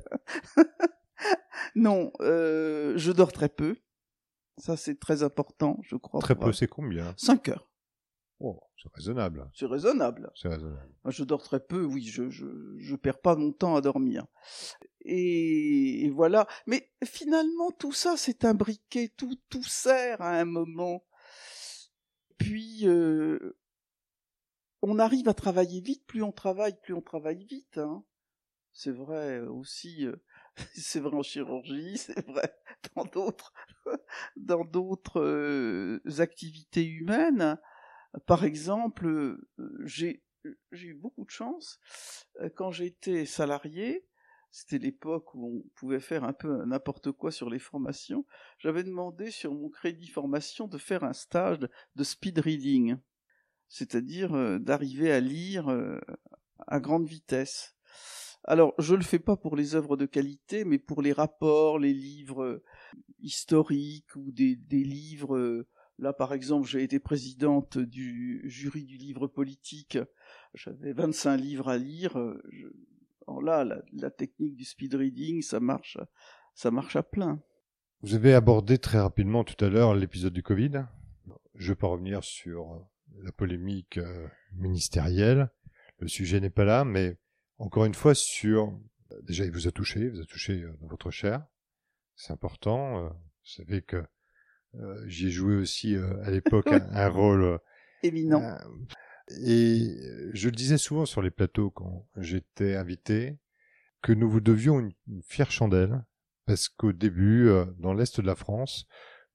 non, 1.74 2.11
euh, 2.20 2.94
je 2.97 3.12
dors 3.12 3.32
très 3.32 3.51
peu. 3.51 3.76
Ça, 4.59 4.78
c'est 4.78 4.99
très 4.99 5.22
important, 5.22 5.78
je 5.82 5.97
crois. 5.97 6.20
très 6.20 6.34
peu, 6.34 6.53
c'est 6.53 6.68
combien? 6.68 7.12
5 7.18 7.51
heures. 7.51 7.68
Oh, 8.39 8.61
c'est 8.76 8.93
raisonnable. 8.93 9.51
C'est 9.55 9.66
raisonnable. 9.66 10.30
C'est 10.34 10.49
raisonnable. 10.49 10.93
Moi, 11.05 11.11
je 11.11 11.24
dors 11.24 11.43
très 11.43 11.61
peu, 11.61 11.84
oui, 11.84 12.05
je, 12.05 12.28
je, 12.28 12.47
je 12.76 12.97
perds 12.97 13.20
pas 13.20 13.34
mon 13.34 13.53
temps 13.53 13.76
à 13.76 13.80
dormir. 13.80 14.26
Et, 15.03 16.05
et 16.05 16.11
voilà. 16.11 16.47
Mais 16.66 16.93
finalement, 17.05 17.70
tout 17.70 17.93
ça, 17.93 18.16
c'est 18.16 18.45
imbriqué, 18.45 19.09
tout, 19.09 19.37
tout 19.49 19.64
sert 19.64 20.20
à 20.20 20.39
un 20.39 20.45
moment. 20.45 21.05
Puis, 22.37 22.87
euh, 22.87 23.57
on 24.82 24.99
arrive 24.99 25.28
à 25.28 25.34
travailler 25.34 25.80
vite, 25.80 26.07
plus 26.07 26.22
on 26.22 26.32
travaille, 26.32 26.78
plus 26.82 26.95
on 26.95 27.03
travaille 27.03 27.45
vite. 27.45 27.78
Hein. 27.78 28.05
C'est 28.72 28.93
vrai 28.93 29.41
aussi, 29.41 30.07
euh, 30.07 30.16
c'est 30.74 31.01
vrai 31.01 31.16
en 31.16 31.22
chirurgie, 31.22 31.97
c'est 31.97 32.26
vrai 32.26 32.55
dans 32.95 33.05
d'autres, 33.05 33.55
dans 34.37 34.64
d'autres 34.64 35.20
euh, 35.22 36.01
activités 36.18 36.84
humaines. 36.84 37.59
Par 38.25 38.45
exemple, 38.45 39.07
euh, 39.07 39.49
j'ai 39.85 40.23
j'ai 40.73 40.89
eu 40.89 40.95
beaucoup 40.95 41.25
de 41.25 41.31
chance 41.31 41.81
Euh, 42.41 42.51
quand 42.55 42.71
j'étais 42.71 43.27
salarié. 43.27 44.07
C'était 44.53 44.79
l'époque 44.79 45.35
où 45.35 45.62
on 45.67 45.69
pouvait 45.75 46.01
faire 46.01 46.25
un 46.25 46.33
peu 46.33 46.64
n'importe 46.64 47.12
quoi 47.12 47.31
sur 47.31 47.51
les 47.51 47.59
formations. 47.59 48.25
J'avais 48.59 48.85
demandé 48.85 49.31
sur 49.31 49.53
mon 49.53 49.69
crédit 49.69 50.09
formation 50.09 50.67
de 50.67 50.79
faire 50.79 51.05
un 51.05 51.12
stage 51.12 51.59
de, 51.95 52.05
speed 52.05 52.39
reading, 52.39 52.97
c'est-à-dire 53.69 54.35
euh, 54.35 54.59
d'arriver 54.59 55.12
à 55.12 55.21
lire 55.21 55.69
euh, 55.69 56.01
à 56.67 56.81
grande 56.81 57.07
vitesse. 57.07 57.77
Alors, 58.45 58.73
je 58.79 58.95
le 58.95 59.03
fais 59.03 59.19
pas 59.19 59.37
pour 59.37 59.57
les 59.57 59.75
œuvres 59.75 59.97
de 59.99 60.07
qualité, 60.07 60.64
mais 60.64 60.79
pour 60.79 61.03
les 61.03 61.12
rapports, 61.12 61.79
les 61.79 61.93
livres 61.93 62.45
euh, 62.45 62.64
historiques 63.19 64.17
ou 64.17 64.33
des, 64.33 64.57
des 64.57 64.85
livres. 64.85 65.67
Là, 65.99 66.12
par 66.12 66.34
exemple, 66.34 66.68
j'ai 66.68 66.82
été 66.82 66.99
présidente 66.99 67.78
du 67.78 68.42
jury 68.44 68.84
du 68.84 68.97
livre 68.99 69.26
politique. 69.26 69.99
J'avais 70.55 70.92
25 70.92 71.36
livres 71.38 71.68
à 71.68 71.78
lire. 71.78 72.16
Alors 73.26 73.42
là, 73.42 73.64
la, 73.92 74.11
technique 74.11 74.57
du 74.57 74.64
speed 74.64 74.94
reading, 74.94 75.42
ça 75.42 75.59
marche, 75.59 75.99
ça 76.55 76.70
marche 76.70 76.97
à 76.97 77.03
plein. 77.03 77.40
Vous 78.03 78.14
avez 78.14 78.34
abordé 78.34 78.78
très 78.78 79.01
rapidement 79.01 79.42
tout 79.42 79.62
à 79.64 79.68
l'heure 79.68 79.94
l'épisode 79.94 80.34
du 80.34 80.42
Covid. 80.42 80.84
Je 81.55 81.64
ne 81.64 81.68
vais 81.68 81.76
pas 81.76 81.88
revenir 81.88 82.22
sur 82.22 82.86
la 83.22 83.32
polémique 83.32 83.99
euh, 83.99 84.28
ministérielle. 84.53 85.51
Le 85.99 86.09
sujet 86.09 86.40
n'est 86.40 86.51
pas 86.51 86.64
là, 86.64 86.84
mais 86.84 87.18
encore 87.59 87.86
une 87.86 87.94
fois 87.94 88.14
sur... 88.14 88.78
Déjà, 89.22 89.44
il 89.44 89.51
vous 89.51 89.66
a 89.66 89.72
touché, 89.72 90.01
il 90.01 90.11
vous 90.11 90.20
a 90.20 90.26
touché 90.26 90.62
euh, 90.62 90.76
dans 90.80 90.88
votre 90.88 91.11
chair. 91.11 91.47
C'est 92.16 92.32
important. 92.32 93.05
euh, 93.05 93.09
Vous 93.09 93.16
savez 93.44 93.82
que 93.82 94.05
j'y 95.07 95.29
ai 95.29 95.31
joué 95.31 95.57
aussi 95.57 95.97
euh, 95.97 96.23
à 96.25 96.31
l'époque 96.31 96.67
un, 96.69 96.87
un 96.93 97.09
rôle 97.09 97.43
euh, 97.45 97.59
Éminent. 98.03 98.43
euh, 98.43 98.57
Et 99.41 99.97
euh, 100.03 100.31
je 100.35 100.49
le 100.49 100.55
disais 100.55 100.79
souvent 100.79 101.07
sur 101.07 101.23
les 101.23 101.31
plateaux 101.31 101.71
quand 101.71 102.07
j'étais 102.17 102.77
invité, 102.77 103.39
que 104.03 104.12
nous 104.12 104.29
vous 104.31 104.41
devions 104.41 104.79
une, 104.81 104.93
une 105.09 105.23
fière 105.23 105.51
chandelle, 105.51 106.05
parce 106.45 106.69
qu'au 106.69 106.93
début, 106.93 107.49
euh, 107.49 107.64
dans 107.79 107.95
l'Est 107.95 108.21
de 108.21 108.27
la 108.27 108.37
France, 108.37 108.87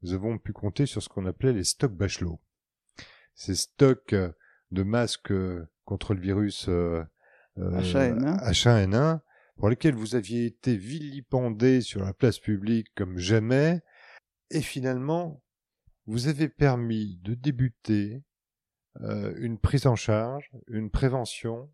nous 0.01 0.13
avons 0.13 0.37
pu 0.37 0.53
compter 0.53 0.85
sur 0.85 1.01
ce 1.03 1.09
qu'on 1.09 1.25
appelait 1.25 1.53
les 1.53 1.63
stocks 1.65 1.95
Bachelot. 1.95 2.39
Ces 3.35 3.55
stocks 3.55 4.13
euh, 4.13 4.31
de 4.71 4.83
masques 4.83 5.31
euh, 5.31 5.67
contre 5.85 6.13
le 6.13 6.21
virus 6.21 6.67
euh, 6.69 7.03
euh, 7.57 7.81
H1N1. 7.81 8.49
H1N1, 8.49 9.19
pour 9.57 9.69
lesquels 9.69 9.95
vous 9.95 10.15
aviez 10.15 10.45
été 10.45 10.77
vilipendé 10.77 11.81
sur 11.81 12.01
la 12.03 12.13
place 12.13 12.39
publique 12.39 12.87
comme 12.95 13.17
jamais, 13.17 13.81
et 14.51 14.61
finalement, 14.61 15.41
vous 16.05 16.27
avez 16.27 16.49
permis 16.49 17.19
de 17.23 17.33
débuter 17.33 18.23
euh, 19.01 19.33
une 19.37 19.57
prise 19.57 19.87
en 19.87 19.95
charge, 19.95 20.51
une 20.67 20.89
prévention, 20.89 21.71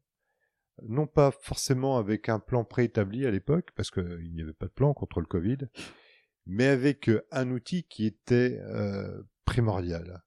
non 0.88 1.08
pas 1.08 1.32
forcément 1.32 1.98
avec 1.98 2.30
un 2.30 2.40
plan 2.40 2.64
préétabli 2.64 3.26
à 3.26 3.32
l'époque, 3.32 3.72
parce 3.76 3.90
qu'il 3.90 4.32
n'y 4.34 4.42
avait 4.42 4.54
pas 4.54 4.68
de 4.68 4.72
plan 4.72 4.94
contre 4.94 5.20
le 5.20 5.26
Covid, 5.26 5.58
mais 6.46 6.68
avec 6.68 7.10
euh, 7.10 7.26
un 7.32 7.50
outil 7.50 7.84
qui 7.84 8.06
était 8.06 8.60
euh, 8.62 9.24
primordial. 9.46 10.24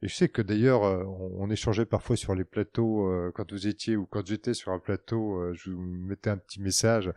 Et 0.00 0.08
je 0.08 0.14
sais 0.14 0.28
que 0.28 0.42
d'ailleurs, 0.42 0.82
on, 0.82 1.44
on 1.44 1.50
échangeait 1.50 1.86
parfois 1.86 2.16
sur 2.16 2.34
les 2.34 2.44
plateaux, 2.44 3.10
quand 3.34 3.50
vous 3.50 3.66
étiez 3.66 3.96
ou 3.96 4.04
quand 4.04 4.26
j'étais 4.26 4.52
sur 4.52 4.72
un 4.72 4.78
plateau, 4.78 5.54
je 5.54 5.70
vous 5.70 5.80
mettais 5.80 6.28
un 6.28 6.36
petit 6.36 6.60
message, 6.60 7.10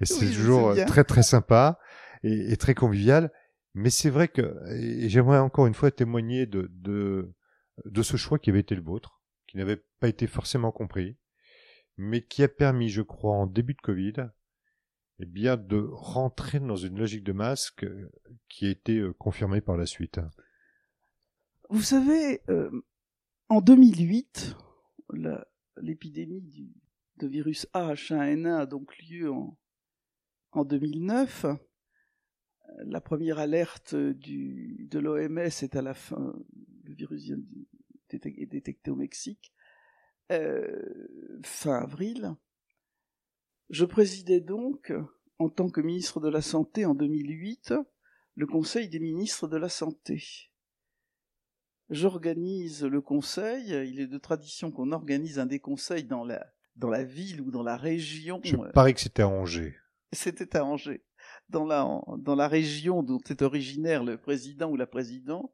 et 0.00 0.06
c'était 0.06 0.26
Oui, 0.26 0.34
toujours 0.34 0.74
très 0.86 1.04
très 1.04 1.22
sympa 1.22 1.78
et, 2.24 2.52
et 2.52 2.56
très 2.56 2.74
convivial. 2.74 3.30
Mais 3.74 3.90
c'est 3.90 4.10
vrai 4.10 4.28
que, 4.28 4.54
j'aimerais 5.08 5.38
encore 5.38 5.66
une 5.66 5.74
fois 5.74 5.90
témoigner 5.90 6.46
de, 6.46 6.68
de, 6.72 7.32
de 7.84 8.02
ce 8.02 8.16
choix 8.16 8.38
qui 8.38 8.50
avait 8.50 8.60
été 8.60 8.74
le 8.74 8.82
vôtre, 8.82 9.22
qui 9.46 9.56
n'avait 9.56 9.82
pas 10.00 10.08
été 10.08 10.26
forcément 10.26 10.72
compris, 10.72 11.16
mais 11.96 12.22
qui 12.22 12.42
a 12.42 12.48
permis, 12.48 12.88
je 12.88 13.02
crois, 13.02 13.34
en 13.34 13.46
début 13.46 13.74
de 13.74 13.80
Covid, 13.80 14.12
eh 15.20 15.26
bien, 15.26 15.56
de 15.56 15.88
rentrer 15.92 16.60
dans 16.60 16.76
une 16.76 16.98
logique 16.98 17.24
de 17.24 17.32
masque 17.32 17.84
euh, 17.84 18.10
qui 18.48 18.66
a 18.66 18.70
été 18.70 18.98
euh, 18.98 19.12
confirmée 19.12 19.60
par 19.60 19.76
la 19.76 19.86
suite. 19.86 20.20
Vous 21.70 21.82
savez, 21.82 22.40
euh, 22.48 22.70
en 23.48 23.60
2008, 23.60 24.56
la- 25.14 25.46
l'épidémie 25.80 26.42
de 27.16 27.26
virus 27.26 27.66
H1N1 27.74 28.60
a 28.62 28.66
donc 28.66 28.98
lieu 28.98 29.30
en, 29.30 29.58
en 30.52 30.64
2009. 30.64 31.46
La 32.84 33.00
première 33.00 33.38
alerte 33.38 33.94
du, 33.94 34.86
de 34.90 34.98
l'OMS 34.98 35.38
est 35.38 35.76
à 35.76 35.82
la 35.82 35.94
fin, 35.94 36.34
le 36.84 36.94
virus 36.94 37.30
est 38.10 38.46
détecté 38.46 38.90
au 38.90 38.96
Mexique, 38.96 39.52
euh, 40.30 41.40
fin 41.42 41.76
avril. 41.76 42.34
Je 43.70 43.84
présidais 43.84 44.40
donc, 44.40 44.92
en 45.38 45.48
tant 45.48 45.68
que 45.68 45.80
ministre 45.80 46.20
de 46.20 46.28
la 46.28 46.42
Santé 46.42 46.84
en 46.84 46.94
2008, 46.94 47.74
le 48.34 48.46
Conseil 48.46 48.88
des 48.88 49.00
ministres 49.00 49.48
de 49.48 49.56
la 49.56 49.68
Santé. 49.68 50.50
J'organise 51.90 52.84
le 52.84 53.02
conseil. 53.02 53.68
Il 53.86 54.00
est 54.00 54.06
de 54.06 54.16
tradition 54.16 54.70
qu'on 54.70 54.92
organise 54.92 55.38
un 55.38 55.44
des 55.44 55.58
conseils 55.58 56.04
dans 56.04 56.24
la, 56.24 56.46
dans 56.76 56.88
la 56.88 57.04
ville 57.04 57.42
ou 57.42 57.50
dans 57.50 57.62
la 57.62 57.76
région. 57.76 58.40
Je 58.42 58.56
parie 58.72 58.94
que 58.94 59.00
c'était 59.00 59.22
à 59.22 59.28
Angers. 59.28 59.76
C'était 60.12 60.56
à 60.56 60.64
Angers. 60.64 61.04
Dans 61.52 61.66
la, 61.66 62.00
dans 62.18 62.34
la 62.34 62.48
région 62.48 63.02
dont 63.02 63.20
est 63.28 63.42
originaire 63.42 64.04
le 64.04 64.16
président 64.16 64.70
ou 64.70 64.76
la 64.76 64.86
présidente. 64.86 65.52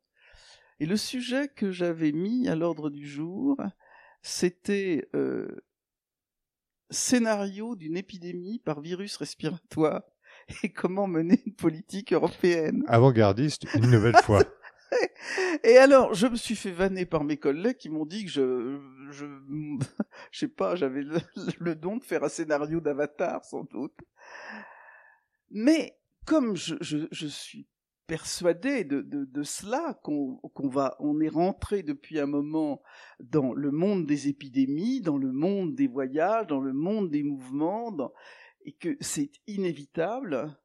Et 0.81 0.87
le 0.87 0.97
sujet 0.97 1.49
que 1.49 1.73
j'avais 1.73 2.13
mis 2.13 2.49
à 2.49 2.55
l'ordre 2.55 2.89
du 2.89 3.07
jour, 3.07 3.57
c'était 4.23 5.09
euh, 5.17 5.49
scénario 6.91 7.75
d'une 7.75 7.97
épidémie 7.97 8.61
par 8.61 8.81
virus 8.81 9.17
respiratoire 9.17 10.03
et 10.63 10.71
comment 10.71 11.09
mener 11.09 11.43
une 11.47 11.55
politique 11.55 12.13
européenne. 12.13 12.85
Avant-gardiste, 12.87 13.65
une 13.75 13.91
nouvelle 13.91 14.17
fois. 14.23 14.45
Et 15.65 15.77
alors, 15.77 16.15
je 16.15 16.27
me 16.27 16.37
suis 16.37 16.57
fait 16.57 16.71
vanner 16.71 17.05
par 17.05 17.25
mes 17.25 17.37
collègues 17.37 17.77
qui 17.77 17.91
m'ont 17.91 18.07
dit 18.07 18.25
que 18.25 18.31
je, 18.31 18.79
je, 19.11 19.27
je 20.31 20.39
sais 20.39 20.49
pas, 20.49 20.77
j'avais 20.77 21.03
le, 21.03 21.75
don 21.75 21.97
de 21.97 22.05
faire 22.05 22.25
un 22.25 22.29
scénario 22.29 22.81
d'Avatar, 22.81 23.45
sans 23.45 23.65
doute. 23.65 23.99
Mais 25.51 25.99
comme 26.27 26.57
je, 26.57 27.27
suis 27.27 27.69
persuadé 28.07 28.85
de, 28.85 29.43
cela, 29.43 29.99
qu'on 30.03 30.69
va, 30.69 30.97
on 30.99 31.21
est 31.21 31.29
rentré 31.29 31.83
depuis 31.83 32.19
un 32.19 32.27
moment 32.27 32.83
dans 33.21 33.53
le 33.55 33.71
monde 33.71 34.07
des 34.07 34.29
épidémies, 34.29 35.01
dans 35.01 35.19
le 35.19 35.33
monde 35.33 35.75
des 35.75 35.89
voyages, 35.89 36.47
dans 36.47 36.61
le 36.61 36.73
monde 36.73 37.11
des 37.11 37.23
mouvements, 37.23 38.13
et 38.65 38.73
que 38.73 38.97
c'est 39.01 39.31
inévitable 39.47 40.59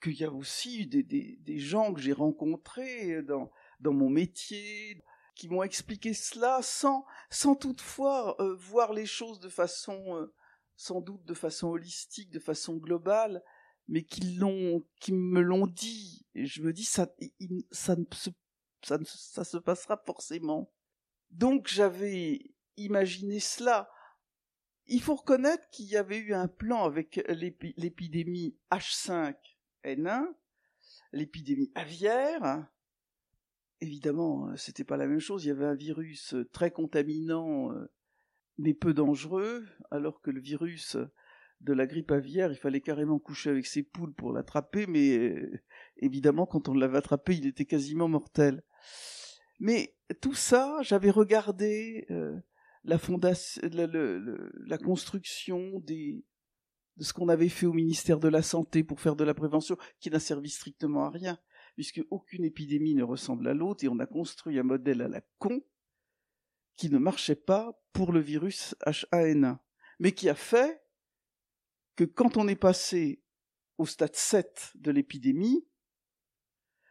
qu'il 0.00 0.18
y 0.18 0.24
a 0.24 0.32
aussi 0.32 0.86
des, 0.86 1.58
gens 1.58 1.92
que 1.92 2.00
j'ai 2.00 2.12
rencontrés 2.12 3.22
dans, 3.22 3.50
mon 3.92 4.08
métier 4.08 5.02
qui 5.34 5.48
m'ont 5.48 5.62
expliqué 5.62 6.12
cela 6.14 6.60
sans, 6.62 7.04
sans 7.30 7.54
toutefois 7.54 8.36
euh, 8.40 8.54
voir 8.56 8.92
les 8.92 9.06
choses 9.06 9.40
de 9.40 9.48
façon, 9.48 10.16
euh, 10.16 10.34
sans 10.76 11.00
doute 11.00 11.24
de 11.24 11.34
façon 11.34 11.68
holistique, 11.68 12.30
de 12.30 12.38
façon 12.38 12.76
globale, 12.76 13.42
mais 13.90 14.04
qui 14.04 14.36
l'ont, 14.36 14.86
qui 15.00 15.12
me 15.12 15.40
l'ont 15.40 15.66
dit. 15.66 16.24
Je 16.34 16.62
me 16.62 16.72
dis, 16.72 16.84
ça, 16.84 17.12
ça, 17.72 17.96
se, 18.12 18.30
ça, 18.82 18.98
ça 19.04 19.44
se 19.44 19.56
passera 19.58 20.00
forcément. 20.06 20.72
Donc 21.30 21.66
j'avais 21.66 22.52
imaginé 22.76 23.40
cela. 23.40 23.90
Il 24.86 25.02
faut 25.02 25.16
reconnaître 25.16 25.68
qu'il 25.70 25.86
y 25.86 25.96
avait 25.96 26.18
eu 26.18 26.34
un 26.34 26.46
plan 26.46 26.84
avec 26.84 27.20
l'épidémie 27.28 28.56
H5N1, 28.70 30.24
l'épidémie 31.12 31.72
aviaire. 31.74 32.68
Évidemment, 33.80 34.56
c'était 34.56 34.84
pas 34.84 34.96
la 34.96 35.08
même 35.08 35.20
chose. 35.20 35.44
Il 35.44 35.48
y 35.48 35.52
avait 35.52 35.66
un 35.66 35.74
virus 35.74 36.36
très 36.52 36.70
contaminant, 36.70 37.72
euh, 37.72 37.90
mais 38.56 38.74
peu 38.74 38.94
dangereux, 38.94 39.66
alors 39.90 40.20
que 40.20 40.30
le 40.30 40.40
virus 40.40 40.96
de 41.60 41.72
la 41.72 41.86
grippe 41.86 42.10
aviaire, 42.10 42.50
il 42.50 42.56
fallait 42.56 42.80
carrément 42.80 43.18
coucher 43.18 43.50
avec 43.50 43.66
ses 43.66 43.82
poules 43.82 44.14
pour 44.14 44.32
l'attraper, 44.32 44.86
mais 44.86 45.18
euh, 45.18 45.60
évidemment, 45.98 46.46
quand 46.46 46.68
on 46.68 46.74
l'avait 46.74 46.98
attrapé, 46.98 47.36
il 47.36 47.46
était 47.46 47.66
quasiment 47.66 48.08
mortel. 48.08 48.62
Mais 49.58 49.94
tout 50.22 50.34
ça, 50.34 50.78
j'avais 50.80 51.10
regardé 51.10 52.06
euh, 52.10 52.38
la 52.84 52.98
la, 54.66 54.78
construction 54.78 55.80
de 55.80 56.22
ce 56.98 57.12
qu'on 57.12 57.28
avait 57.28 57.50
fait 57.50 57.66
au 57.66 57.74
ministère 57.74 58.20
de 58.20 58.28
la 58.28 58.42
Santé 58.42 58.82
pour 58.82 59.00
faire 59.00 59.16
de 59.16 59.24
la 59.24 59.34
prévention, 59.34 59.76
qui 60.00 60.10
n'a 60.10 60.18
servi 60.18 60.48
strictement 60.48 61.04
à 61.04 61.10
rien, 61.10 61.38
puisque 61.74 62.02
aucune 62.10 62.44
épidémie 62.44 62.94
ne 62.94 63.02
ressemble 63.02 63.46
à 63.48 63.54
l'autre, 63.54 63.84
et 63.84 63.88
on 63.88 63.98
a 63.98 64.06
construit 64.06 64.58
un 64.58 64.62
modèle 64.62 65.02
à 65.02 65.08
la 65.08 65.20
con 65.38 65.60
qui 66.76 66.88
ne 66.88 66.98
marchait 66.98 67.36
pas 67.36 67.78
pour 67.92 68.12
le 68.12 68.20
virus 68.20 68.74
H1N1, 68.86 69.58
mais 69.98 70.12
qui 70.12 70.30
a 70.30 70.34
fait 70.34 70.79
que 72.00 72.06
quand 72.06 72.38
on 72.38 72.48
est 72.48 72.56
passé 72.56 73.20
au 73.76 73.84
stade 73.84 74.16
7 74.16 74.72
de 74.76 74.90
l'épidémie, 74.90 75.66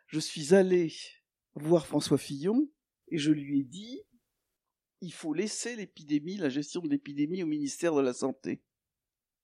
je 0.05 0.19
suis 0.19 0.53
allé 0.53 0.93
voir 1.55 1.87
François 1.87 2.19
Fillon 2.19 2.69
et 3.07 3.17
je 3.17 3.31
lui 3.31 3.61
ai 3.61 3.63
dit 3.63 4.03
il 5.01 5.11
faut 5.11 5.33
laisser 5.33 5.75
l'épidémie, 5.75 6.37
la 6.37 6.49
gestion 6.49 6.79
de 6.81 6.89
l'épidémie 6.89 7.41
au 7.41 7.47
ministère 7.47 7.95
de 7.95 8.01
la 8.01 8.13
Santé. 8.13 8.61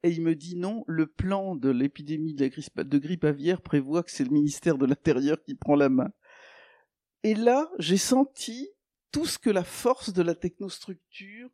Et 0.03 0.11
il 0.11 0.21
me 0.21 0.35
dit 0.35 0.55
non, 0.55 0.83
le 0.85 1.07
plan 1.07 1.55
de 1.55 1.71
l'épidémie 1.71 2.35
de, 2.35 2.97
grippe 2.99 3.23
aviaire 3.23 3.63
prévoit 3.63 4.03
que 4.03 4.11
c'est 4.11 4.25
le 4.25 4.29
ministère 4.29 4.77
de 4.77 4.85
l'Intérieur 4.85 5.41
qui 5.41 5.55
prend 5.55 5.75
la 5.75 5.89
main. 5.89 6.13
Et 7.23 7.33
là, 7.33 7.71
j'ai 7.79 7.97
senti 7.97 8.69
tout 9.11 9.25
ce 9.25 9.39
que 9.39 9.49
la 9.49 9.63
force 9.63 10.13
de 10.13 10.21
la 10.21 10.35
technostructure 10.35 11.49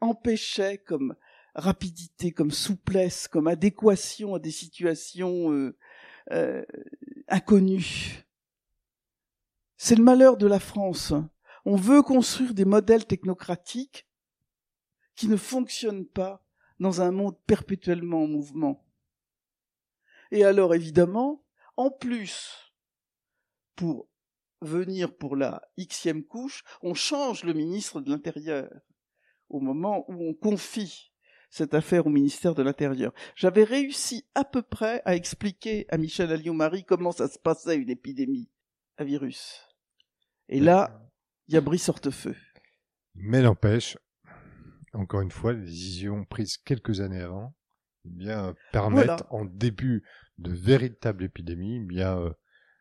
empêchait 0.00 0.78
comme 0.78 1.14
rapidité, 1.56 2.32
comme 2.32 2.50
souplesse, 2.50 3.28
comme 3.28 3.48
adéquation 3.48 4.34
à 4.34 4.38
des 4.38 4.50
situations 4.50 5.50
euh, 5.52 5.76
euh, 6.30 6.64
inconnues. 7.28 8.26
C'est 9.78 9.96
le 9.96 10.04
malheur 10.04 10.36
de 10.36 10.46
la 10.46 10.60
France. 10.60 11.14
On 11.64 11.76
veut 11.76 12.02
construire 12.02 12.54
des 12.54 12.66
modèles 12.66 13.06
technocratiques 13.06 14.06
qui 15.14 15.28
ne 15.28 15.36
fonctionnent 15.36 16.06
pas 16.06 16.44
dans 16.78 17.00
un 17.00 17.10
monde 17.10 17.38
perpétuellement 17.46 18.24
en 18.24 18.28
mouvement. 18.28 18.86
Et 20.30 20.44
alors, 20.44 20.74
évidemment, 20.74 21.42
en 21.76 21.90
plus, 21.90 22.74
pour 23.76 24.08
venir 24.60 25.16
pour 25.16 25.36
la 25.36 25.62
xème 25.78 26.24
couche, 26.24 26.64
on 26.82 26.94
change 26.94 27.44
le 27.44 27.54
ministre 27.54 28.00
de 28.00 28.10
l'Intérieur 28.10 28.70
au 29.48 29.60
moment 29.60 30.04
où 30.10 30.22
on 30.22 30.34
confie 30.34 31.12
cette 31.48 31.74
affaire 31.74 32.06
au 32.06 32.10
ministère 32.10 32.54
de 32.54 32.62
l'Intérieur. 32.62 33.12
J'avais 33.34 33.64
réussi 33.64 34.24
à 34.34 34.44
peu 34.44 34.62
près 34.62 35.02
à 35.04 35.14
expliquer 35.14 35.86
à 35.90 35.98
Michel 35.98 36.32
Alliot-Marie 36.32 36.84
comment 36.84 37.12
ça 37.12 37.28
se 37.28 37.38
passait 37.38 37.76
une 37.76 37.90
épidémie 37.90 38.50
à 38.96 39.04
virus. 39.04 39.62
Et 40.48 40.60
là, 40.60 41.10
il 41.48 41.54
y 41.54 41.56
a 41.56 41.60
Brice 41.60 41.88
Hortefeux. 41.88 42.36
Mais 43.14 43.42
n'empêche, 43.42 43.96
encore 44.92 45.20
une 45.20 45.30
fois, 45.30 45.52
les 45.52 45.64
décisions 45.64 46.24
prises 46.24 46.56
quelques 46.58 47.00
années 47.00 47.20
avant, 47.20 47.54
eh 48.04 48.10
bien 48.10 48.54
permettent 48.72 49.24
en 49.30 49.44
début 49.44 50.04
de 50.38 50.52
véritable 50.52 51.24
épidémie, 51.24 51.76
eh 51.76 51.86
bien 51.86 52.18
euh, 52.18 52.30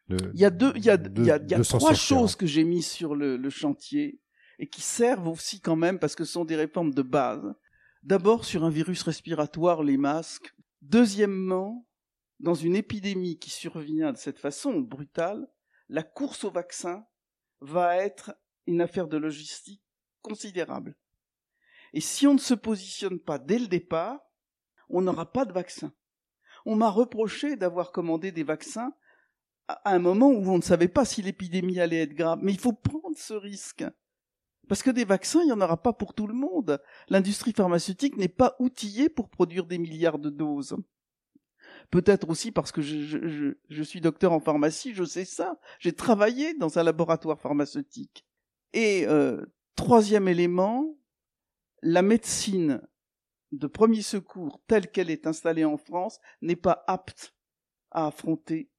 il 0.10 0.40
y 0.40 0.46
a 0.46 0.52
deux, 0.52 0.72
il 0.76 0.86
y 0.86 0.90
a, 0.90 0.98
il 1.16 1.26
y 1.26 1.32
a, 1.32 1.64
trois 1.64 1.94
choses 1.96 2.36
que 2.36 2.46
j'ai 2.46 2.64
mises 2.64 2.88
sur 2.88 3.16
le, 3.16 3.38
le, 3.38 3.50
chantier 3.50 4.20
et 4.60 4.68
qui 4.68 4.82
servent 4.82 5.28
aussi 5.28 5.62
quand 5.62 5.76
même 5.76 5.98
parce 5.98 6.16
que 6.16 6.26
ce 6.26 6.34
sont 6.34 6.46
des 6.46 6.56
réformes 6.56 6.94
de 6.94 7.02
base. 7.02 7.44
D'abord 8.06 8.46
sur 8.46 8.64
un 8.64 8.70
virus 8.70 9.02
respiratoire, 9.02 9.82
les 9.82 9.98
masques. 9.98 10.54
Deuxièmement, 10.84 11.88
dans 12.40 12.54
une 12.54 12.76
épidémie 12.76 13.40
qui 13.40 13.50
survient 13.50 14.12
de 14.12 14.18
cette 14.18 14.38
façon 14.38 14.80
brutale, 14.80 15.52
la 15.90 16.04
course 16.04 16.44
au 16.44 16.52
vaccin 16.52 17.04
va 17.62 17.98
être 17.98 18.36
une 18.68 18.82
affaire 18.82 19.08
de 19.08 19.18
logistique 19.18 19.82
considérable. 20.22 20.96
Et 21.94 22.00
si 22.00 22.28
on 22.28 22.36
ne 22.36 22.40
se 22.40 22.54
positionne 22.54 23.20
pas 23.20 23.40
dès 23.40 23.58
le 23.58 23.66
départ, 23.66 24.20
on 24.88 25.02
n'aura 25.02 25.32
pas 25.32 25.46
de 25.46 25.54
vaccin. 25.54 25.92
On 26.64 26.76
m'a 26.76 26.92
reproché 26.92 27.56
d'avoir 27.56 27.92
commandé 27.92 28.32
des 28.32 28.44
vaccins 28.44 28.94
à 29.68 29.96
un 29.96 30.00
moment 30.00 30.30
où 30.30 30.48
on 30.48 30.58
ne 30.58 30.64
savait 30.64 30.90
pas 30.90 31.06
si 31.06 31.24
l'épidémie 31.24 31.80
allait 31.80 32.04
être 32.04 32.14
grave. 32.14 32.38
Mais 32.44 32.54
il 32.54 32.60
faut 32.60 32.74
prendre 32.74 33.18
ce 33.18 33.34
risque. 33.34 33.84
Parce 34.68 34.84
que 34.84 34.90
des 34.90 35.06
vaccins, 35.06 35.42
il 35.42 35.48
n'y 35.48 35.52
en 35.52 35.62
aura 35.62 35.82
pas 35.82 35.94
pour 35.94 36.14
tout 36.14 36.28
le 36.28 36.34
monde. 36.34 36.82
L'industrie 37.10 37.54
pharmaceutique 37.54 38.18
n'est 38.18 38.28
pas 38.28 38.56
outillée 38.60 39.10
pour 39.10 39.30
produire 39.30 39.66
des 39.66 39.78
milliards 39.78 40.20
de 40.20 40.30
doses. 40.30 40.76
Peut-être 41.92 42.30
aussi 42.30 42.52
parce 42.52 42.72
que 42.72 42.82
je, 42.82 43.84
suis 43.84 44.02
docteur 44.02 44.32
en 44.32 44.40
pharmacie, 44.40 44.94
je 44.94 45.04
sais 45.04 45.26
ça. 45.26 45.60
J'ai 45.80 45.94
travaillé 45.94 46.54
dans 46.56 46.80
un 46.80 46.84
laboratoire 46.84 47.40
pharmaceutique. 47.40 48.26
Et 48.74 49.06
euh, 49.08 49.46
troisième 49.76 50.28
élément, 50.28 50.98
la 51.82 52.02
médecine 52.02 52.82
de 53.52 53.68
premier 53.68 54.02
secours 54.02 54.62
telle 54.68 54.90
qu'elle 54.90 55.10
est 55.10 55.28
installée 55.28 55.66
en 55.66 55.78
France 55.78 56.20
n'est 56.42 56.56
pas 56.56 56.84
apte 56.88 57.36
à 57.92 58.08
affronter 58.08 58.70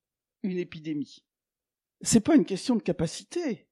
une 0.43 0.59
épidémie. 0.59 1.25
C'est 2.03 2.21
pas 2.21 2.35
une 2.35 2.45
question 2.45 2.77
de 2.77 2.83
capacité. 2.83 3.69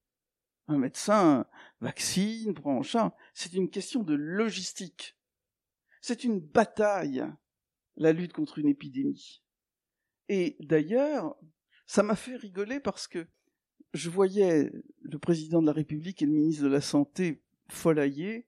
Un 0.66 0.78
médecin 0.78 1.46
vaccine, 1.80 2.54
prend 2.54 2.78
en 2.78 2.82
charge. 2.82 3.12
C'est 3.34 3.52
une 3.52 3.68
question 3.68 4.02
de 4.02 4.14
logistique. 4.14 5.16
C'est 6.00 6.24
une 6.24 6.40
bataille, 6.40 7.24
la 7.96 8.12
lutte 8.12 8.32
contre 8.32 8.58
une 8.58 8.68
épidémie. 8.68 9.42
Et 10.28 10.56
d'ailleurs, 10.60 11.36
ça 11.86 12.02
m'a 12.02 12.16
fait 12.16 12.36
rigoler 12.36 12.80
parce 12.80 13.06
que 13.06 13.26
je 13.92 14.10
voyais 14.10 14.72
le 15.02 15.18
président 15.18 15.60
de 15.60 15.66
la 15.66 15.72
République 15.72 16.22
et 16.22 16.26
le 16.26 16.32
ministre 16.32 16.64
de 16.64 16.68
la 16.68 16.80
Santé 16.80 17.42
folailler. 17.68 18.46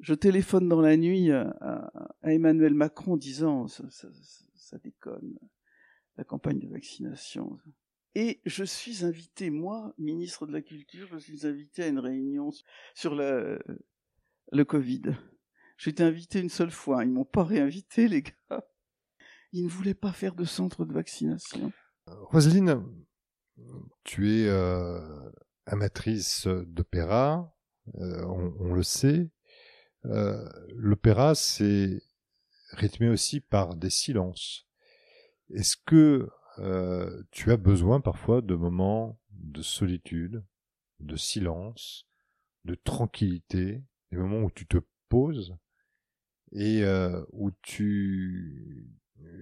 Je 0.00 0.14
téléphone 0.14 0.68
dans 0.68 0.80
la 0.80 0.96
nuit 0.96 1.30
à, 1.30 1.90
Emmanuel 2.22 2.74
Macron 2.74 3.16
disant 3.16 3.66
ça 3.66 4.78
déconne, 4.82 5.38
la 6.16 6.24
campagne 6.24 6.58
de 6.58 6.68
vaccination. 6.68 7.58
Et 8.18 8.40
je 8.46 8.64
suis 8.64 9.04
invité, 9.04 9.50
moi, 9.50 9.92
ministre 9.98 10.46
de 10.46 10.52
la 10.54 10.62
Culture, 10.62 11.06
je 11.12 11.18
suis 11.18 11.46
invité 11.46 11.82
à 11.82 11.88
une 11.88 11.98
réunion 11.98 12.50
sur 12.94 13.14
le, 13.14 13.62
Covid. 14.66 15.02
Été 15.84 16.02
invité 16.02 16.40
une 16.40 16.48
seule 16.48 16.70
fois. 16.70 17.04
Ils 17.04 17.10
m'ont 17.10 17.26
pas 17.26 17.44
réinvité, 17.44 18.08
les 18.08 18.22
gars. 18.22 18.64
Ils 19.52 19.64
ne 19.64 19.68
voulaient 19.68 19.92
pas 19.92 20.12
faire 20.12 20.34
de 20.34 20.46
centre 20.46 20.86
de 20.86 20.94
vaccination. 20.94 21.70
Roselyne, 22.06 22.86
tu 24.02 24.32
es 24.32 24.48
euh, 24.48 25.30
amatrice 25.66 26.46
d'opéra, 26.46 27.54
euh, 27.98 28.24
on, 28.24 28.72
le 28.72 28.82
sait. 28.82 29.30
Euh, 30.06 30.42
L'opéra, 30.70 31.34
c'est 31.34 32.00
rythmé 32.70 33.10
aussi 33.10 33.42
par 33.42 33.76
des 33.76 33.90
silences. 33.90 34.66
Est-ce 35.50 35.76
que 35.76 36.30
euh, 36.58 37.22
tu 37.30 37.52
as 37.52 37.56
besoin 37.56 38.00
parfois 38.00 38.40
de 38.40 38.54
moments 38.54 39.18
de 39.30 39.62
solitude, 39.62 40.44
de 41.00 41.16
silence, 41.16 42.06
de 42.64 42.74
tranquillité, 42.74 43.84
des 44.10 44.16
moments 44.16 44.44
où 44.44 44.50
tu 44.50 44.66
te 44.66 44.78
poses 45.08 45.56
et 46.52 46.82
euh, 46.84 47.24
où 47.32 47.50
tu 47.62 48.90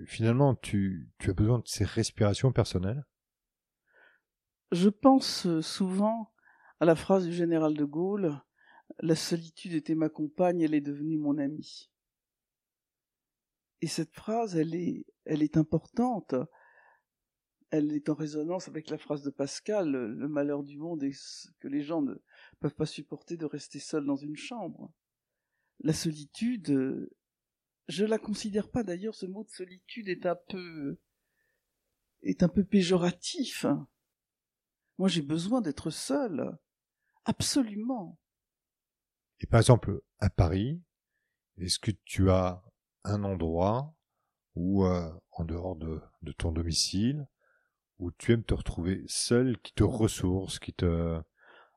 finalement 0.07 0.55
tu, 0.55 1.11
as 1.27 1.33
besoin 1.33 1.59
de 1.59 1.67
ces 1.67 1.85
respirations 1.85 2.53
personnelles 2.53 3.05
Je 4.73 4.89
pense 4.89 5.61
souvent 5.61 6.33
à 6.81 6.85
la 6.85 6.95
phrase 6.95 7.27
du 7.27 7.33
général 7.33 7.75
de 7.75 7.85
Gaulle 7.85 8.41
La 9.01 9.17
solitude 9.17 9.73
était 9.73 9.95
ma 9.95 10.09
compagne, 10.09 10.61
elle 10.61 10.75
est 10.75 10.81
devenue 10.81 11.19
mon 11.19 11.39
amie. 11.39 11.91
Et 13.81 13.87
cette 13.87 14.12
phrase, 14.12 14.57
elle 14.57 14.75
est 15.43 15.57
importante. 15.57 16.35
Elle 17.77 17.93
est 17.93 18.09
en 18.09 18.14
résonance 18.14 18.68
avec 18.68 18.89
la 18.89 18.99
phrase 18.99 19.25
de 19.25 19.31
Pascal 19.31 19.91
Le 19.91 20.29
malheur 20.29 20.62
du 20.62 20.79
monde 20.79 21.03
est 21.03 21.51
que 21.59 21.66
les 21.66 21.83
gens 21.83 22.03
ne 22.03 22.14
peuvent 22.61 22.77
pas 22.77 22.87
supporter 22.87 23.37
de 23.37 23.47
rester 23.47 23.81
seuls 23.81 24.07
dans 24.07 24.14
une 24.14 24.37
chambre. 24.37 24.93
La 25.81 25.93
solitude, 25.93 27.11
je 27.89 28.05
la 28.05 28.18
considère 28.18 28.70
pas 28.70 28.85
d'ailleurs, 28.85 29.16
ce 29.16 29.27
mot 29.27 29.43
de 29.43 29.51
solitude 29.51 30.09
est 30.09 30.25
un 30.25 30.37
peu, 30.49 31.01
est 32.22 32.45
un 32.45 32.49
peu 32.49 32.62
péjoratif. 32.62 33.66
Moi, 34.99 35.09
j'ai 35.09 35.22
besoin 35.22 35.61
d'être 35.61 35.91
seul. 35.91 36.57
Absolument. 37.25 38.20
Et 39.41 39.47
par 39.47 39.59
exemple, 39.59 40.01
à 40.20 40.31
Paris, 40.31 40.81
est-ce 41.59 41.81
que 41.81 41.91
tu 42.05 42.31
as 42.31 42.62
un 43.03 43.25
endroit 43.25 43.97
où, 44.55 44.85
euh, 44.85 45.11
en 45.33 45.45
dehors 45.45 45.75
de, 45.75 46.01
de, 46.22 46.31
ton 46.31 46.53
domicile, 46.53 47.27
où 47.99 48.11
tu 48.12 48.32
aimes 48.32 48.45
te 48.45 48.55
retrouver 48.55 49.05
seul, 49.07 49.59
qui 49.59 49.72
te 49.72 49.84
ressource, 49.84 50.59
qui 50.59 50.72
te... 50.72 51.20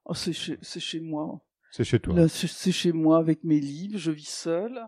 Oh, 0.06 0.14
c'est 0.14 0.34
chez, 0.34 0.58
chez 0.62 1.00
moi. 1.00 1.46
C'est 1.72 1.84
chez 1.84 2.00
toi. 2.00 2.28
C'est 2.28 2.72
chez 2.72 2.92
moi 2.92 3.18
avec 3.18 3.44
mes 3.44 3.60
livres, 3.60 3.98
je 3.98 4.12
vis 4.12 4.30
seul. 4.30 4.80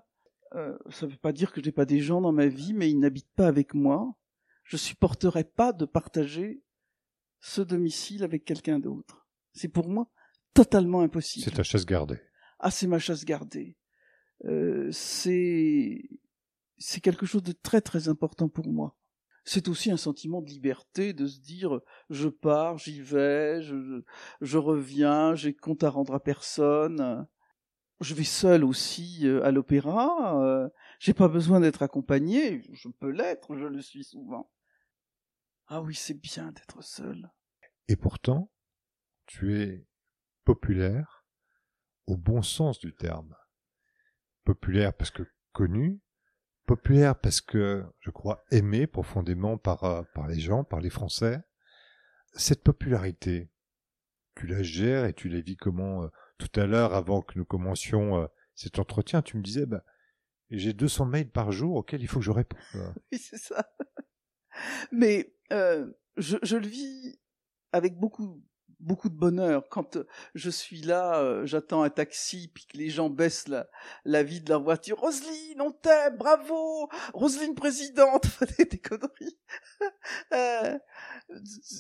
Euh, 0.56 0.78
ça 0.90 1.06
ne 1.06 1.12
veut 1.12 1.18
pas 1.18 1.34
dire 1.34 1.52
que 1.52 1.62
j'ai 1.62 1.72
pas 1.72 1.86
des 1.86 2.00
gens 2.00 2.22
dans 2.22 2.32
ma 2.32 2.48
vie, 2.48 2.74
mais 2.74 2.90
ils 2.90 3.00
n'habitent 3.00 3.32
pas 3.36 3.48
avec 3.48 3.74
moi. 3.74 4.16
Je 4.64 4.78
supporterai 4.78 5.44
pas 5.44 5.74
de 5.74 5.86
partager 5.86 6.64
ce 7.40 7.62
domicile 7.62 8.24
avec 8.24 8.46
quelqu'un 8.46 8.80
d'autre. 8.80 9.28
C'est 9.54 9.68
pour 9.68 9.90
moi 9.90 10.10
totalement 10.54 11.02
impossible. 11.02 11.46
C'est 11.46 11.56
ta 11.56 11.64
chasse 11.64 11.86
gardée. 11.86 12.20
Ah, 12.60 12.72
c'est 12.72 12.88
ma 12.88 13.00
chasse 13.00 13.26
gardée. 13.26 13.78
Euh, 14.46 14.90
c'est 14.92 16.10
c'est 16.78 17.02
quelque 17.02 17.26
chose 17.26 17.44
de 17.44 17.52
très 17.52 17.82
très 17.82 18.08
important 18.08 18.48
pour 18.48 18.68
moi. 18.70 18.98
C'est 19.52 19.68
aussi 19.68 19.90
un 19.90 19.98
sentiment 19.98 20.44
de 20.44 20.50
liberté, 20.52 21.12
de 21.12 21.26
se 21.26 21.40
dire 21.40 21.82
je 22.12 22.30
pars, 22.30 22.78
j'y 22.78 23.02
vais, 23.02 23.64
je, 23.64 24.58
reviens, 24.60 25.34
j'ai 25.34 25.56
compte 25.56 25.84
à 25.84 25.90
rendre 25.90 26.14
à 26.14 26.20
personne. 26.20 27.28
Je 28.00 28.14
vais 28.14 28.26
seul 28.26 28.64
aussi 28.64 29.22
euh, 29.24 29.44
à 29.44 29.50
l'opéra. 29.50 30.40
Euh, 30.46 30.70
j'ai 31.00 31.16
pas 31.16 31.28
besoin 31.28 31.62
d'être 31.62 31.82
accompagné. 31.82 32.62
Je 32.74 32.90
peux 32.90 33.10
l'être, 33.10 33.58
je 33.58 33.66
le 33.66 33.82
suis 33.82 34.04
souvent. 34.04 34.52
Ah 35.66 35.82
oui, 35.82 35.96
c'est 35.96 36.22
bien 36.22 36.52
d'être 36.52 36.84
seul. 36.84 37.32
Et 37.88 37.96
pourtant, 37.96 38.52
tu 39.26 39.60
es 39.60 39.88
populaire 40.46 41.26
au 42.06 42.18
bon 42.18 42.44
sens 42.44 42.78
du 42.78 42.94
terme. 42.94 43.36
Populaire 44.44 44.96
parce 44.96 45.10
que 45.10 45.24
connu, 45.54 46.02
populaire 46.70 47.20
parce 47.20 47.42
que, 47.42 47.84
je 48.00 48.12
crois, 48.12 48.46
aimé 48.52 48.86
profondément 48.86 49.58
par, 49.58 49.86
euh, 49.86 50.04
par 50.14 50.28
les 50.28 50.40
gens, 50.40 50.64
par 50.64 50.82
les 50.82 50.92
Français. 50.92 51.42
Cette 52.34 52.62
popularité, 52.64 53.50
tu 54.36 54.46
la 54.46 54.62
gères 54.62 55.06
et 55.06 55.14
tu 55.14 55.30
la 55.30 55.42
vis 55.42 55.58
comment 55.58 56.04
euh, 56.04 56.08
Tout 56.38 56.60
à 56.60 56.68
l'heure, 56.68 56.94
avant 56.94 57.24
que 57.24 57.40
nous 57.40 57.46
commencions 57.46 58.22
euh, 58.22 58.28
cet 58.54 58.78
entretien, 58.78 59.24
tu 59.24 59.38
me 59.38 59.42
disais, 59.42 59.66
bah, 59.66 59.84
j'ai 60.52 60.74
200 60.74 61.06
mails 61.06 61.32
par 61.32 61.52
jour 61.52 61.76
auxquels 61.76 62.04
il 62.04 62.08
faut 62.08 62.20
que 62.20 62.26
je 62.26 62.32
réponde. 62.32 62.62
Oui, 63.12 63.18
c'est 63.18 63.40
ça. 63.40 63.68
Mais 64.92 65.34
je, 65.50 66.38
je 66.44 66.58
le 66.58 66.68
vis 66.68 67.20
avec 67.72 67.98
beaucoup 67.98 68.44
beaucoup 68.80 69.10
de 69.10 69.16
bonheur 69.16 69.68
quand 69.70 69.98
euh, 69.98 70.08
je 70.36 70.50
suis 70.50 70.82
là, 70.82 71.20
euh, 71.20 71.46
j'attends 71.46 71.84
un 71.84 71.90
taxi, 71.90 72.50
puis 72.54 72.66
que 72.66 72.78
les 72.78 72.90
gens 72.90 73.10
baissent 73.10 73.48
la, 73.48 73.68
la 74.06 74.24
vie 74.24 74.42
de 74.42 74.50
leur 74.50 74.64
voiture. 74.64 75.00
Roselyne, 75.00 75.62
on 75.62 75.72
t'aime, 75.72 76.18
bravo, 76.18 76.90
Roselyne 77.14 77.56
présidente, 77.56 78.26
des 78.72 78.80
conneries. 78.80 79.38
Euh, 80.34 80.78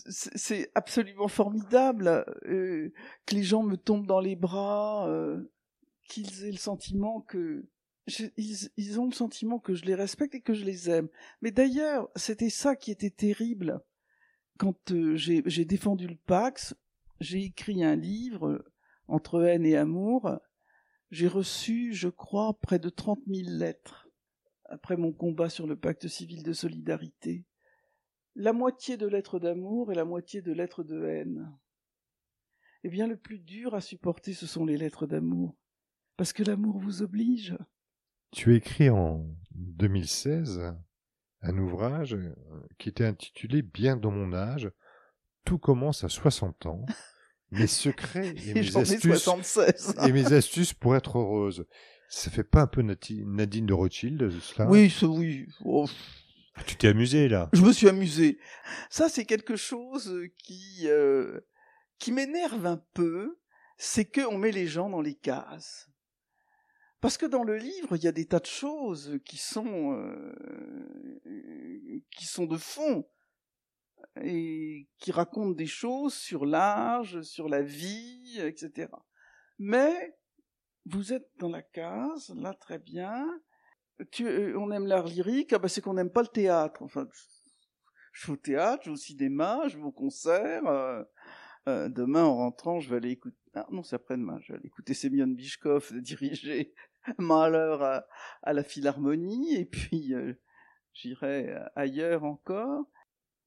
c'est 0.09 0.71
absolument 0.73 1.27
formidable 1.27 2.23
que 2.45 3.35
les 3.35 3.43
gens 3.43 3.61
me 3.61 3.75
tombent 3.75 4.07
dans 4.07 4.19
les 4.19 4.35
bras, 4.35 5.09
qu'ils 6.07 6.45
aient 6.45 6.51
le 6.51 6.57
sentiment 6.57 7.21
que 7.21 7.67
ils, 8.37 8.69
ils 8.77 8.99
ont 8.99 9.05
le 9.05 9.13
sentiment 9.13 9.59
que 9.59 9.73
je 9.73 9.85
les 9.85 9.95
respecte 9.95 10.33
et 10.35 10.41
que 10.41 10.53
je 10.53 10.65
les 10.65 10.89
aime. 10.89 11.09
Mais 11.41 11.51
d'ailleurs, 11.51 12.09
c'était 12.15 12.49
ça 12.49 12.75
qui 12.75 12.91
était 12.91 13.09
terrible 13.09 13.81
quand 14.59 14.93
j'ai 15.15 15.65
défendu 15.65 16.07
le 16.07 16.17
Pax, 16.27 16.75
j'ai 17.19 17.43
écrit 17.43 17.83
un 17.83 17.95
livre 17.95 18.65
entre 19.07 19.41
haine 19.43 19.65
et 19.65 19.75
amour. 19.75 20.39
J'ai 21.11 21.27
reçu, 21.27 21.93
je 21.93 22.09
crois, 22.09 22.57
près 22.59 22.79
de 22.79 22.89
trente 22.89 23.25
mille 23.27 23.57
lettres 23.57 24.07
après 24.65 24.97
mon 24.97 25.11
combat 25.11 25.49
sur 25.49 25.67
le 25.67 25.75
pacte 25.75 26.07
civil 26.07 26.43
de 26.43 26.53
solidarité. 26.53 27.45
La 28.35 28.53
moitié 28.53 28.97
de 28.97 29.07
lettres 29.07 29.39
d'amour 29.39 29.91
et 29.91 29.95
la 29.95 30.05
moitié 30.05 30.41
de 30.41 30.53
lettres 30.53 30.83
de 30.83 31.03
haine. 31.05 31.51
Eh 32.83 32.89
bien, 32.89 33.07
le 33.07 33.17
plus 33.17 33.39
dur 33.39 33.73
à 33.73 33.81
supporter, 33.81 34.33
ce 34.33 34.47
sont 34.47 34.65
les 34.65 34.77
lettres 34.77 35.07
d'amour. 35.07 35.57
Parce 36.15 36.31
que 36.31 36.43
l'amour 36.43 36.77
vous 36.77 37.01
oblige. 37.01 37.57
Tu 38.31 38.53
as 38.53 38.57
écrit 38.57 38.89
en 38.89 39.25
2016 39.55 40.61
un 41.41 41.57
ouvrage 41.57 42.17
qui 42.77 42.89
était 42.89 43.05
intitulé 43.05 43.61
Bien 43.61 43.97
dans 43.97 44.11
mon 44.11 44.33
âge, 44.33 44.71
tout 45.45 45.57
commence 45.57 46.03
à 46.03 46.09
60 46.09 46.65
ans. 46.65 46.85
Mes 47.51 47.65
secrets 47.65 48.35
et, 48.45 48.53
mes 48.53 48.77
astuces, 48.77 49.27
et 50.07 50.11
mes 50.11 50.33
astuces 50.33 50.71
pour 50.71 50.95
être 50.95 51.17
heureuse. 51.17 51.65
Ça 52.07 52.29
fait 52.29 52.43
pas 52.43 52.61
un 52.61 52.67
peu 52.67 52.83
Nadine 52.83 53.65
de 53.65 53.73
Rothschild, 53.73 54.39
cela? 54.39 54.69
Oui, 54.69 54.93
oui. 55.01 55.47
Oh. 55.65 55.87
Ah, 56.53 56.61
tu 56.63 56.75
t'es 56.75 56.89
amusé 56.89 57.27
là? 57.27 57.49
Je 57.53 57.63
me 57.63 57.73
suis 57.73 57.87
amusé. 57.89 58.37
Ça, 58.91 59.09
c'est 59.09 59.25
quelque 59.25 59.55
chose 59.55 60.21
qui 60.37 60.81
euh, 60.85 61.39
qui 61.97 62.11
m'énerve 62.11 62.67
un 62.67 62.83
peu, 62.93 63.39
c'est 63.77 64.05
que 64.05 64.21
on 64.21 64.37
met 64.37 64.51
les 64.51 64.67
gens 64.67 64.89
dans 64.89 65.01
les 65.01 65.15
cases. 65.15 65.89
Parce 67.01 67.17
que 67.17 67.25
dans 67.25 67.43
le 67.43 67.57
livre, 67.57 67.95
il 67.95 68.03
y 68.03 68.07
a 68.07 68.11
des 68.11 68.25
tas 68.25 68.39
de 68.39 68.45
choses 68.45 69.19
qui 69.25 69.37
sont 69.37 69.93
euh, 69.93 70.35
qui 72.11 72.25
sont 72.25 72.45
de 72.45 72.57
fond 72.57 73.05
et 74.21 74.87
qui 74.97 75.11
raconte 75.11 75.55
des 75.55 75.67
choses 75.67 76.13
sur 76.13 76.45
l'âge, 76.45 77.21
sur 77.21 77.47
la 77.47 77.61
vie, 77.61 78.39
etc. 78.39 78.89
Mais 79.59 80.15
vous 80.85 81.13
êtes 81.13 81.29
dans 81.37 81.49
la 81.49 81.61
case, 81.61 82.33
là 82.35 82.53
très 82.53 82.79
bien. 82.79 83.25
Tu, 84.11 84.25
euh, 84.25 84.57
on 84.57 84.71
aime 84.71 84.87
l'art 84.87 85.05
lyrique, 85.05 85.53
ah 85.53 85.59
bah 85.59 85.67
c'est 85.67 85.81
qu'on 85.81 85.93
n'aime 85.93 86.11
pas 86.11 86.21
le 86.21 86.27
théâtre. 86.27 86.81
Enfin, 86.81 87.07
je 88.13 88.27
vais 88.27 88.33
au 88.33 88.37
théâtre, 88.37 88.83
je 88.83 88.89
vais 88.89 88.93
au 88.93 88.97
cinéma, 88.97 89.67
je 89.67 89.77
vais 89.77 89.83
au 89.83 89.91
concert. 89.91 90.65
Euh, 90.67 91.03
euh, 91.67 91.89
demain, 91.89 92.23
en 92.23 92.37
rentrant, 92.37 92.79
je 92.79 92.89
vais 92.89 92.97
aller 92.97 93.11
écouter. 93.11 93.37
Ah 93.53 93.67
non, 93.71 93.83
c'est 93.83 93.95
après-demain. 93.95 94.39
Je 94.41 94.53
vais 94.53 94.59
aller 94.59 94.67
écouter 94.67 94.93
Semyon 94.93 95.27
Bishkov 95.27 95.93
diriger 96.01 96.73
Malheur 97.17 97.83
à, 97.83 98.05
à 98.43 98.53
la 98.53 98.63
Philharmonie, 98.63 99.55
et 99.55 99.65
puis 99.65 100.13
j'irai 100.93 101.55
ailleurs 101.75 102.23
encore. 102.23 102.85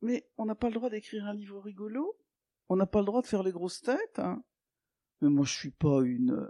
Mais 0.03 0.29
on 0.37 0.45
n'a 0.45 0.55
pas 0.55 0.69
le 0.69 0.75
droit 0.75 0.91
d'écrire 0.91 1.25
un 1.27 1.33
livre 1.33 1.61
rigolo 1.61 2.17
On 2.69 2.77
n'a 2.77 2.87
pas 2.87 2.99
le 2.99 3.07
droit 3.07 3.23
de 3.23 3.27
faire 3.27 3.43
les 3.43 3.53
grosses 3.53 3.81
têtes 3.81 4.19
hein 4.19 4.43
Mais 5.21 5.29
moi, 5.29 5.45
je 5.45 5.53
suis 5.53 5.71
pas 5.71 6.03
une... 6.03 6.49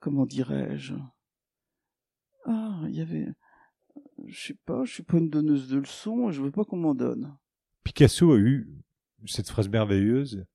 Comment 0.00 0.26
dirais-je? 0.26 0.94
Ah, 2.46 2.80
il 2.88 2.96
y 2.96 3.00
avait... 3.00 3.28
Je 4.26 4.46
sais 4.48 4.58
pas, 4.64 4.84
je 4.84 4.94
suis 4.94 5.02
pas 5.02 5.18
une 5.18 5.28
donneuse 5.30 5.68
de 5.68 5.78
leçons 5.78 6.30
et 6.30 6.32
je 6.32 6.42
veux 6.42 6.50
pas 6.50 6.64
qu'on 6.64 6.78
m'en 6.78 6.94
donne. 6.94 7.36
Picasso 7.84 8.32
a 8.32 8.38
eu 8.38 8.68
cette 9.26 9.48
phrase 9.48 9.68
merveilleuse. 9.68 10.46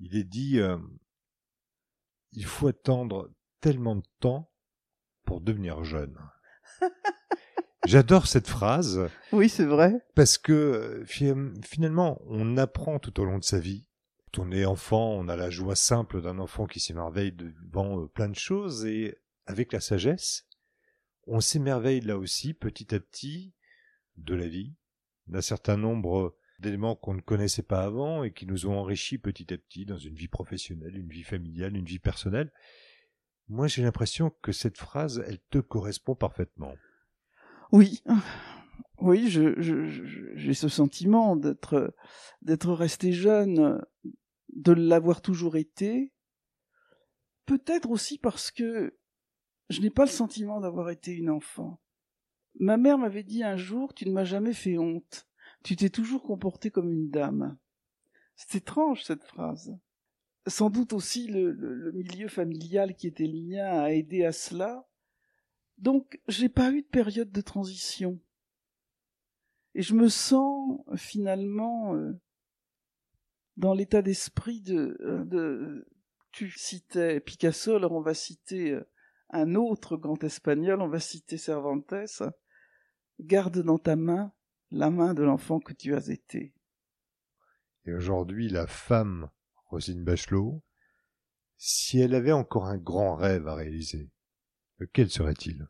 Il 0.00 0.16
est 0.16 0.24
dit 0.24 0.58
euh, 0.58 0.78
il 2.32 2.44
faut 2.44 2.68
attendre 2.68 3.30
tellement 3.60 3.96
de 3.96 4.06
temps 4.20 4.50
pour 5.24 5.40
devenir 5.40 5.84
jeune. 5.84 6.18
J'adore 7.88 8.26
cette 8.26 8.48
phrase. 8.48 9.08
Oui, 9.32 9.48
c'est 9.48 9.64
vrai. 9.64 9.94
Parce 10.14 10.36
que 10.36 10.52
euh, 10.52 11.04
finalement, 11.06 12.20
on 12.26 12.58
apprend 12.58 12.98
tout 12.98 13.18
au 13.18 13.24
long 13.24 13.38
de 13.38 13.44
sa 13.44 13.58
vie. 13.58 13.86
Quand 14.30 14.42
on 14.42 14.52
est 14.52 14.66
enfant, 14.66 15.12
on 15.12 15.26
a 15.26 15.36
la 15.36 15.48
joie 15.48 15.74
simple 15.74 16.20
d'un 16.20 16.38
enfant 16.38 16.66
qui 16.66 16.80
s'émerveille 16.80 17.32
devant 17.32 18.02
euh, 18.02 18.06
plein 18.06 18.28
de 18.28 18.36
choses 18.36 18.84
et 18.84 19.16
avec 19.46 19.72
la 19.72 19.80
sagesse, 19.80 20.46
on 21.26 21.40
s'émerveille 21.40 22.02
là 22.02 22.18
aussi 22.18 22.52
petit 22.52 22.94
à 22.94 23.00
petit 23.00 23.54
de 24.18 24.34
la 24.34 24.48
vie, 24.48 24.74
d'un 25.26 25.40
certain 25.40 25.78
nombre 25.78 26.36
d'éléments 26.58 26.94
qu'on 26.94 27.14
ne 27.14 27.22
connaissait 27.22 27.62
pas 27.62 27.84
avant 27.84 28.22
et 28.22 28.34
qui 28.34 28.44
nous 28.44 28.66
ont 28.66 28.76
enrichis 28.76 29.16
petit 29.16 29.50
à 29.54 29.56
petit 29.56 29.86
dans 29.86 29.96
une 29.96 30.14
vie 30.14 30.28
professionnelle, 30.28 30.94
une 30.94 31.08
vie 31.08 31.22
familiale, 31.22 31.74
une 31.74 31.86
vie 31.86 32.00
personnelle. 32.00 32.52
Moi, 33.48 33.66
j'ai 33.66 33.80
l'impression 33.80 34.28
que 34.42 34.52
cette 34.52 34.76
phrase, 34.76 35.24
elle 35.26 35.40
te 35.48 35.56
correspond 35.56 36.14
parfaitement. 36.14 36.74
Oui, 37.72 38.02
oui, 39.00 39.28
je, 39.30 39.60
j'ai 40.34 40.54
ce 40.54 40.68
sentiment 40.68 41.36
d'être 41.36 41.94
d'être 42.42 42.72
resté 42.72 43.12
jeune, 43.12 43.84
de 44.54 44.72
l'avoir 44.72 45.20
toujours 45.20 45.56
été. 45.56 46.12
Peut-être 47.46 47.90
aussi 47.90 48.18
parce 48.18 48.50
que 48.50 48.98
je 49.68 49.80
n'ai 49.80 49.90
pas 49.90 50.04
le 50.04 50.10
sentiment 50.10 50.60
d'avoir 50.60 50.90
été 50.90 51.12
une 51.12 51.30
enfant. 51.30 51.80
Ma 52.58 52.76
mère 52.76 52.98
m'avait 52.98 53.22
dit 53.22 53.42
un 53.42 53.56
jour, 53.56 53.94
tu 53.94 54.06
ne 54.06 54.12
m'as 54.12 54.24
jamais 54.24 54.52
fait 54.52 54.78
honte. 54.78 55.28
Tu 55.62 55.76
t'es 55.76 55.90
toujours 55.90 56.22
comportée 56.22 56.70
comme 56.70 56.90
une 56.90 57.10
dame. 57.10 57.58
C'est 58.36 58.58
étrange 58.58 59.04
cette 59.04 59.24
phrase. 59.24 59.76
Sans 60.46 60.70
doute 60.70 60.92
aussi 60.92 61.26
le, 61.28 61.92
milieu 61.92 62.28
familial 62.28 62.94
qui 62.94 63.06
était 63.06 63.26
le 63.26 63.42
mien 63.42 63.66
a 63.66 63.92
aidé 63.92 64.24
à 64.24 64.32
cela. 64.32 64.88
Donc 65.78 66.20
j'ai 66.28 66.48
pas 66.48 66.70
eu 66.72 66.82
de 66.82 66.86
période 66.86 67.30
de 67.30 67.40
transition. 67.40 68.20
Et 69.74 69.82
je 69.82 69.94
me 69.94 70.08
sens 70.08 70.80
finalement 70.96 71.94
euh, 71.94 72.12
dans 73.56 73.74
l'état 73.74 74.02
d'esprit 74.02 74.60
de, 74.60 74.96
euh, 75.00 75.24
de 75.24 75.86
tu 76.32 76.50
citais 76.50 77.20
Picasso, 77.20 77.76
alors 77.76 77.92
on 77.92 78.00
va 78.00 78.14
citer 78.14 78.72
euh, 78.72 78.88
un 79.30 79.54
autre 79.54 79.96
grand 79.96 80.22
espagnol, 80.24 80.80
on 80.80 80.88
va 80.88 81.00
citer 81.00 81.36
Cervantes, 81.36 81.94
garde 83.20 83.58
dans 83.58 83.78
ta 83.78 83.94
main 83.94 84.32
la 84.70 84.90
main 84.90 85.14
de 85.14 85.22
l'enfant 85.22 85.60
que 85.60 85.72
tu 85.72 85.94
as 85.94 86.08
été. 86.08 86.54
Et 87.84 87.94
aujourd'hui, 87.94 88.48
la 88.48 88.66
femme, 88.66 89.30
Rosine 89.66 90.04
Bachelot, 90.04 90.62
si 91.56 92.00
elle 92.00 92.14
avait 92.14 92.32
encore 92.32 92.66
un 92.66 92.78
grand 92.78 93.14
rêve 93.14 93.46
à 93.48 93.54
réaliser, 93.54 94.10
lequel 94.78 95.10
serait-il? 95.10 95.68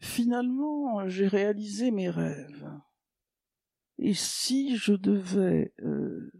Finalement, 0.00 1.08
j'ai 1.08 1.26
réalisé 1.26 1.90
mes 1.90 2.08
rêves. 2.08 2.70
Et 3.98 4.14
si 4.14 4.76
je 4.76 4.94
devais 4.94 5.74
euh, 5.82 6.32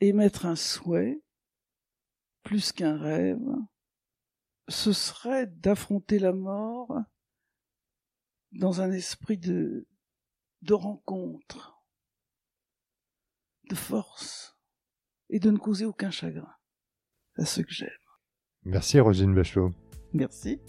émettre 0.00 0.46
un 0.46 0.56
souhait, 0.56 1.22
plus 2.42 2.72
qu'un 2.72 2.96
rêve, 2.96 3.46
ce 4.68 4.92
serait 4.92 5.46
d'affronter 5.46 6.18
la 6.18 6.32
mort 6.32 6.96
dans 8.52 8.80
un 8.80 8.90
esprit 8.90 9.38
de, 9.38 9.86
de 10.62 10.74
rencontre, 10.74 11.82
de 13.68 13.74
force, 13.74 14.56
et 15.28 15.40
de 15.40 15.50
ne 15.50 15.58
causer 15.58 15.84
aucun 15.84 16.10
chagrin 16.10 16.54
à 17.36 17.44
ceux 17.44 17.62
que 17.62 17.72
j'aime. 17.72 17.90
Merci 18.64 19.00
Rosine 19.00 19.34
Bachelot. 19.34 19.72
Merci. 20.12 20.60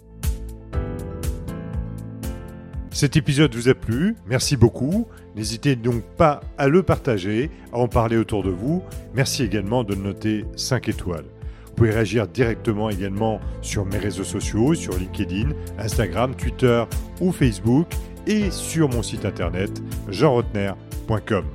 Cet 2.93 3.17
épisode 3.17 3.55
vous 3.55 3.69
a 3.69 3.73
plu, 3.73 4.15
merci 4.27 4.55
beaucoup. 4.55 5.07
N'hésitez 5.35 5.75
donc 5.75 6.03
pas 6.15 6.41
à 6.59 6.67
le 6.67 6.83
partager, 6.83 7.49
à 7.73 7.77
en 7.79 7.87
parler 7.87 8.17
autour 8.17 8.43
de 8.43 8.51
vous. 8.51 8.83
Merci 9.15 9.41
également 9.41 9.83
de 9.83 9.95
noter 9.95 10.45
5 10.55 10.89
étoiles. 10.89 11.25
Vous 11.65 11.73
pouvez 11.73 11.89
réagir 11.89 12.27
directement 12.27 12.91
également 12.91 13.41
sur 13.63 13.83
mes 13.83 13.97
réseaux 13.97 14.23
sociaux, 14.23 14.75
sur 14.75 14.95
LinkedIn, 14.95 15.49
Instagram, 15.79 16.35
Twitter 16.35 16.83
ou 17.19 17.31
Facebook 17.31 17.87
et 18.27 18.51
sur 18.51 18.89
mon 18.89 19.01
site 19.01 19.25
internet 19.25 19.81
jeanrotner.com. 20.09 21.45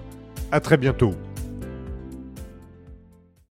À 0.51 0.59
très 0.59 0.77
bientôt. 0.77 1.15